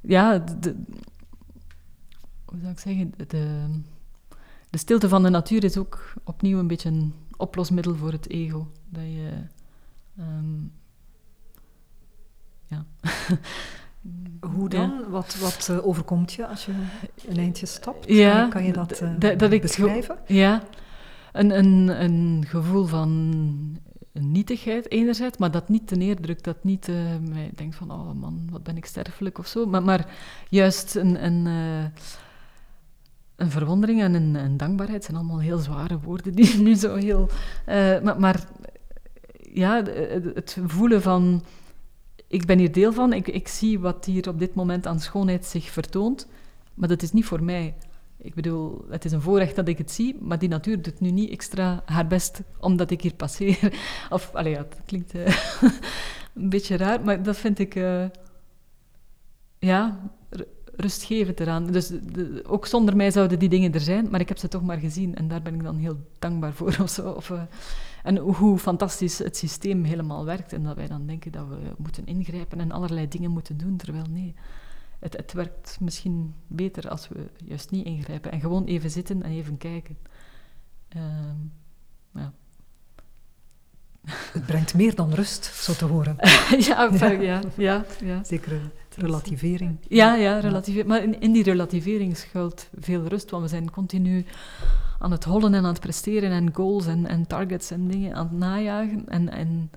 Ja, 0.00 0.38
de, 0.38 0.76
hoe 2.44 2.58
zou 2.60 2.72
ik 2.72 2.78
zeggen? 2.78 3.12
De, 3.16 3.66
de 4.70 4.78
stilte 4.78 5.08
van 5.08 5.22
de 5.22 5.28
natuur 5.28 5.64
is 5.64 5.76
ook 5.76 6.14
opnieuw 6.24 6.58
een 6.58 6.66
beetje 6.66 6.88
een 6.88 7.14
oplosmiddel 7.36 7.94
voor 7.94 8.12
het 8.12 8.28
ego. 8.28 8.70
Dat 8.88 9.02
je... 9.02 9.30
Um, 10.18 10.72
ja. 12.66 12.84
Hoe 14.54 14.68
dan? 14.68 15.10
Wat, 15.10 15.36
wat 15.38 15.68
uh, 15.70 15.86
overkomt 15.86 16.32
je 16.32 16.46
als 16.46 16.64
je 16.64 16.72
een 17.28 17.36
eindje 17.36 17.66
stapt? 17.66 18.08
Ja, 18.08 18.48
kan 18.48 18.64
je 18.64 18.72
dat, 18.72 19.02
uh, 19.02 19.38
dat 19.38 19.60
beschrijven? 19.60 20.18
ja, 20.26 20.62
een, 21.32 21.58
een, 21.58 22.02
een 22.02 22.44
gevoel 22.48 22.84
van 22.84 23.78
nietigheid 24.12 24.90
enerzijds, 24.90 25.38
maar 25.38 25.50
dat 25.50 25.68
niet 25.68 25.86
te 25.86 25.96
neerdrukt, 25.96 26.44
dat 26.44 26.64
niet 26.64 26.88
uh, 26.88 26.96
mij 27.30 27.50
denkt 27.54 27.76
van, 27.76 27.90
oh 27.90 28.12
man, 28.12 28.48
wat 28.50 28.62
ben 28.62 28.76
ik 28.76 28.86
sterfelijk 28.86 29.38
of 29.38 29.46
zo, 29.46 29.66
maar, 29.66 29.82
maar 29.82 30.06
juist 30.48 30.94
een, 30.94 31.24
een, 31.24 31.46
een 33.42 33.50
verwondering 33.50 34.02
en 34.02 34.14
een, 34.14 34.56
dankbaarheid 34.56 35.04
zijn 35.04 35.16
allemaal 35.16 35.40
heel 35.40 35.58
zware 35.58 35.98
woorden 35.98 36.32
die 36.32 36.58
nu 36.62 36.74
zo 36.74 36.94
heel... 36.94 37.28
maar, 38.02 38.20
maar 38.20 38.46
ja, 39.52 39.82
het 40.34 40.58
voelen 40.66 41.02
van 41.02 41.42
ik 42.32 42.46
ben 42.46 42.58
hier 42.58 42.72
deel 42.72 42.92
van, 42.92 43.12
ik, 43.12 43.28
ik 43.28 43.48
zie 43.48 43.78
wat 43.80 44.04
hier 44.04 44.28
op 44.28 44.38
dit 44.38 44.54
moment 44.54 44.86
aan 44.86 45.00
schoonheid 45.00 45.46
zich 45.46 45.70
vertoont, 45.70 46.28
maar 46.74 46.88
dat 46.88 47.02
is 47.02 47.12
niet 47.12 47.24
voor 47.24 47.42
mij. 47.42 47.74
Ik 48.16 48.34
bedoel, 48.34 48.84
het 48.90 49.04
is 49.04 49.12
een 49.12 49.20
voorrecht 49.20 49.56
dat 49.56 49.68
ik 49.68 49.78
het 49.78 49.90
zie, 49.90 50.16
maar 50.20 50.38
die 50.38 50.48
natuur 50.48 50.82
doet 50.82 51.00
nu 51.00 51.10
niet 51.10 51.30
extra 51.30 51.82
haar 51.84 52.06
best 52.06 52.40
omdat 52.58 52.90
ik 52.90 53.00
hier 53.02 53.14
passeer. 53.14 53.72
Of, 54.10 54.34
allee, 54.34 54.52
ja, 54.52 54.58
dat 54.58 54.80
klinkt 54.84 55.14
uh, 55.14 55.26
een 56.34 56.48
beetje 56.48 56.76
raar, 56.76 57.04
maar 57.04 57.22
dat 57.22 57.36
vind 57.36 57.58
ik, 57.58 57.74
uh, 57.74 58.04
ja, 59.58 60.10
rustgevend 60.82 61.40
eraan. 61.40 61.66
Dus 61.66 61.86
de, 61.88 62.42
ook 62.46 62.66
zonder 62.66 62.96
mij 62.96 63.10
zouden 63.10 63.38
die 63.38 63.48
dingen 63.48 63.72
er 63.72 63.80
zijn, 63.80 64.10
maar 64.10 64.20
ik 64.20 64.28
heb 64.28 64.38
ze 64.38 64.48
toch 64.48 64.62
maar 64.62 64.78
gezien 64.78 65.14
en 65.14 65.28
daar 65.28 65.42
ben 65.42 65.54
ik 65.54 65.62
dan 65.62 65.76
heel 65.76 65.96
dankbaar 66.18 66.52
voor 66.52 66.76
of 66.82 66.90
zo. 66.90 67.10
Of, 67.10 67.30
uh, 67.30 67.42
en 68.02 68.16
hoe 68.16 68.58
fantastisch 68.58 69.18
het 69.18 69.36
systeem 69.36 69.84
helemaal 69.84 70.24
werkt. 70.24 70.52
En 70.52 70.62
dat 70.62 70.76
wij 70.76 70.86
dan 70.86 71.06
denken 71.06 71.32
dat 71.32 71.48
we 71.48 71.56
moeten 71.76 72.06
ingrijpen 72.06 72.60
en 72.60 72.72
allerlei 72.72 73.08
dingen 73.08 73.30
moeten 73.30 73.56
doen. 73.56 73.76
Terwijl 73.76 74.04
nee, 74.10 74.34
het, 74.98 75.16
het 75.16 75.32
werkt 75.32 75.76
misschien 75.80 76.34
beter 76.46 76.88
als 76.88 77.08
we 77.08 77.30
juist 77.44 77.70
niet 77.70 77.86
ingrijpen. 77.86 78.32
En 78.32 78.40
gewoon 78.40 78.64
even 78.64 78.90
zitten 78.90 79.22
en 79.22 79.30
even 79.30 79.58
kijken. 79.58 79.98
Uh, 80.96 81.02
ja. 82.14 82.32
Het 84.32 84.46
brengt 84.46 84.74
meer 84.74 84.94
dan 84.94 85.12
rust, 85.12 85.44
zo 85.44 85.72
te 85.72 85.84
horen. 85.84 86.16
ja, 86.68 86.90
ja, 87.18 87.42
ja, 87.56 87.84
ja. 88.00 88.24
Zeker 88.24 88.60
relativering. 88.96 89.78
Ja, 89.88 90.14
ja, 90.14 90.38
relativering. 90.38 90.88
Maar 90.88 91.02
in, 91.02 91.20
in, 91.20 91.32
die 91.32 91.42
relativering 91.42 92.16
schuilt 92.16 92.68
veel 92.78 93.04
rust, 93.04 93.30
want 93.30 93.42
we 93.42 93.48
zijn 93.48 93.70
continu 93.70 94.24
aan 94.98 95.10
het 95.10 95.24
hollen 95.24 95.54
en 95.54 95.64
aan 95.64 95.72
het 95.72 95.80
presteren 95.80 96.30
en 96.30 96.54
goals 96.54 96.86
en, 96.86 97.06
en 97.06 97.26
targets 97.26 97.70
en 97.70 97.88
dingen 97.88 98.14
aan 98.14 98.28
het 98.28 98.38
najagen. 98.38 99.08
En, 99.08 99.28
en 99.28 99.70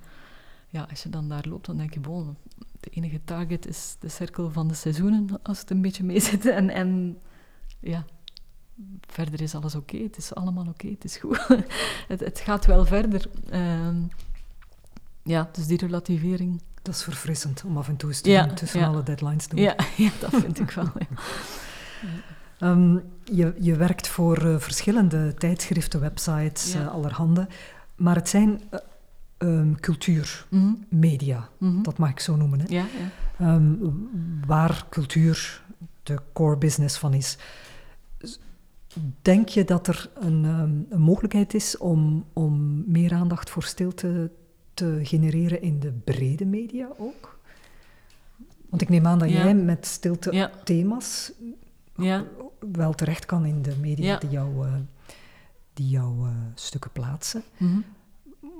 ja, 0.69 0.87
als 0.89 1.03
je 1.03 1.09
dan 1.09 1.29
daar 1.29 1.45
loopt, 1.49 1.65
dan 1.65 1.77
denk 1.77 1.93
je, 1.93 1.99
bon, 1.99 2.35
de 2.79 2.89
enige 2.89 3.19
target 3.23 3.67
is 3.67 3.95
de 3.99 4.09
cirkel 4.09 4.51
van 4.51 4.67
de 4.67 4.73
seizoenen, 4.73 5.27
als 5.43 5.59
het 5.59 5.69
een 5.69 5.81
beetje 5.81 6.03
meezit. 6.03 6.45
En, 6.59 6.69
en 6.69 7.17
ja, 7.79 8.05
verder 9.01 9.41
is 9.41 9.55
alles 9.55 9.75
oké, 9.75 9.97
het 9.97 10.17
is 10.17 10.33
allemaal 10.33 10.67
oké, 10.67 10.87
het 10.87 11.03
is 11.03 11.17
goed. 11.17 11.47
het, 12.07 12.19
het 12.19 12.39
gaat 12.39 12.65
wel 12.65 12.85
verder. 12.85 13.29
Uh, 13.53 13.97
ja, 15.23 15.49
dus 15.51 15.67
die 15.67 15.77
relativering. 15.77 16.61
Dat 16.85 16.95
is 16.95 17.03
verfrissend 17.03 17.63
om 17.65 17.77
af 17.77 17.87
en 17.87 17.95
toe 17.95 18.09
eens 18.09 18.21
te 18.21 18.43
doen, 18.45 18.55
tussen 18.55 18.83
alle 18.83 19.03
deadlines 19.03 19.47
door. 19.47 19.59
Ja, 19.59 19.75
ja, 19.97 20.09
dat 20.19 20.29
vind 20.29 20.59
ik 20.59 20.71
wel. 20.71 20.91
Um, 22.59 23.03
je, 23.23 23.53
je, 23.59 23.75
werkt 23.75 24.07
voor 24.07 24.45
uh, 24.45 24.59
verschillende 24.59 25.33
tijdschriften, 25.33 25.99
websites, 25.99 26.75
uh, 26.75 26.87
allerhande. 26.87 27.47
Maar 27.95 28.15
het 28.15 28.29
zijn 28.29 28.61
uh, 28.71 28.79
um, 29.37 29.79
cultuur, 29.79 30.45
mm 30.49 30.59
-hmm. 30.61 30.99
media, 30.99 31.49
mm 31.57 31.71
-hmm. 31.71 31.83
dat 31.83 31.97
mag 31.97 32.09
ik 32.09 32.19
zo 32.19 32.35
noemen. 32.35 32.59
Hè? 32.59 32.65
Ja, 32.67 32.85
ja. 33.37 33.55
Um, 33.55 34.09
waar 34.47 34.85
cultuur 34.89 35.63
de 36.03 36.19
core 36.33 36.57
business 36.57 36.97
van 36.97 37.13
is. 37.13 37.37
Denk 39.21 39.49
je 39.49 39.63
dat 39.63 39.87
er 39.87 40.09
een, 40.19 40.43
een 40.89 41.01
mogelijkheid 41.01 41.53
is 41.53 41.77
om, 41.77 42.25
om 42.33 42.83
meer 42.91 43.13
aandacht 43.13 43.49
voor 43.49 43.63
stilte 43.63 44.31
te 44.44 44.44
genereren 45.03 45.61
in 45.61 45.79
de 45.79 45.91
brede 45.91 46.45
media 46.45 46.89
ook? 46.97 47.39
Want 48.69 48.81
ik 48.81 48.89
neem 48.89 49.07
aan 49.07 49.19
dat 49.19 49.29
ja. 49.29 49.43
jij 49.43 49.55
met 49.55 49.85
stilte 49.85 50.31
ja. 50.31 50.51
thema's 50.63 51.31
ja. 51.95 52.25
wel 52.71 52.93
terecht 52.93 53.25
kan 53.25 53.45
in 53.45 53.61
de 53.61 53.75
media 53.81 54.17
die 54.17 54.29
jouw 54.29 54.65
die 55.75 55.89
jou, 55.89 56.27
uh, 56.27 56.31
stukken 56.53 56.91
plaatsen. 56.91 57.43
Mm 57.57 57.67
-hmm. 57.69 57.83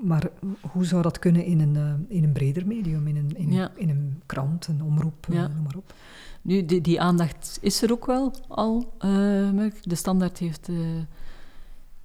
Maar 0.07 0.30
hoe 0.72 0.86
zou 0.86 1.01
dat 1.01 1.20
kunnen 1.20 1.45
in 1.45 1.59
een, 1.59 1.76
uh, 1.76 2.18
in 2.18 2.24
een 2.24 2.32
breder 2.32 2.68
medium, 2.68 3.07
in 3.07 3.16
een, 3.16 3.38
in, 3.38 3.51
ja. 3.51 3.72
in 3.76 3.89
een 3.89 4.22
krant, 4.26 4.68
een 4.68 4.84
omroep, 4.84 5.28
ja. 5.32 5.47
noem 5.47 5.63
maar 5.63 5.76
op? 5.76 5.93
Nu, 6.41 6.66
die, 6.66 6.82
die, 6.82 7.01
aandacht 7.01 7.57
is 7.61 7.82
er 7.82 7.91
ook 7.91 8.05
wel 8.05 8.34
al. 8.47 8.93
de 9.82 9.95
Standaard 9.95 10.38
heeft 10.38 10.70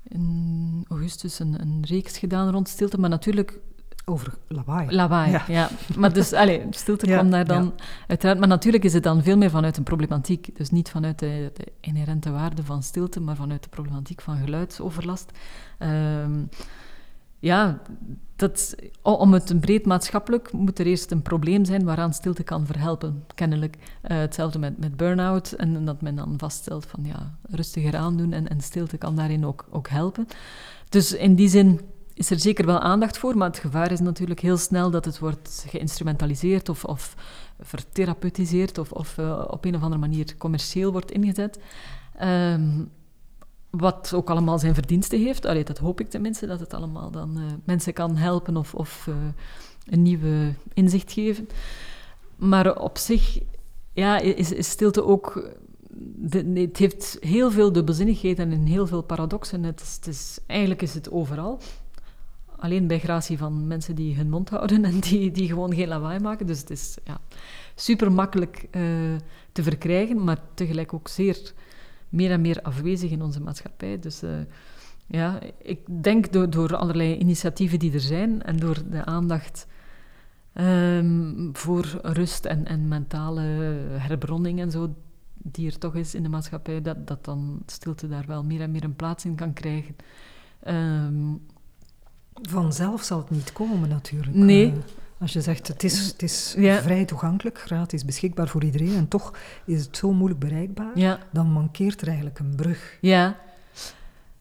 in 0.03 0.85
augustus 0.89 1.39
een, 1.39 1.61
een 1.61 1.85
reeks 1.87 2.19
gedaan 2.19 2.51
rond 2.51 2.69
stilte, 2.69 2.99
maar 2.99 3.11
natuurlijk 3.11 3.59
over 4.05 4.32
lawaai. 4.48 4.94
Lawaai, 4.94 5.30
ja. 5.30 5.44
ja. 5.48 5.68
Maar 5.96 6.12
dus, 6.12 6.32
allez, 6.32 6.62
stilte 6.70 7.07
ja, 7.07 7.18
kwam 7.18 7.30
daar 7.30 7.46
dan 7.46 7.72
ja. 7.76 7.84
uiteraard. 8.07 8.38
Maar 8.38 8.48
natuurlijk 8.48 8.84
is 8.84 8.92
het 8.92 9.03
dan 9.03 9.22
veel 9.22 9.36
meer 9.36 9.51
vanuit 9.51 9.76
een 9.76 9.82
problematiek. 9.82 10.57
Dus 10.57 10.70
niet 10.70 10.90
vanuit 10.90 11.18
de, 11.18 11.51
de 11.55 11.72
inherente 11.80 12.30
waarde 12.30 12.64
van 12.64 12.82
stilte, 12.82 13.20
maar 13.20 13.36
vanuit 13.36 13.62
de 13.62 13.68
problematiek 13.68 14.20
van 14.20 14.36
geluidsoverlast. 14.36 15.30
Um, 15.78 16.48
ja, 17.38 17.80
dat, 18.36 18.74
om 19.03 19.32
het 19.32 19.51
een 19.51 19.61
breed 19.61 19.86
maatschappelijk 19.86 20.53
moet 20.53 20.78
er 20.78 20.86
eerst 20.86 21.11
een 21.11 21.22
probleem 21.22 21.64
zijn 21.64 21.84
waaraan 21.84 22.12
stilte 22.12 22.42
kan 22.42 22.66
verhelpen, 22.66 23.24
kennelijk. 23.34 23.76
Uh, 23.76 24.18
hetzelfde 24.18 24.59
met, 24.59 24.78
met 24.78 24.96
burn-out 24.96 25.53
en 25.53 25.84
dat 25.84 26.01
men 26.01 26.14
dan 26.14 26.34
vaststelt 26.36 26.86
van 26.86 27.05
ja, 27.05 27.34
rustiger 27.42 27.96
aandoen 27.96 28.32
en, 28.32 28.48
en 28.48 28.61
stilte 28.61 28.96
kan 28.96 29.16
daarin 29.16 29.46
ook, 29.46 29.66
ook 29.70 29.88
helpen. 29.88 30.26
Dus 30.88 31.12
in 31.12 31.34
die 31.34 31.48
zin 31.48 31.80
is 32.21 32.31
er 32.31 32.41
zeker 32.41 32.66
wel 32.66 32.79
aandacht 32.79 33.18
voor, 33.18 33.37
maar 33.37 33.49
het 33.49 33.59
gevaar 33.59 33.93
is 33.93 34.01
natuurlijk 34.01 34.41
heel 34.41 34.57
snel 34.57 34.91
dat 34.91 35.05
het 35.05 35.18
wordt 35.18 35.64
geïnstrumentaliseerd 35.68 36.68
of, 36.68 36.85
of 36.85 37.14
vertherapeutiseerd 37.61 38.79
of, 38.79 38.93
of 38.93 39.18
uh, 39.18 39.45
op 39.47 39.64
een 39.64 39.75
of 39.75 39.83
andere 39.83 40.01
manier 40.01 40.37
commercieel 40.39 40.93
wordt 40.93 41.11
ingezet. 41.11 41.59
Um, 42.23 42.91
wat 43.71 44.12
ook 44.14 44.31
allemaal 44.31 44.59
zijn 44.59 44.75
verdiensten 44.75 45.21
heeft. 45.21 45.45
Allee, 45.45 45.64
dat 45.64 45.79
hoop 45.79 46.01
ik 46.01 46.11
tenminste, 46.11 46.47
dat 46.47 46.61
het 46.61 46.75
allemaal 46.75 47.11
dan 47.11 47.39
uh, 47.39 47.45
mensen 47.64 47.93
kan 47.93 48.16
helpen 48.16 48.57
of, 48.57 48.75
of 48.75 49.07
uh, 49.09 49.14
een 49.87 50.03
nieuwe 50.03 50.55
inzicht 50.75 51.12
geven. 51.12 51.49
Maar 52.37 52.81
op 52.81 52.99
zich 52.99 53.39
ja, 53.93 54.18
is, 54.18 54.68
stilte 54.71 55.05
ook 55.05 55.51
het 56.55 56.77
heeft 56.77 57.16
heel 57.21 57.51
veel 57.51 57.73
dubbelzinnigheden 57.73 58.53
en 58.53 58.64
heel 58.66 58.87
veel 58.87 59.03
paradoxen. 59.03 59.62
Het 59.62 60.01
is, 60.09 60.39
eigenlijk 60.47 60.83
is 60.83 60.95
het 60.95 61.11
overal 61.11 61.61
alleen 62.61 62.87
bij 62.87 62.99
gratie 62.99 63.39
van 63.39 63.67
mensen 63.67 63.95
die 63.95 64.17
hun 64.17 64.31
mond 64.31 64.51
houden 64.51 64.85
en 64.91 65.01
die, 65.01 65.31
die 65.31 65.49
gewoon 65.49 65.75
geen 65.75 65.89
lawaai 65.89 66.21
maken. 66.21 66.47
Dus 66.47 66.61
het 66.61 66.71
is 66.71 66.97
ja, 67.05 67.21
super 67.75 68.13
makkelijk 68.13 68.69
uh, 68.71 68.83
te 69.53 69.63
verkrijgen, 69.63 70.25
maar 70.25 70.39
tegelijk 70.55 70.95
ook 70.95 71.09
zeer 71.09 71.53
meer 72.09 72.31
en 72.31 72.41
meer 72.41 72.63
afwezig 72.63 73.11
in 73.11 73.23
onze 73.23 73.41
maatschappij. 73.41 73.99
Dus 73.99 74.23
uh, 74.23 74.31
ja, 75.07 75.39
ik 75.63 75.81
denk 76.03 76.33
door, 76.33 76.51
door 76.51 76.77
allerlei 76.77 77.17
initiatieven 77.17 77.79
die 77.79 77.93
er 77.93 78.01
zijn 78.01 78.43
en 78.43 78.57
door 78.57 78.77
de 78.91 79.05
aandacht 79.05 79.67
um, 80.55 81.51
voor 81.53 81.99
rust 82.03 82.45
en, 82.45 82.67
en 82.67 82.89
mentale 82.89 83.41
herbronning 83.99 84.61
en 84.61 84.71
zo, 84.71 84.95
die 85.35 85.67
er 85.67 85.79
toch 85.79 85.95
is 85.95 86.15
in 86.15 86.23
de 86.23 86.29
maatschappij, 86.29 86.83
dat, 86.83 87.07
dat 87.07 87.25
dan 87.25 87.63
stilte 87.67 88.09
daar 88.09 88.27
wel 88.27 88.45
meer 88.45 88.61
en 88.61 88.71
meer 88.71 88.85
een 88.85 88.97
plaats 88.97 89.25
in 89.25 89.35
kan 89.35 89.53
krijgen. 89.53 89.97
Um, 90.69 91.41
Vanzelf 92.35 93.03
zal 93.03 93.18
het 93.18 93.31
niet 93.31 93.53
komen 93.53 93.89
natuurlijk. 93.89 94.37
Nee. 94.37 94.66
Uh, 94.66 94.72
als 95.20 95.33
je 95.33 95.41
zegt 95.41 95.68
het 95.68 95.85
is, 95.85 96.07
het 96.07 96.22
is 96.22 96.55
ja. 96.59 96.83
vrij 96.83 97.05
toegankelijk, 97.05 97.59
gratis 97.61 98.05
beschikbaar 98.05 98.49
voor 98.49 98.64
iedereen 98.64 98.97
en 98.97 99.09
toch 99.09 99.33
is 99.64 99.85
het 99.85 99.97
zo 99.97 100.12
moeilijk 100.12 100.41
bereikbaar, 100.41 100.91
ja. 100.99 101.18
dan 101.31 101.47
mankeert 101.53 102.01
er 102.01 102.07
eigenlijk 102.07 102.39
een 102.39 102.55
brug. 102.57 102.99
Ja. 103.01 103.37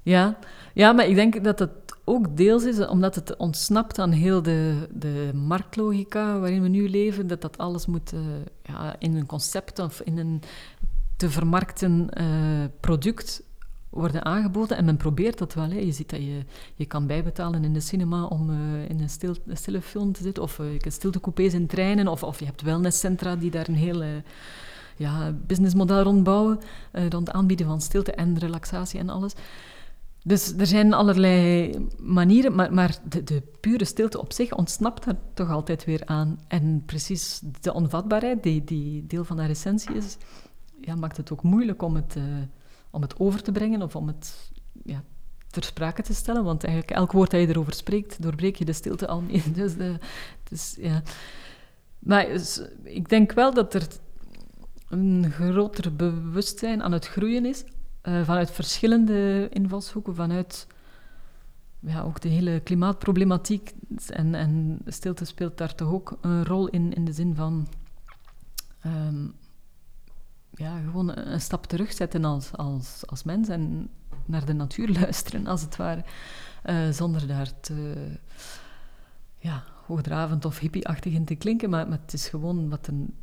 Ja. 0.01 0.37
ja, 0.73 0.91
maar 0.91 1.07
ik 1.07 1.15
denk 1.15 1.43
dat 1.43 1.59
het 1.59 1.71
ook 2.03 2.37
deels 2.37 2.63
is 2.63 2.87
omdat 2.87 3.15
het 3.15 3.37
ontsnapt 3.37 3.99
aan 3.99 4.11
heel 4.11 4.41
de, 4.41 4.87
de 4.91 5.31
marktlogica 5.33 6.39
waarin 6.39 6.61
we 6.61 6.67
nu 6.67 6.89
leven, 6.89 7.27
dat 7.27 7.41
dat 7.41 7.57
alles 7.57 7.85
moet 7.85 8.13
uh, 8.13 8.19
ja, 8.63 8.95
in 8.99 9.15
een 9.15 9.25
concept 9.25 9.79
of 9.79 10.01
in 10.01 10.17
een 10.17 10.41
te 11.17 11.29
vermarkten 11.29 12.09
uh, 12.21 12.65
product 12.79 13.43
worden 13.89 14.25
aangeboden. 14.25 14.77
En 14.77 14.85
men 14.85 14.97
probeert 14.97 15.37
dat 15.37 15.53
wel. 15.53 15.69
Hè. 15.69 15.77
Je 15.77 15.91
ziet 15.91 16.09
dat 16.09 16.19
je, 16.19 16.45
je 16.75 16.85
kan 16.85 17.07
bijbetalen 17.07 17.63
in 17.63 17.73
de 17.73 17.79
cinema 17.79 18.25
om 18.25 18.49
uh, 18.49 18.89
in 18.89 18.99
een, 18.99 19.09
stil, 19.09 19.35
een 19.45 19.57
stille 19.57 19.81
film 19.81 20.11
te 20.11 20.23
zitten. 20.23 20.43
Of 20.43 20.59
uh, 20.59 20.79
je 20.79 20.89
stiltecoupés 20.89 21.53
in 21.53 21.67
treinen. 21.67 22.07
Of, 22.07 22.23
of 22.23 22.39
je 22.39 22.45
hebt 22.45 22.61
wellnesscentra 22.61 23.35
die 23.35 23.51
daar 23.51 23.67
een 23.67 23.75
heel 23.75 24.03
ja, 24.95 25.31
businessmodel 25.31 26.01
rondbouwen. 26.01 26.59
rond 26.91 27.27
het 27.27 27.31
aanbieden 27.31 27.65
van 27.65 27.81
stilte 27.81 28.11
en 28.11 28.37
relaxatie 28.37 28.99
en 28.99 29.09
alles. 29.09 29.33
Dus 30.23 30.53
er 30.57 30.67
zijn 30.67 30.93
allerlei 30.93 31.71
manieren, 31.99 32.55
maar, 32.55 32.73
maar 32.73 32.97
de, 33.09 33.23
de, 33.23 33.43
pure 33.59 33.85
stilte 33.85 34.19
op 34.19 34.33
zich 34.33 34.53
ontsnapt 34.53 35.05
er 35.05 35.15
toch 35.33 35.49
altijd 35.49 35.85
weer 35.85 36.01
aan. 36.05 36.39
En 36.47 36.83
precies 36.85 37.41
de 37.61 37.73
onvatbaarheid, 37.73 38.43
die, 38.43 38.63
die 38.63 39.05
deel 39.07 39.23
van 39.23 39.39
haar 39.39 39.49
essentie 39.49 39.95
is, 39.95 40.17
ja, 40.81 40.95
maakt 40.95 41.17
het 41.17 41.31
ook 41.31 41.43
moeilijk 41.43 41.81
om 41.81 41.95
het, 41.95 42.15
om 42.91 43.01
het 43.01 43.19
over 43.19 43.43
te 43.43 43.51
brengen 43.51 43.81
of 43.81 43.95
om 43.95 44.07
het 44.07 44.51
ja, 44.83 45.03
ter 45.47 45.63
sprake 45.63 46.01
te 46.01 46.13
stellen. 46.13 46.43
Want 46.43 46.63
eigenlijk 46.63 46.97
elk 46.97 47.11
woord 47.11 47.31
dat 47.31 47.41
je 47.41 47.47
erover 47.47 47.73
spreekt, 47.73 48.21
doorbreek 48.21 48.55
je 48.55 48.65
de 48.65 48.73
stilte 48.73 49.07
al 49.07 49.21
mee. 49.21 49.43
Dus, 49.53 49.75
de, 49.75 49.95
dus 50.49 50.75
ja. 50.79 51.01
Maar 51.99 52.25
dus, 52.25 52.61
ik 52.83 53.09
denk 53.09 53.31
wel 53.31 53.53
dat 53.53 53.73
er 53.73 53.87
een 54.89 55.31
groter 55.31 55.95
bewustzijn 55.95 56.83
aan 56.83 56.91
het 56.91 57.07
groeien 57.07 57.45
is 57.45 57.63
uh, 58.03 58.23
vanuit 58.23 58.51
verschillende 58.51 59.47
invalshoeken, 59.49 60.15
vanuit 60.15 60.67
ja, 61.79 62.01
ook 62.01 62.21
de 62.21 62.29
hele 62.29 62.59
klimaatproblematiek. 62.59 63.73
En, 64.07 64.35
en 64.35 64.79
stilte 64.85 65.25
speelt 65.25 65.57
daar 65.57 65.75
toch 65.75 65.91
ook 65.91 66.17
een 66.21 66.45
rol 66.45 66.67
in, 66.67 66.93
in 66.93 67.05
de 67.05 67.13
zin 67.13 67.35
van 67.35 67.67
um, 68.85 69.33
ja, 70.59 70.79
gewoon 70.79 71.17
een 71.17 71.41
stap 71.41 71.65
terugzetten 71.65 72.25
als, 72.25 72.51
als, 72.51 73.03
als 73.05 73.23
mens 73.23 73.47
en 73.47 73.89
naar 74.25 74.45
de 74.45 74.53
natuur 74.53 74.91
luisteren, 74.99 75.47
als 75.47 75.61
het 75.61 75.75
ware. 75.75 76.03
Uh, 76.65 76.89
zonder 76.89 77.27
daar 77.27 77.59
te 77.59 78.07
ja, 79.37 79.63
hoogdravend 79.85 80.45
of 80.45 80.59
hippieachtig 80.59 81.13
in 81.13 81.25
te 81.25 81.35
klinken, 81.35 81.69
maar, 81.69 81.87
het 81.87 82.13
is 82.13 82.27
gewoon 82.27 82.69
wat 82.69 82.87
een, 82.87 83.13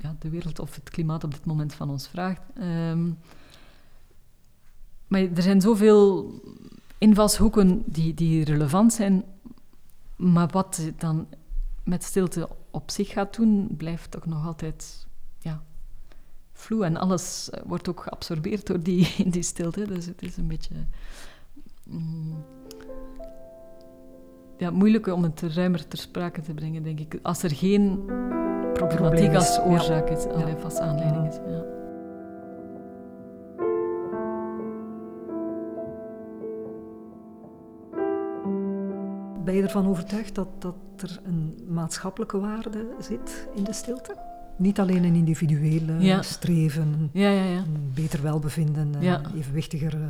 ja, 0.00 0.16
de 0.18 0.30
wereld 0.30 0.58
of 0.58 0.74
het 0.74 0.90
klimaat 0.90 1.24
op 1.24 1.30
dit 1.30 1.44
moment 1.44 1.74
van 1.74 1.90
ons 1.90 2.08
vraagt. 2.08 2.40
Um, 2.60 3.18
maar 5.06 5.20
er 5.20 5.42
zijn 5.42 5.60
zoveel 5.60 6.32
invalshoeken 6.98 7.82
die, 7.86 8.14
die 8.14 8.44
relevant 8.44 8.92
zijn. 8.92 9.24
Maar 10.16 10.48
wat 10.48 10.90
dan 10.98 11.26
met 11.84 12.04
stilte 12.04 12.48
op 12.70 12.90
zich 12.90 13.08
gaat 13.08 13.36
doen, 13.36 13.68
blijft 13.76 14.10
toch 14.10 14.26
nog 14.26 14.46
altijd 14.46 15.05
vloe. 16.56 16.84
En 16.84 16.96
alles 16.96 17.50
wordt 17.64 17.88
ook 17.88 18.00
geabsorbeerd 18.00 18.66
door 18.66 18.80
die, 18.80 19.14
die 19.34 19.42
stilte. 19.42 19.86
Dus 19.86 20.06
het 20.06 20.22
is 20.22 20.36
een 20.36 20.48
beetje... 20.48 20.74
Mm, 21.88 22.44
ja, 24.58 24.70
moeilijk 24.70 25.06
om 25.06 25.22
het 25.22 25.40
ruimer 25.40 25.88
ter 25.88 25.98
sprake 25.98 26.40
te 26.40 26.54
brengen, 26.54 26.82
denk 26.82 27.00
ik. 27.00 27.18
Als 27.22 27.42
er 27.42 27.50
geen 27.50 28.04
problematiek 28.72 29.34
als 29.34 29.58
oorzaak 29.58 30.08
is, 30.08 30.24
alleen 30.24 30.58
vast 30.58 30.78
aanleiding 30.78 31.28
is. 31.28 31.34
Ja. 31.34 31.76
ben 39.46 39.54
je 39.54 39.62
ervan 39.62 39.88
overtuigd 39.88 40.34
dat, 40.34 40.48
dat 40.58 40.74
er 40.96 41.20
een 41.24 41.58
maatschappelijke 41.68 42.38
waarde 42.38 42.86
zit 42.98 43.48
in 43.54 43.64
de 43.64 43.72
stilte? 43.72 44.35
Niet 44.56 44.80
alleen 44.80 45.04
een 45.04 45.14
individuele 45.14 46.22
streven, 46.22 47.10
ja, 47.12 47.30
ja, 47.30 47.58
een 47.58 47.90
beter 47.94 48.22
welbevinden, 48.22 48.94
een 48.94 49.34
evenwichtiger 49.36 49.94
eh, 49.94 50.08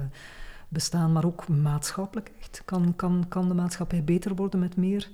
bestaan, 0.69 1.13
maar 1.13 1.25
ook 1.25 1.49
maatschappelijk 1.49 2.33
echt. 2.39 2.63
Kan, 2.65 2.97
kan, 2.97 3.25
kan 3.29 3.49
de 3.49 3.55
maatschappij 3.55 4.05
beter 4.05 4.35
worden 4.35 4.61
met 4.61 4.77
meer 4.77 5.11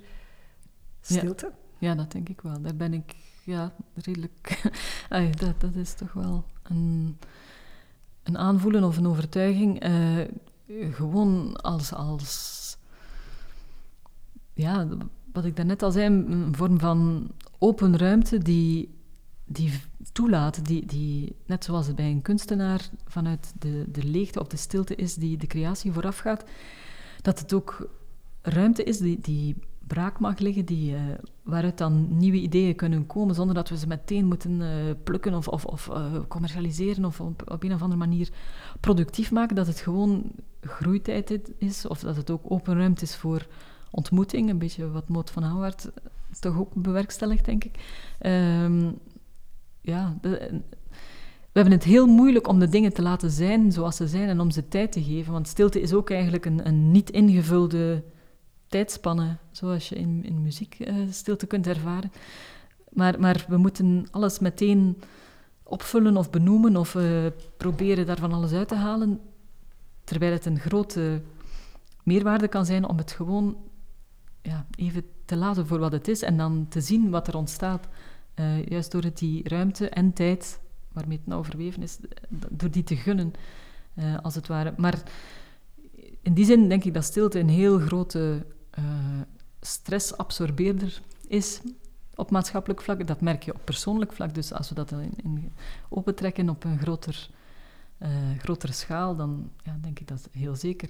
stilte? 1.01 1.51
Ja, 1.77 1.95
dat 1.95 2.11
denk 2.11 2.29
ik 2.29 2.41
wel. 2.41 2.61
Daar 2.61 2.75
ben 2.75 2.93
ik 2.93 3.15
ja, 3.43 3.73
redelijk... 3.95 4.71
dat, 5.39 5.61
dat 5.61 5.75
is 5.75 5.93
toch 5.93 6.13
wel 6.13 6.45
een, 6.63 7.17
een 8.23 8.37
aanvoelen 8.37 8.83
of 8.83 8.97
een 8.97 9.07
overtuiging. 9.07 9.87
Uh, 9.87 10.25
gewoon 10.91 11.55
als, 11.55 11.93
als 11.93 12.77
ja, 14.53 14.87
wat 15.33 15.45
ik 15.45 15.55
daarnet 15.55 15.83
al 15.83 15.91
zei, 15.91 16.05
een 16.05 16.55
vorm 16.55 16.79
van 16.79 17.31
open 17.59 17.97
ruimte 17.97 18.37
die, 18.37 18.89
die 19.45 19.71
toelaat, 20.11 20.65
die, 20.65 20.85
die, 20.85 21.35
net 21.45 21.63
zoals 21.63 21.87
het 21.87 21.95
bij 21.95 22.09
een 22.09 22.21
kunstenaar 22.21 22.89
vanuit 23.07 23.53
de, 23.59 23.85
de 23.91 24.03
leegte 24.03 24.39
of 24.39 24.47
de 24.47 24.57
stilte 24.57 24.95
is 24.95 25.15
die 25.15 25.37
de 25.37 25.47
creatie 25.47 25.91
voorafgaat, 25.91 26.43
dat 27.21 27.39
het 27.39 27.53
ook 27.53 27.89
ruimte 28.41 28.83
is 28.83 28.97
die, 28.97 29.19
die 29.21 29.55
braak 29.87 30.19
mag 30.19 30.39
liggen, 30.39 30.65
die, 30.65 30.93
uh, 30.93 31.01
waaruit 31.43 31.77
dan 31.77 32.17
nieuwe 32.17 32.37
ideeën 32.37 32.75
kunnen 32.75 33.05
komen, 33.05 33.35
zonder 33.35 33.55
dat 33.55 33.69
we 33.69 33.77
ze 33.77 33.87
meteen 33.87 34.25
moeten 34.25 34.61
uh, 34.61 34.69
plukken 35.03 35.33
of, 35.33 35.47
of, 35.47 35.65
of 35.65 35.87
uh, 35.87 36.05
commercialiseren 36.27 37.05
of 37.05 37.21
op, 37.21 37.51
op, 37.51 37.63
een 37.63 37.73
of 37.73 37.81
andere 37.81 37.99
manier 37.99 38.29
productief 38.79 39.31
maken, 39.31 39.55
dat 39.55 39.67
het 39.67 39.79
gewoon 39.79 40.31
groeitijd 40.61 41.41
is, 41.57 41.87
of 41.87 41.99
dat 41.99 42.15
het 42.15 42.29
ook 42.29 42.51
open 42.51 42.77
ruimte 42.77 43.03
is 43.03 43.15
voor 43.15 43.47
ontmoeting, 43.91 44.49
een 44.49 44.57
beetje 44.57 44.91
wat 44.91 45.09
Moot 45.09 45.29
van 45.29 45.43
Houwaard 45.43 45.91
toch 46.39 46.57
ook 46.57 46.73
bewerkstelligt, 46.75 47.45
denk 47.45 47.63
ik. 47.63 47.75
Ehm, 48.19 48.91
ja, 49.83 50.17
we 50.21 51.59
hebben 51.59 51.73
het 51.73 51.83
heel 51.83 52.07
moeilijk 52.07 52.47
om 52.47 52.59
de 52.59 52.69
dingen 52.69 52.93
te 52.93 53.01
laten 53.01 53.31
zijn 53.31 53.71
zoals 53.71 53.95
ze 53.95 54.07
zijn 54.07 54.29
en 54.29 54.39
om 54.39 54.51
ze 54.51 54.67
tijd 54.67 54.91
te 54.91 55.03
geven. 55.03 55.31
Want 55.31 55.47
stilte 55.47 55.81
is 55.81 55.93
ook 55.93 56.09
eigenlijk 56.09 56.45
een, 56.45 56.67
een 56.67 56.91
niet 56.91 57.09
ingevulde 57.09 58.03
tijdspanne, 58.67 59.37
zoals 59.51 59.89
je 59.89 59.95
in, 59.95 60.23
in 60.23 60.41
muziek 60.41 60.77
uh, 60.79 60.95
stilte 61.09 61.45
kunt 61.45 61.67
ervaren. 61.67 62.11
Maar, 62.89 63.19
maar 63.19 63.45
we 63.47 63.57
moeten 63.57 64.07
alles 64.11 64.39
meteen 64.39 64.97
opvullen 65.63 66.17
of 66.17 66.29
benoemen 66.29 66.75
of 66.75 66.95
uh, 66.95 67.25
proberen 67.57 68.05
daarvan 68.05 68.33
alles 68.33 68.53
uit 68.53 68.67
te 68.67 68.75
halen, 68.75 69.19
terwijl 70.03 70.31
het 70.31 70.45
een 70.45 70.59
grote 70.59 71.21
meerwaarde 72.03 72.47
kan 72.47 72.65
zijn 72.65 72.87
om 72.87 72.97
het 72.97 73.11
gewoon 73.11 73.57
ja, 74.41 74.65
even 74.75 75.03
te 75.25 75.35
laten 75.35 75.67
voor 75.67 75.79
wat 75.79 75.91
het 75.91 76.07
is 76.07 76.21
en 76.21 76.37
dan 76.37 76.65
te 76.69 76.81
zien 76.81 77.09
wat 77.09 77.27
er 77.27 77.37
ontstaat. 77.37 77.87
Uh, 78.35 78.65
juist 78.65 78.91
door 78.91 79.05
die 79.13 79.49
ruimte 79.49 79.89
en 79.89 80.13
tijd 80.13 80.59
waarmee 80.91 81.17
het 81.17 81.27
nou 81.27 81.45
verweven 81.45 81.83
is, 81.83 81.97
door 82.49 82.71
die 82.71 82.83
te 82.83 82.95
gunnen, 82.95 83.33
uh, 83.95 84.17
als 84.19 84.35
het 84.35 84.47
ware. 84.47 84.73
Maar 84.77 85.03
in 86.21 86.33
die 86.33 86.45
zin 86.45 86.69
denk 86.69 86.83
ik 86.83 86.93
dat 86.93 87.03
stilte 87.03 87.39
een 87.39 87.49
heel 87.49 87.79
grote 87.79 88.45
uh, 88.79 88.85
stressabsorbeerder 89.61 91.01
is 91.27 91.61
op 92.15 92.31
maatschappelijk 92.31 92.81
vlak. 92.81 93.07
Dat 93.07 93.21
merk 93.21 93.43
je 93.43 93.53
op 93.53 93.61
persoonlijk 93.63 94.13
vlak. 94.13 94.33
Dus 94.33 94.53
als 94.53 94.69
we 94.69 94.75
dat 94.75 94.91
in, 94.91 95.13
in 95.23 95.51
opentrekken 95.89 96.49
op 96.49 96.63
een 96.63 96.79
groter, 96.79 97.29
grotere 98.37 98.73
schaal, 98.73 99.15
dan 99.15 99.51
ja, 99.63 99.77
denk 99.81 99.99
ik 99.99 100.07
dat 100.07 100.29
heel 100.31 100.55
zeker. 100.55 100.89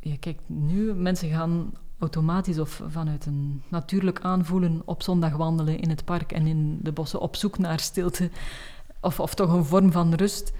je 0.00 0.18
kijkt 0.20 0.42
nu, 0.46 0.94
mensen 0.94 1.30
gaan 1.30 1.72
automatisch 1.98 2.58
of 2.58 2.82
vanuit 2.88 3.26
een 3.26 3.62
natuurlijk 3.68 4.20
aanvoelen 4.20 4.82
op 4.84 5.02
zondag 5.02 5.36
wandelen 5.36 5.78
in 5.80 5.90
het 5.90 6.04
park 6.04 6.32
en 6.32 6.46
in 6.46 6.78
de 6.82 6.92
bossen 6.92 7.20
op 7.20 7.36
zoek 7.36 7.58
naar 7.58 7.80
stilte 7.80 8.30
of, 9.00 9.20
of 9.20 9.34
toch 9.34 9.52
een 9.52 9.64
vorm 9.64 9.92
van 9.92 10.14
rust. 10.14 10.52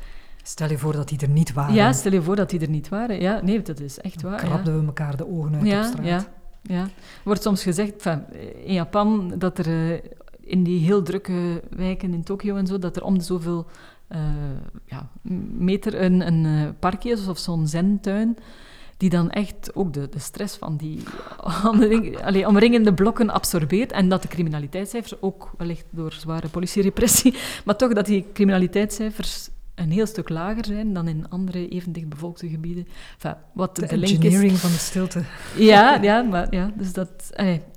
Stel 0.43 0.71
je 0.71 0.79
voor 0.79 0.93
dat 0.93 1.09
die 1.09 1.19
er 1.19 1.29
niet 1.29 1.53
waren. 1.53 1.75
Ja, 1.75 1.93
stel 1.93 2.13
je 2.13 2.23
voor 2.23 2.37
dat 2.37 2.51
die 2.51 2.61
er 2.61 2.69
niet 2.69 2.89
waren. 2.89 3.21
Ja, 3.21 3.41
nee, 3.43 3.63
dat 3.63 3.81
is 3.81 3.99
echt 3.99 4.23
waar. 4.23 4.39
krabden 4.39 4.81
we 4.81 4.87
elkaar 4.87 5.17
de 5.17 5.29
ogen 5.29 5.55
uit 5.55 5.67
ja, 5.67 5.79
op 5.81 5.87
straat. 5.87 6.07
Ja, 6.07 6.27
ja. 6.63 6.83
Er 6.83 6.91
wordt 7.25 7.43
soms 7.43 7.63
gezegd 7.63 8.07
in 8.65 8.73
Japan 8.73 9.35
dat 9.39 9.59
er 9.59 9.67
eh, 9.67 10.01
in 10.41 10.63
die 10.63 10.85
heel 10.85 11.03
drukke 11.03 11.63
wijken 11.71 12.13
in 12.13 12.25
Tokio 12.25 12.57
en 12.57 12.67
zo, 12.67 12.79
dat 12.79 12.97
er 12.97 13.05
om 13.05 13.19
de 13.19 13.25
zoveel 13.25 13.67
uh, 14.09 14.19
ja, 14.85 15.09
meter 15.59 16.03
een, 16.03 16.27
een 16.27 16.45
uh, 16.45 16.69
parkje 16.79 17.11
is 17.11 17.27
of 17.27 17.39
zo'n 17.39 17.67
zentuin 17.67 18.37
die 18.97 19.11
dan 19.11 19.31
echt 19.31 19.75
ook 19.75 19.93
de, 19.93 20.09
de 20.09 20.19
stress 20.19 20.57
van 20.57 20.77
die 20.77 21.01
allee, 22.23 22.47
omringende 22.47 22.95
blokken 22.95 23.31
absorbeert. 23.31 23.93
En 23.93 24.09
dat 24.09 24.23
de 24.23 24.29
criminaliteitscijfers, 24.29 25.23
ook 25.23 25.51
wellicht 25.59 25.85
door 25.91 26.13
zware 26.13 26.49
politierepressie, 26.49 27.35
maar 27.65 27.77
toch 27.77 27.93
dat 27.93 28.07
die 28.07 28.27
criminaliteitscijfers 28.33 29.49
een 29.75 29.91
heel 29.91 30.07
stuk 30.07 30.29
lager 30.29 30.65
zijn 30.65 30.93
dan 30.93 31.09
in 31.09 31.29
andere 31.29 31.69
even 31.69 31.93
dichtbevolkte 31.93 32.49
gebieden. 32.49 32.87
Enfin, 33.15 33.35
wat 33.53 33.77
de, 33.77 33.87
de, 33.87 33.97
link 33.97 34.25
engineering 34.25 34.59
van 34.59 34.71
de 34.71 34.77
stilte. 34.77 35.23
Ja, 35.57 36.03
ja, 36.03 36.23
maar 36.23 36.55
ja, 36.55 36.73
dus 36.77 36.93
dat... 36.93 37.33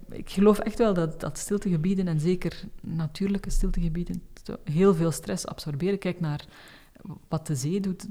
ik 0.10 0.30
geloof 0.30 0.60
echt 0.60 0.78
wel 0.78 0.94
dat, 0.94 1.20
dat 1.20 1.38
stiltegebieden, 1.38 2.08
en 2.08 2.20
zeker 2.20 2.64
natuurlijke 2.82 3.50
stiltegebieden, 3.50 4.24
heel 4.64 4.96
veel 4.96 5.12
stress 5.12 5.48
absorberen. 5.48 6.00
Kijk 6.00 6.20
naar 6.20 6.46
wat 7.28 7.48
de 7.48 7.56
zee 7.56 7.80
doet, 7.80 8.08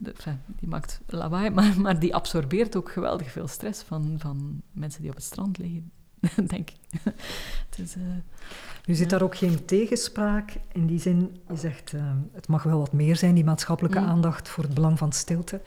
die 0.59 0.69
maakt 0.69 1.01
lawaai, 1.07 1.51
maar, 1.57 1.81
maar 1.81 1.99
die 1.99 2.15
absorbeert 2.15 2.77
ook 2.77 2.93
geweldig 2.93 3.31
veel 3.31 3.49
stress 3.49 3.83
van, 3.83 4.15
van 4.19 4.63
mensen 4.73 5.01
die 5.01 5.11
op 5.11 5.17
het 5.17 5.25
strand 5.25 5.59
liggen, 5.59 5.93
denk 6.53 6.71
ik. 6.71 7.03
dus, 7.77 7.97
uh, 7.97 8.03
nu 8.85 8.95
zit 8.95 9.11
daar 9.11 9.23
ook 9.23 9.37
geen 9.37 9.65
tegenspraak 9.65 10.57
in 10.73 10.87
die 10.87 11.01
zin, 11.01 11.37
je 11.49 11.57
zegt 11.57 11.93
uh, 11.93 12.13
het 12.33 12.49
mag 12.49 12.63
wel 12.63 12.79
wat 12.79 12.93
meer 12.93 13.17
zijn, 13.17 13.35
die 13.35 13.45
maatschappelijke 13.45 14.01
mm. 14.01 14.07
aandacht 14.07 14.49
voor 14.49 14.65
het 14.65 14.75
belang 14.75 14.99
van 14.99 15.13
stilte. 15.13 15.61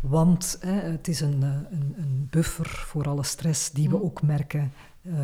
Want 0.00 0.58
het 0.66 1.08
is 1.08 1.20
een, 1.20 1.42
eh, 1.42 1.48
een, 1.70 1.94
een, 1.96 2.26
buffer 2.30 2.66
voor 2.66 3.08
alle 3.08 3.22
stress 3.22 3.70
die 3.70 3.88
we 3.88 3.96
mm. 3.96 4.02
ook 4.02 4.22
merken 4.22 4.72
uh, 5.02 5.14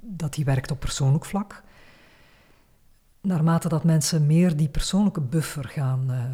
dat 0.00 0.34
die 0.34 0.44
werkt 0.44 0.70
op 0.70 0.80
persoonlijk 0.80 1.24
vlak 1.24 1.62
naarmate 3.28 3.68
dat 3.68 3.84
mensen 3.84 4.26
meer 4.26 4.56
die 4.56 4.68
persoonlijke 4.68 5.20
buffer 5.20 5.64
gaan 5.64 6.10
uh, 6.10 6.24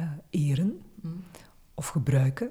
uh, 0.00 0.10
eren 0.30 0.80
mm. 1.00 1.24
of 1.74 1.88
gebruiken, 1.88 2.50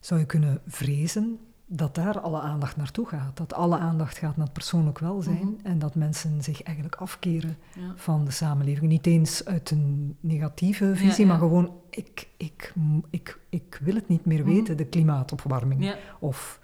zou 0.00 0.20
je 0.20 0.26
kunnen 0.26 0.60
vrezen 0.66 1.38
dat 1.66 1.94
daar 1.94 2.20
alle 2.20 2.40
aandacht 2.40 2.76
naartoe 2.76 3.06
gaat. 3.06 3.36
Dat 3.36 3.54
alle 3.54 3.78
aandacht 3.78 4.18
gaat 4.18 4.36
naar 4.36 4.44
het 4.44 4.54
persoonlijk 4.54 4.98
welzijn 4.98 5.36
mm-hmm. 5.36 5.58
en 5.62 5.78
dat 5.78 5.94
mensen 5.94 6.42
zich 6.42 6.62
eigenlijk 6.62 6.96
afkeren 6.96 7.56
van 7.94 8.24
de 8.24 8.30
samenleving. 8.30 8.90
Niet 8.90 9.06
eens 9.06 9.44
uit 9.44 9.70
een 9.70 10.16
negatieve 10.20 10.96
visie, 10.96 11.26
maar 11.26 11.38
gewoon 11.38 11.72
ik, 11.90 12.28
ik, 12.36 12.74
ik, 13.10 13.38
ik 13.48 13.78
wil 13.82 13.94
het 13.94 14.08
niet 14.08 14.24
meer 14.24 14.38
mm-hmm. 14.38 14.54
weten, 14.54 14.76
de 14.76 14.86
klimaatopwarming 14.86 15.94
of 16.18 16.60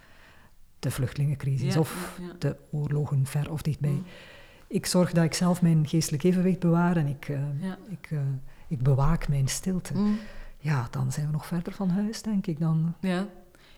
de 0.78 0.90
vluchtelingencrisis 0.90 1.76
of 1.76 2.20
de 2.38 2.56
oorlogen 2.70 3.26
ver 3.26 3.50
of 3.50 3.62
dichtbij. 3.62 4.02
Ik 4.66 4.86
zorg 4.86 5.12
dat 5.12 5.24
ik 5.24 5.34
zelf 5.34 5.62
mijn 5.62 5.88
geestelijk 5.88 6.22
evenwicht 6.22 6.58
bewaar 6.58 6.96
en 6.96 7.06
ik, 7.06 7.28
uh, 7.28 7.38
ik, 7.88 8.10
uh, 8.10 8.20
ik 8.68 8.82
bewaak 8.82 9.28
mijn 9.28 9.48
stilte. 9.48 9.94
Mm. 9.94 10.18
Ja, 10.58 10.88
dan 10.90 11.12
zijn 11.12 11.26
we 11.26 11.32
nog 11.32 11.46
verder 11.46 11.72
van 11.72 11.88
huis, 11.88 12.22
denk 12.22 12.46
ik 12.46 12.58
dan. 12.58 12.94
Ja. 13.00 13.26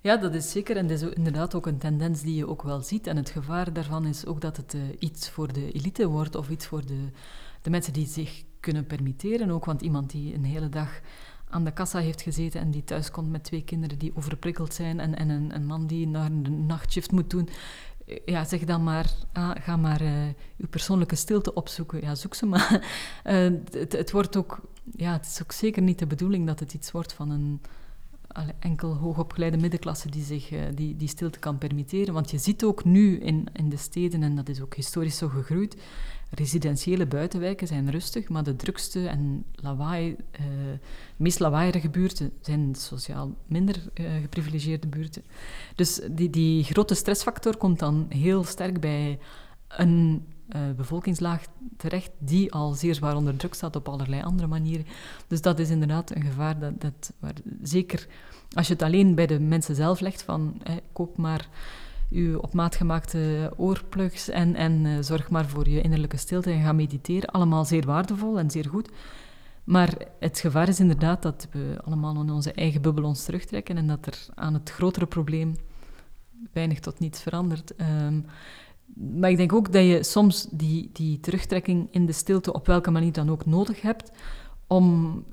ja, 0.01 0.16
dat 0.16 0.34
is 0.34 0.51
zeker. 0.51 0.76
En 0.76 0.87
dat 0.87 1.03
is 1.03 1.09
inderdaad 1.09 1.55
ook 1.55 1.66
een 1.66 1.78
tendens 1.78 2.22
die 2.22 2.34
je 2.34 2.49
ook 2.49 2.62
wel 2.62 2.80
ziet. 2.80 3.07
En 3.07 3.16
het 3.16 3.30
gevaar 3.30 3.72
daarvan 3.72 4.07
is 4.07 4.26
ook 4.26 4.41
dat 4.41 4.57
het 4.57 4.74
uh, 4.74 4.82
iets 4.99 5.30
voor 5.30 5.53
de 5.53 5.72
elite 5.72 6.07
wordt 6.07 6.34
of 6.34 6.49
iets 6.49 6.66
voor 6.66 6.87
de, 6.87 7.11
de 7.62 7.70
mensen 7.70 7.93
die 7.93 8.07
zich 8.07 8.45
kunnen 8.61 8.87
permitteren. 8.87 9.51
Ook, 9.51 9.64
want 9.64 9.82
iemand 9.82 10.11
die 10.11 10.34
een 10.34 10.45
hele 10.45 10.68
dag 10.68 11.01
aan 11.49 11.64
de 11.64 11.72
kassa 11.72 11.99
heeft 11.99 12.22
gezeten 12.22 12.61
en 12.61 12.70
die 12.70 12.84
thuis 12.84 13.11
komt 13.11 13.30
met 13.30 13.45
twee 13.45 13.62
kinderen 13.62 13.99
die 13.99 14.16
overprikkeld 14.16 14.74
zijn 14.74 15.01
en, 15.01 15.16
en 15.16 15.28
een, 15.28 15.55
een 15.55 15.66
man 15.66 15.87
die 15.87 16.07
naar 16.07 16.30
een 16.30 16.66
nachtshift 16.66 17.12
moet 17.12 17.30
doen, 17.30 17.49
ja, 18.24 18.44
zeg 18.44 18.64
dan 18.64 18.82
maar, 18.82 19.12
ah, 19.32 19.50
ga 19.61 19.76
maar 19.76 20.02
uh, 20.02 20.24
uw 20.57 20.68
persoonlijke 20.70 21.16
stilte 21.16 21.54
opzoeken. 21.54 22.00
Ja, 22.00 22.14
zoek 22.14 22.34
ze 22.34 22.46
maar. 22.46 22.86
Uh, 23.24 23.32
het, 23.70 23.92
het, 23.92 24.11
wordt 24.11 24.36
ook, 24.36 24.61
ja, 24.96 25.12
het 25.12 25.26
is 25.26 25.42
ook 25.42 25.52
zeker 25.52 25.82
niet 25.82 25.98
de 25.98 26.07
bedoeling 26.07 26.46
dat 26.46 26.61
het 26.61 26.74
iets 26.74 26.90
wordt 26.90 27.12
van 27.12 27.30
een 27.30 27.61
enkel 28.59 28.94
hoogopgeleide 28.94 29.57
middenklasse 29.57 30.11
die 30.11 30.22
zich 30.22 30.52
uh, 30.52 30.61
die, 30.74 30.96
die 30.96 31.09
stilte 31.09 31.38
kan 31.38 31.59
permitteren. 31.59 32.14
Want 32.14 32.30
je 32.30 32.38
ziet 32.38 32.64
ook 32.64 32.84
nu 32.84 33.18
in, 33.18 33.46
in 33.52 33.68
de 33.68 33.76
steden, 33.76 34.22
en 34.22 34.36
dat 34.36 34.48
is 34.48 34.61
ook 34.61 34.74
historisch 34.74 35.16
zo 35.16 35.28
gegroeid, 35.28 35.76
residentiële 36.39 37.07
buitenwijken 37.07 37.66
zijn 37.66 37.91
rustig, 37.91 38.28
maar 38.28 38.43
de 38.43 38.57
drukste 38.57 39.09
en 39.09 39.45
lawaai, 39.55 40.16
uh, 40.41 40.47
meest 41.16 41.39
lawaaierige 41.39 41.89
buurten 41.89 42.32
zijn 42.41 42.74
sociaal 42.74 43.34
minder 43.47 43.76
uh, 43.95 44.11
geprivilegeerde 44.20 44.87
buurten. 44.87 45.22
Dus 45.74 46.01
die, 46.11 46.30
die 46.30 46.64
grote 46.64 46.95
stressfactor 46.95 47.57
komt 47.57 47.78
dan 47.78 48.07
heel 48.09 48.45
sterk 48.45 48.80
bij 48.80 49.18
een 49.68 50.26
uh, 50.49 50.61
bevolkingslaag 50.76 51.47
terecht 51.76 52.11
die 52.18 52.53
al 52.53 52.72
zeer 52.72 52.95
zwaar 52.95 53.16
onder 53.16 53.37
druk 53.37 53.55
staat 53.55 53.76
op 53.76 53.89
allerlei 53.89 54.22
andere 54.22 54.49
manieren. 54.49 54.87
Dus 55.26 55.41
dat 55.41 55.59
is 55.59 55.70
inderdaad 55.70 56.14
een 56.14 56.22
gevaar 56.22 56.59
dat, 56.59 56.80
dat 56.80 57.12
waar, 57.18 57.34
zeker 57.62 58.07
als 58.53 58.66
je 58.66 58.72
het 58.72 58.82
alleen 58.82 59.14
bij 59.14 59.26
de 59.26 59.41
mensen 59.41 59.74
zelf 59.74 60.01
legt 60.01 60.22
van 60.22 60.62
koop 60.93 61.16
maar 61.16 61.49
uw 62.11 62.38
op 62.38 62.52
maat 62.52 62.76
gemaakte 62.76 63.52
oorplugs 63.57 64.28
en, 64.28 64.54
en 64.54 64.84
uh, 64.84 64.98
zorg 65.00 65.30
maar 65.30 65.46
voor 65.46 65.68
je 65.68 65.80
innerlijke 65.80 66.16
stilte 66.16 66.50
en 66.50 66.62
ga 66.62 66.72
mediteren. 66.72 67.30
Allemaal 67.30 67.64
zeer 67.64 67.86
waardevol 67.86 68.38
en 68.38 68.50
zeer 68.50 68.68
goed. 68.68 68.90
Maar 69.64 69.94
het 70.20 70.38
gevaar 70.38 70.68
is 70.68 70.80
inderdaad 70.80 71.22
dat 71.22 71.48
we 71.50 71.78
allemaal 71.84 72.20
in 72.20 72.30
onze 72.30 72.52
eigen 72.52 72.82
bubbel 72.82 73.04
ons 73.04 73.24
terugtrekken 73.24 73.76
en 73.76 73.86
dat 73.86 74.07
er 74.07 74.26
aan 74.34 74.54
het 74.54 74.70
grotere 74.70 75.07
probleem 75.07 75.54
weinig 76.52 76.80
tot 76.80 76.98
niets 76.98 77.22
verandert. 77.22 77.72
Um, 77.80 78.24
maar 78.94 79.30
ik 79.30 79.36
denk 79.36 79.52
ook 79.52 79.72
dat 79.72 79.84
je 79.84 80.04
soms 80.04 80.46
die, 80.50 80.90
die 80.92 81.20
terugtrekking 81.20 81.88
in 81.90 82.07
de 82.07 82.12
stilte 82.12 82.52
op 82.52 82.66
welke 82.66 82.90
manier 82.90 83.12
dan 83.12 83.30
ook 83.30 83.46
nodig 83.46 83.80
hebt 83.80 84.11
om 84.66 85.24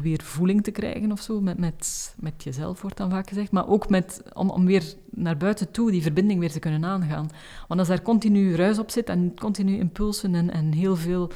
weer 0.00 0.22
voeling 0.22 0.62
te 0.62 0.70
krijgen 0.70 1.12
of 1.12 1.20
zo, 1.20 1.40
met, 1.40 1.58
met, 1.58 2.14
met 2.18 2.44
jezelf 2.44 2.82
wordt 2.82 2.96
dan 2.96 3.10
vaak 3.10 3.28
gezegd, 3.28 3.50
maar 3.50 3.68
ook 3.68 3.88
met, 3.88 4.22
om, 4.32 4.50
om 4.50 4.66
weer 4.66 4.94
naar 5.10 5.36
buiten 5.36 5.70
toe 5.70 5.90
die 5.90 6.02
verbinding 6.02 6.40
weer 6.40 6.50
te 6.50 6.58
kunnen 6.58 6.84
aangaan. 6.84 7.28
Want 7.68 7.80
als 7.80 7.88
daar 7.88 8.02
continu 8.02 8.54
ruis 8.54 8.78
op 8.78 8.90
zit 8.90 9.08
en 9.08 9.34
continu 9.38 9.78
impulsen 9.78 10.34
en, 10.34 10.50
en 10.50 10.72
heel 10.72 10.96
veel 10.96 11.30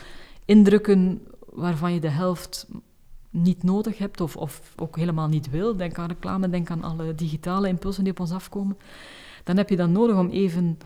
indrukken 0.44 1.22
waarvan 1.52 1.92
je 1.92 2.00
de 2.00 2.08
helft 2.08 2.66
niet 3.30 3.62
nodig 3.62 3.98
hebt 3.98 4.20
of, 4.20 4.36
of 4.36 4.72
ook 4.76 4.96
helemaal 4.96 5.28
niet 5.28 5.50
wil, 5.50 5.76
denk 5.76 5.98
aan 5.98 6.08
reclame, 6.08 6.50
denk 6.50 6.70
aan 6.70 6.82
alle 6.82 7.14
digitale 7.14 7.68
impulsen 7.68 8.04
die 8.04 8.12
op 8.12 8.20
ons 8.20 8.32
afkomen, 8.32 8.76
dan 9.44 9.56
heb 9.56 9.68
je 9.68 9.76
dan 9.76 9.92
nodig 9.92 10.16
om 10.16 10.30
even 10.30 10.78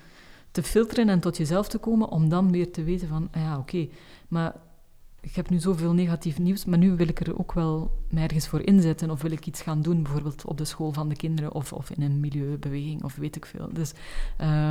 te 0.51 0.63
filteren 0.63 1.09
en 1.09 1.21
tot 1.21 1.37
jezelf 1.37 1.69
te 1.69 1.79
komen, 1.79 2.09
om 2.09 2.29
dan 2.29 2.51
weer 2.51 2.73
te 2.73 2.85
weten 2.85 3.09
van, 3.09 3.29
ah 3.33 3.43
ja, 3.43 3.59
oké, 3.59 3.89
maar 4.29 4.55
ik 5.21 5.35
heb 5.35 5.51
nu 5.51 5.59
zoveel 5.59 5.93
negatief 5.93 6.39
nieuws, 6.39 6.65
maar 6.65 6.79
nu 6.79 6.97
wil 6.97 7.09
ik 7.09 7.21
er 7.21 7.39
ook 7.39 7.53
wel 7.53 7.91
mij 8.11 8.23
ergens 8.23 8.49
voor 8.49 8.61
inzetten 8.61 9.11
of 9.11 9.23
wil 9.23 9.31
ik 9.31 9.47
iets 9.47 9.63
gaan 9.63 9.83
doen, 9.83 10.03
bijvoorbeeld 10.03 10.45
op 10.45 10.59
de 10.59 10.65
school 10.65 10.93
van 10.93 11.09
de 11.09 11.17
kinderen 11.17 11.53
of, 11.55 11.73
of 11.73 11.91
in 11.91 12.03
een 12.03 12.21
milieubeweging 12.21 13.05
of 13.05 13.17
weet 13.17 13.37
ik 13.37 13.47
veel. 13.47 13.69
Dus, 13.73 13.93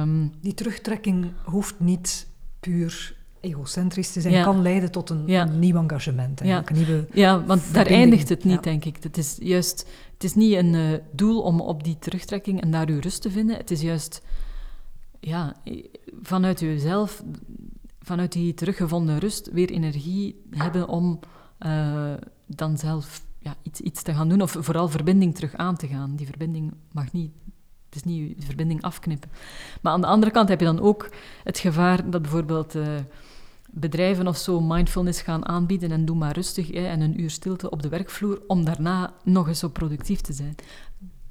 um... 0.02 0.32
Die 0.42 0.54
terugtrekking 0.54 1.32
hoeft 1.44 1.80
niet 1.80 2.28
puur 2.60 3.16
egocentrisch 3.40 4.12
te 4.12 4.22
zijn, 4.22 4.34
ja. 4.34 4.44
kan 4.44 4.62
leiden 4.62 4.92
tot 4.92 5.10
een, 5.10 5.24
ja. 5.26 5.48
een 5.48 5.60
nieuw 5.60 5.78
engagement. 5.78 6.42
Ja. 6.44 6.64
Een 6.66 6.76
nieuwe 6.76 7.08
ja, 7.14 7.44
want 7.44 7.74
daar 7.74 7.86
eindigt 7.86 8.30
het 8.30 8.44
niet, 8.44 8.64
denk 8.64 8.86
ik. 8.86 8.98
Het 9.04 9.18
is 9.18 9.38
juist, 9.40 9.88
het 10.14 10.24
is 10.24 10.36
niet 10.36 10.54
een 10.54 10.74
uh, 10.74 10.94
doel 11.12 11.42
om 11.42 11.62
op 11.62 11.84
die 11.84 11.98
terugtrekking 12.00 12.62
en 12.62 12.72
daar 12.72 12.88
uw 12.88 13.00
rust 13.00 13.22
te 13.22 13.32
vinden. 13.32 13.58
Het 13.58 13.72
is 13.72 13.82
juist 13.82 14.22
ja, 15.20 15.56
vanuit 16.22 16.60
jezelf 16.60 17.24
vanuit 18.08 18.32
die 18.32 18.54
teruggevonden 18.54 19.20
rust 19.20 19.52
weer 19.52 19.70
energie 19.70 20.42
hebben 20.50 20.88
om 20.88 21.20
uh, 21.66 22.14
dan 22.46 22.78
zelf 22.78 23.26
ja, 23.40 23.56
iets, 23.62 23.82
iets 23.82 24.02
te 24.02 24.14
gaan 24.14 24.30
doen, 24.30 24.42
of 24.42 24.56
vooral 24.60 24.90
verbinding 24.90 25.36
terug 25.36 25.56
aan 25.56 25.76
te 25.76 25.88
gaan. 25.88 26.16
Die 26.16 26.28
verbinding 26.28 26.74
mag 26.92 27.12
niet, 27.12 27.32
het 27.86 27.96
is 27.96 28.04
niet 28.04 28.40
de 28.40 28.46
verbinding 28.46 28.82
afknippen. 28.82 29.30
Maar 29.82 29.94
aan 29.94 30.02
de 30.02 30.08
andere 30.08 30.32
kant 30.32 30.50
heb 30.50 30.60
je 30.60 30.66
dan 30.66 30.80
ook 30.80 31.10
het 31.44 31.60
gevaar 31.60 32.10
dat 32.10 32.22
bijvoorbeeld 32.22 32.76
uh, 32.76 32.88
bedrijven 33.70 34.28
of 34.28 34.38
zo 34.38 34.62
mindfulness 34.62 35.22
gaan 35.22 35.46
aanbieden 35.46 35.92
en 35.92 36.06
doe 36.06 36.16
maar 36.16 36.34
rustig 36.34 36.68
hè, 36.72 36.88
en 36.88 37.02
een 37.02 37.22
uur 37.22 37.30
stilte 37.30 37.70
op 37.70 37.82
de 37.82 37.90
werkvloer 37.90 38.42
om 38.48 38.66
daarna 38.66 39.14
nog 39.24 39.48
eens 39.48 39.60
zo 39.60 39.70
productief 39.70 40.22
te 40.22 40.34
zijn 40.34 40.56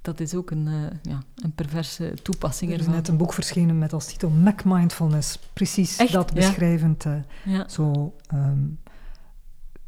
dat 0.07 0.21
is 0.21 0.35
ook 0.35 0.51
een, 0.51 0.67
uh, 0.67 0.87
ja, 1.03 1.23
een 1.35 1.53
perverse 1.53 2.15
toepassing. 2.23 2.73
Er 2.73 2.81
is 2.81 2.87
net 2.87 3.09
een 3.09 3.17
boek 3.17 3.33
verschenen 3.33 3.79
met 3.79 3.93
als 3.93 4.07
titel 4.07 4.31
Mac 4.31 4.65
Mindfulness. 4.65 5.39
Precies 5.53 6.11
dat 6.11 6.35
beschrijvend. 6.35 7.03
Ja. 7.03 7.25
Uh, 7.47 7.55
ja. 7.55 7.69
Zo 7.69 8.15
um, 8.35 8.79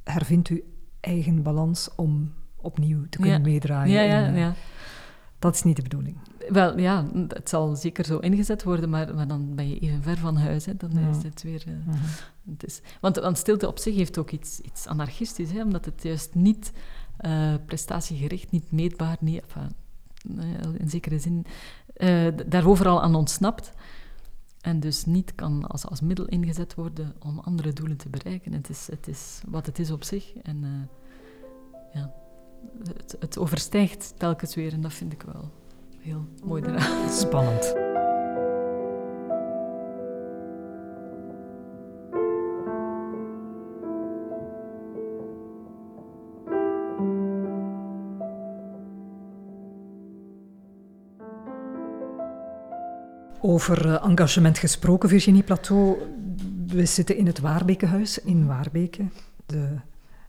hervindt 0.04 0.48
u 0.48 0.64
eigen 1.00 1.42
balans 1.42 1.88
om 1.96 2.32
opnieuw 2.56 3.06
te 3.08 3.18
kunnen 3.18 3.42
meedraaien. 3.42 3.92
Ja, 3.92 4.00
ja, 4.00 4.30
uh, 4.30 4.38
ja. 4.38 4.54
Dat 5.38 5.54
is 5.54 5.62
niet 5.62 5.76
de 5.76 5.82
bedoeling. 5.82 6.16
Wel, 6.48 6.78
ja, 6.78 7.06
het 7.28 7.48
zal 7.48 7.76
zeker 7.76 8.04
zo 8.04 8.18
ingezet 8.18 8.62
worden, 8.62 8.90
maar, 8.90 9.14
maar 9.14 9.28
dan 9.28 9.54
ben 9.54 9.68
je 9.68 9.78
even 9.78 10.02
ver 10.02 10.16
van 10.16 10.36
huis. 10.36 10.66
Hè. 10.66 10.76
Dan 10.76 10.98
is 10.98 11.22
het 11.22 11.42
weer... 11.42 11.64
-huh. 11.66 11.94
het 12.50 12.64
is, 12.64 12.80
want, 13.00 13.16
want 13.16 13.38
stilte 13.38 13.66
op 13.66 13.78
zich 13.78 13.94
heeft 13.94 14.18
ook 14.18 14.30
iets, 14.30 14.60
iets 14.60 14.86
anarchistisch, 14.86 15.52
hè, 15.52 15.62
omdat 15.62 15.84
het 15.84 16.02
juist 16.02 16.34
niet 16.34 16.72
prestatiegericht, 17.66 18.50
niet 18.50 18.72
meetbaar, 18.72 19.16
niet... 19.20 19.42
Enfin, 19.42 19.62
eh, 19.62 19.68
in 20.78 20.88
zekere 20.90 21.18
zin, 21.18 21.46
uh, 21.96 22.28
daar 22.46 22.66
overal 22.66 23.02
aan 23.02 23.14
ontsnapt. 23.14 23.72
En 24.60 24.80
dus 24.80 25.04
niet 25.04 25.34
kan 25.34 25.66
als, 25.66 25.86
als 25.86 26.00
middel 26.00 26.26
ingezet 26.26 26.74
worden 26.74 27.14
om 27.18 27.38
andere 27.38 27.72
doelen 27.72 27.96
te 27.96 28.08
bereiken. 28.08 28.52
Het 28.52 28.68
is, 28.68 28.88
het 28.90 29.08
is 29.08 29.40
wat 29.48 29.66
het 29.66 29.78
is 29.78 29.90
op 29.90 30.04
zich. 30.04 30.36
En 30.42 30.56
uh, 30.62 30.70
ja, 31.94 32.12
het, 32.88 33.16
het 33.20 33.38
overstijgt 33.38 34.14
telkens 34.16 34.54
weer 34.54 34.72
en 34.72 34.80
dat 34.80 34.92
vind 34.92 35.12
ik 35.12 35.22
wel 35.22 35.50
heel 35.98 36.28
mooi 36.44 36.62
eraan. 36.62 37.10
Spannend. 37.10 37.87
Over 53.48 53.94
eh, 53.94 54.04
engagement 54.08 54.58
gesproken, 54.58 55.08
Virginie 55.08 55.42
Plateau. 55.42 55.96
We 56.66 56.86
zitten 56.86 57.16
in 57.16 57.26
het 57.26 57.38
Waarbekenhuis 57.38 58.18
in 58.18 58.46
Waarbeke, 58.46 59.08
de 59.46 59.76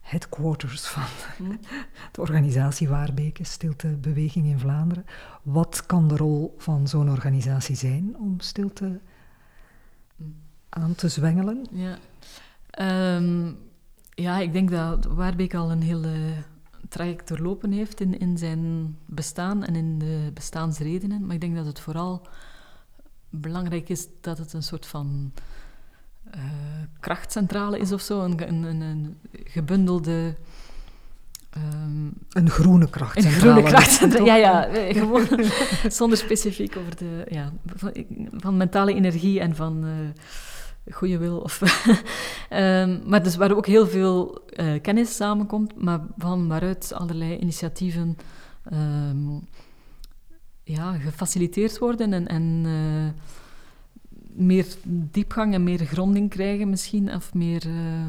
headquarters 0.01 0.87
van 0.87 1.03
hm. 1.37 1.55
de 2.11 2.21
organisatie 2.21 2.87
Waarbeke, 2.87 3.43
Stiltebeweging 3.43 4.45
in 4.45 4.59
Vlaanderen. 4.59 5.05
Wat 5.43 5.85
kan 5.85 6.07
de 6.07 6.17
rol 6.17 6.55
van 6.57 6.87
zo'n 6.87 7.09
organisatie 7.09 7.75
zijn 7.75 8.15
om 8.17 8.39
stilte 8.39 8.99
aan 10.69 10.95
te 10.95 11.09
zwengelen? 11.09 11.65
Ja, 11.71 11.97
ehm, 12.69 13.51
ja 14.09 14.39
ik 14.39 14.53
denk 14.53 14.71
dat 14.71 15.05
Waarbeke 15.05 15.57
al 15.57 15.71
een 15.71 15.83
hele 15.83 16.33
traject 16.89 17.27
doorlopen 17.27 17.71
heeft 17.71 18.01
in, 18.01 18.19
in 18.19 18.37
zijn 18.37 18.95
bestaan 19.05 19.63
en 19.63 19.75
in 19.75 19.99
de 19.99 20.31
bestaansredenen. 20.33 21.25
Maar 21.25 21.35
ik 21.35 21.41
denk 21.41 21.55
dat 21.55 21.65
het 21.65 21.79
vooral 21.79 22.27
belangrijk 23.29 23.89
is 23.89 24.07
dat 24.21 24.37
het 24.37 24.53
een 24.53 24.63
soort 24.63 24.85
van 24.85 25.33
uh, 26.35 26.41
krachtcentrale 26.99 27.79
is 27.79 27.91
of 27.91 28.01
zo. 28.01 28.23
Een, 28.23 28.47
een, 28.47 28.81
een 28.81 29.17
gebundelde. 29.31 30.35
Um, 31.57 32.13
een 32.29 32.49
groene 32.49 32.89
krachtcentrale. 32.89 33.35
Een 33.35 33.41
groene 33.41 33.69
krachtcentrale, 33.69 34.25
ja, 34.25 34.35
ja. 34.35 34.65
Eh, 34.67 34.97
gewoon 34.97 35.27
zonder 35.99 36.17
specifiek 36.17 36.77
over 36.77 36.95
de. 36.95 37.25
Ja, 37.29 37.53
van, 37.65 37.91
van 38.31 38.57
mentale 38.57 38.93
energie 38.93 39.39
en 39.39 39.55
van. 39.55 39.85
Uh, 39.85 39.91
goede 40.91 41.17
wil. 41.17 41.37
Of 41.37 41.61
um, 42.49 43.01
maar 43.09 43.23
dus 43.23 43.35
waar 43.35 43.55
ook 43.55 43.65
heel 43.65 43.87
veel 43.87 44.41
uh, 44.55 44.81
kennis 44.81 45.15
samenkomt, 45.15 45.81
maar 45.81 45.99
van 46.17 46.47
waaruit 46.47 46.93
allerlei 46.93 47.37
initiatieven 47.37 48.17
um, 48.73 49.47
ja, 50.71 50.93
gefaciliteerd 50.93 51.77
worden 51.77 52.13
en, 52.13 52.27
en 52.27 52.63
uh, 52.65 53.09
meer 54.33 54.65
diepgang 54.85 55.53
en 55.53 55.63
meer 55.63 55.85
gronding 55.85 56.29
krijgen 56.29 56.69
misschien, 56.69 57.13
of 57.13 57.33
meer... 57.33 57.67
Uh, 57.67 58.05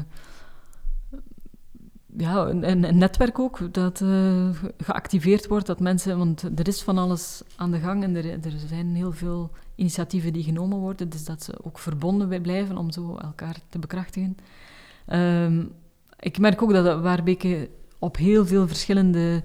ja, 2.17 2.47
een, 2.47 2.69
een, 2.69 2.97
netwerk 2.97 3.39
ook 3.39 3.73
dat 3.73 3.99
uh, 3.99 4.49
geactiveerd 4.77 5.47
wordt, 5.47 5.65
dat 5.65 5.79
mensen, 5.79 6.17
want 6.17 6.41
er 6.59 6.67
is 6.67 6.81
van 6.81 6.97
alles 6.97 7.41
aan 7.55 7.71
de 7.71 7.79
gang 7.79 8.03
en 8.03 8.15
er, 8.15 8.25
er 8.25 8.59
zijn 8.67 8.95
heel 8.95 9.11
veel 9.11 9.51
initiatieven 9.75 10.33
die 10.33 10.43
genomen 10.43 10.77
worden, 10.77 11.09
dus 11.09 11.25
dat 11.25 11.43
ze 11.43 11.63
ook 11.63 11.79
verbonden 11.79 12.41
blijven 12.41 12.77
om 12.77 12.91
zo 12.91 13.17
elkaar 13.17 13.55
te 13.69 13.79
bekrachtigen. 13.79 14.37
Um, 15.13 15.71
ik 16.19 16.39
merk 16.39 16.61
ook 16.61 16.73
dat 16.73 17.01
Waarbeke 17.01 17.69
op 17.99 18.17
heel 18.17 18.45
veel 18.45 18.67
verschillende 18.67 19.43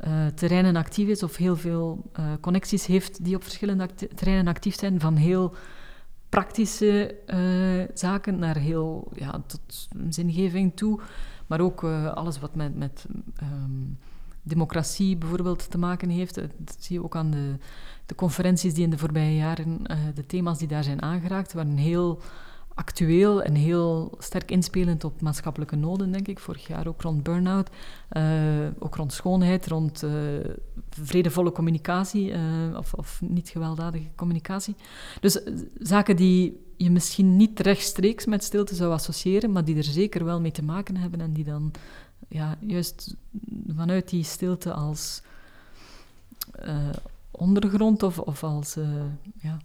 uh, 0.00 0.26
terreinen 0.26 0.76
actief 0.76 1.08
is 1.08 1.22
of 1.22 1.36
heel 1.36 1.56
veel 1.56 2.10
uh, 2.18 2.26
connecties 2.40 2.86
heeft 2.86 3.24
die 3.24 3.36
op 3.36 3.42
verschillende 3.42 3.88
terreinen 4.14 4.46
actief 4.46 4.78
zijn, 4.78 5.00
van 5.00 5.16
heel 5.16 5.54
praktische 6.28 7.14
uh, 7.26 7.96
zaken 7.96 8.38
naar 8.38 8.56
heel 8.56 9.12
ja, 9.14 9.42
tot 9.46 9.88
zingeving 10.08 10.76
toe, 10.76 11.00
maar 11.46 11.60
ook 11.60 11.84
alles 12.14 12.38
wat 12.40 12.54
met, 12.54 12.76
met 12.76 13.06
um, 13.42 13.98
democratie 14.42 15.16
bijvoorbeeld 15.16 15.70
te 15.70 15.78
maken 15.78 16.08
heeft. 16.08 16.34
Dat 16.34 16.76
zie 16.78 16.96
je 16.96 17.04
ook 17.04 17.16
aan 17.16 17.30
de, 17.30 17.56
de 18.06 18.14
conferenties 18.14 18.74
die 18.74 18.84
in 18.84 18.90
de 18.90 18.98
voorbije 18.98 19.36
jaren, 19.36 19.82
de 20.14 20.26
thema's 20.26 20.58
die 20.58 20.68
daar 20.68 20.84
zijn 20.84 21.02
aangeraakt, 21.02 21.52
waren 21.52 21.76
heel 21.76 22.20
actueel 22.74 23.42
en 23.42 23.54
heel 23.54 24.14
sterk 24.18 24.50
inspelend 24.50 25.04
op 25.04 25.20
maatschappelijke 25.20 25.76
noden, 25.76 26.12
denk 26.12 26.28
ik. 26.28 26.38
Vorig 26.38 26.66
jaar 26.66 26.86
ook 26.86 27.02
rond 27.02 27.22
burn-out, 27.22 27.70
uh, 28.12 28.66
ook 28.78 28.96
rond 28.96 29.12
schoonheid, 29.12 29.66
rond 29.66 30.02
uh, 30.02 30.12
vredevolle 30.90 31.52
communicatie 31.52 32.30
uh, 32.30 32.76
of, 32.76 32.94
of, 32.94 33.20
niet 33.20 33.48
gewelddadige 33.48 34.08
communicatie. 34.14 34.76
Dus 35.20 35.40
zaken 35.78 36.16
die 36.16 36.60
je 36.76 36.90
misschien 36.90 37.36
niet 37.36 37.60
rechtstreeks 37.60 38.26
met 38.26 38.44
stilte 38.44 38.74
zou 38.74 38.92
associëren, 38.92 39.52
maar 39.52 39.64
die 39.64 39.76
er 39.76 39.84
zeker 39.84 40.24
wel 40.24 40.40
mee 40.40 40.52
te 40.52 40.62
maken 40.62 40.96
hebben 40.96 41.20
en 41.20 41.32
die 41.32 41.44
dan 41.44 41.72
ja, 42.28 42.56
juist 42.60 43.16
vanuit 43.76 44.08
die 44.08 44.24
stilte 44.24 44.72
als 44.72 45.22
ondergrond 47.30 48.02
of, 48.02 48.18
of 48.18 48.44
als 48.44 48.76
ja, 49.36 49.58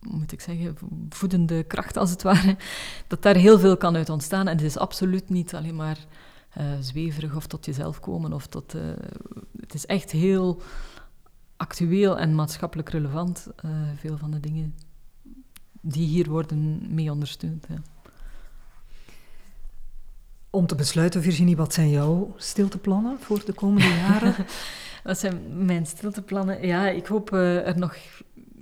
moet 0.00 0.32
ik 0.32 0.40
zeggen, 0.40 0.76
voedende 1.08 1.62
kracht 1.62 1.96
als 1.96 2.10
het 2.10 2.22
ware, 2.22 2.56
dat 3.06 3.22
daar 3.22 3.36
heel 3.36 3.58
veel 3.58 3.76
kan 3.76 3.96
uit 3.96 4.08
ontstaan. 4.08 4.48
En 4.48 4.56
het 4.56 4.66
is 4.66 4.78
absoluut 4.78 5.28
niet 5.28 5.54
alleen 5.54 5.76
maar 5.76 5.98
uh, 6.58 6.64
zweverig 6.80 7.36
of 7.36 7.46
tot 7.46 7.64
jezelf 7.64 8.00
komen. 8.00 8.32
Of 8.32 8.46
tot, 8.46 8.74
uh, 8.74 8.82
het 9.60 9.74
is 9.74 9.86
echt 9.86 10.10
heel 10.10 10.62
actueel 11.56 12.18
en 12.18 12.34
maatschappelijk 12.34 12.88
relevant, 12.88 13.46
uh, 13.64 13.70
veel 13.96 14.18
van 14.18 14.30
de 14.30 14.40
dingen 14.40 14.74
die 15.80 16.06
hier 16.06 16.28
worden 16.28 16.86
mee 16.94 17.10
ondersteund. 17.10 17.66
Ja. 17.68 17.82
Om 20.50 20.66
te 20.66 20.74
besluiten, 20.74 21.22
Virginie, 21.22 21.56
wat 21.56 21.74
zijn 21.74 21.90
jouw 21.90 22.34
stilteplannen 22.36 23.20
voor 23.20 23.44
de 23.44 23.52
komende 23.52 23.88
jaren? 23.88 24.34
wat 25.04 25.18
zijn 25.18 25.64
mijn 25.64 25.86
stilteplannen? 25.86 26.66
Ja, 26.66 26.88
ik 26.88 27.06
hoop 27.06 27.32
er 27.32 27.78
nog 27.78 27.96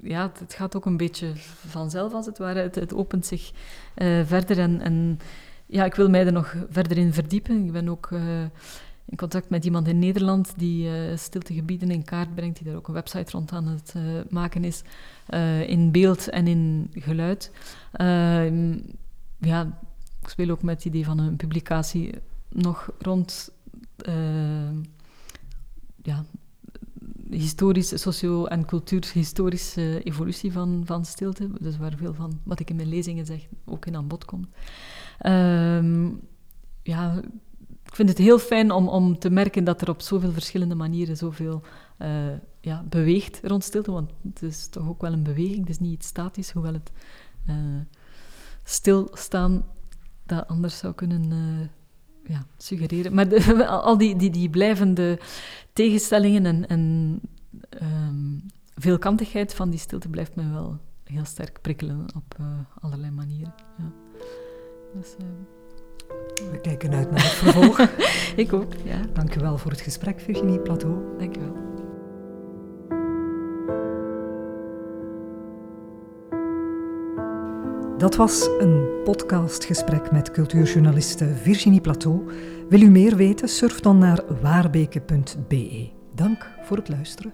ja, 0.03 0.33
het 0.39 0.55
gaat 0.55 0.77
ook 0.77 0.87
een 0.87 0.97
beetje 0.97 1.33
vanzelf, 1.67 2.13
als 2.13 2.27
het 2.27 2.39
ware. 2.39 2.61
Het, 2.61 2.95
opent 2.95 3.27
zich 3.27 3.53
uh, 3.97 4.25
verder 4.25 4.59
en, 4.59 4.81
en, 4.81 5.19
ja, 5.67 5.85
ik 5.85 5.95
wil 5.95 6.09
mij 6.09 6.27
er 6.27 6.33
nog 6.33 6.55
verder 6.71 6.99
in 6.99 7.13
verdiepen. 7.13 7.65
Ik 7.65 7.73
ben 7.73 7.89
ook 7.89 8.11
uh, 8.11 8.43
in 9.05 9.17
contact 9.17 9.51
met 9.51 9.65
iemand 9.65 9.89
in 9.89 9.99
Nederland 9.99 10.53
die 10.57 10.89
uh, 10.89 11.17
stiltegebieden 11.17 11.91
in 11.91 12.05
kaart 12.05 12.35
brengt, 12.35 12.57
die 12.57 12.67
daar 12.67 12.77
ook 12.77 12.89
een 12.89 12.95
website 12.95 13.31
rond 13.31 13.53
aan 13.53 13.67
het 13.67 13.95
maken 14.31 14.65
is, 14.65 14.83
in 15.67 15.91
beeld 15.93 16.29
en 16.29 16.47
in 16.47 16.91
geluid. 16.95 17.53
Ehm, 17.93 18.79
ja, 19.39 19.79
ik 20.23 20.29
speel 20.29 20.51
ook 20.51 20.63
met 20.63 20.75
het 20.75 20.85
idee 20.85 21.05
van 21.05 21.19
een 21.19 21.37
publicatie 21.37 22.15
nog 22.49 22.91
rond 22.99 23.51
ja, 26.03 26.25
historische, 27.31 27.97
socio- 27.97 28.45
en 28.45 28.65
cultuurhistorische 28.65 30.03
evolutie 30.03 30.53
van, 30.53 30.83
van 30.85 31.05
stilte. 31.05 31.51
Dus 31.61 31.77
waar 31.77 31.95
veel 31.97 32.15
van 32.15 32.41
wat 32.43 32.61
ik 32.61 32.71
in 32.71 32.77
mijn 32.77 32.89
lezingen 32.89 33.27
zeg 33.27 33.47
ook 33.65 33.87
in 33.87 33.97
aan 33.97 34.07
bod 34.07 34.25
komt. 34.25 34.47
Um, 35.27 36.21
ja, 36.83 37.23
ik 37.85 37.95
vind 37.95 38.09
het 38.09 38.19
heel 38.19 38.39
fijn 38.39 38.71
om, 38.71 38.89
om 38.89 39.19
te 39.19 39.31
merken 39.31 39.65
dat 39.65 39.81
er 39.81 39.89
op 39.89 40.01
zoveel 40.01 40.33
verschillende 40.33 40.75
manieren 40.75 41.17
zoveel 41.17 41.63
uh, 41.99 42.09
ja, 42.61 42.85
beweegt 42.89 43.41
rond 43.43 43.65
stilte. 43.65 43.91
Want 43.91 44.11
het 44.23 44.43
is 44.43 44.69
toch 44.69 44.89
ook 44.89 45.01
wel 45.01 45.13
een 45.13 45.23
beweging, 45.23 45.59
het 45.59 45.69
is 45.69 45.79
niet 45.79 45.93
iets 45.93 46.07
statisch, 46.07 46.51
hoewel 46.51 46.73
het 46.73 46.91
uh, 47.49 47.55
stilstaan 48.65 49.65
dat 50.27 50.49
anders 50.49 50.79
zou 50.79 50.95
kunnen 50.95 51.31
uh, 51.31 51.67
ja, 52.29 52.47
suggereren. 52.57 53.15
Maar 53.15 53.29
de, 53.29 53.67
al 53.89 53.99
die, 53.99 54.17
die, 54.17 54.31
die 54.31 54.51
blijvende 54.51 55.19
tegenstellingen 55.73 56.47
en, 56.47 56.69
en 56.69 57.21
um, 57.83 58.43
veelkantigheid 58.75 59.55
van 59.55 59.71
die 59.71 59.79
stilte 59.79 60.09
blijft 60.09 60.35
mij 60.35 60.51
wel 60.53 60.79
heel 61.05 61.25
sterk 61.25 61.59
prikkelen 61.61 62.07
op 62.17 62.37
uh, 62.41 62.47
allerlei 62.81 63.11
manieren. 63.11 63.55
Ja. 63.79 63.93
Dus, 64.95 65.15
uh, 65.21 66.51
We 66.51 66.61
kijken 66.61 66.95
uit 66.95 67.11
naar 67.11 67.23
het 67.23 67.33
vervolg. 67.33 67.81
Ik 68.45 68.53
ook, 68.53 68.73
ja. 68.85 69.01
Dank 69.13 69.35
u 69.35 69.41
wel 69.41 69.59
voor 69.59 69.71
het 69.71 69.81
gesprek, 69.81 70.21
Virginie 70.21 70.61
Plateau. 70.61 71.19
Dank 71.19 71.37
Dat 77.99 78.17
was 78.17 78.49
een 78.59 79.03
podcastgesprek 79.05 80.11
met 80.11 80.31
cultuurjournaliste 80.31 81.35
Virginie 81.35 81.81
Plateau. 81.81 82.33
Wil 82.69 82.81
u 82.81 82.91
meer 82.91 83.17
weten? 83.17 83.49
Surf 83.49 83.81
dan 83.81 83.99
naar 83.99 84.25
waarbeke.be. 84.41 85.89
Dank 86.15 86.51
voor 86.63 86.77
het 86.77 86.89
luisteren. 86.89 87.33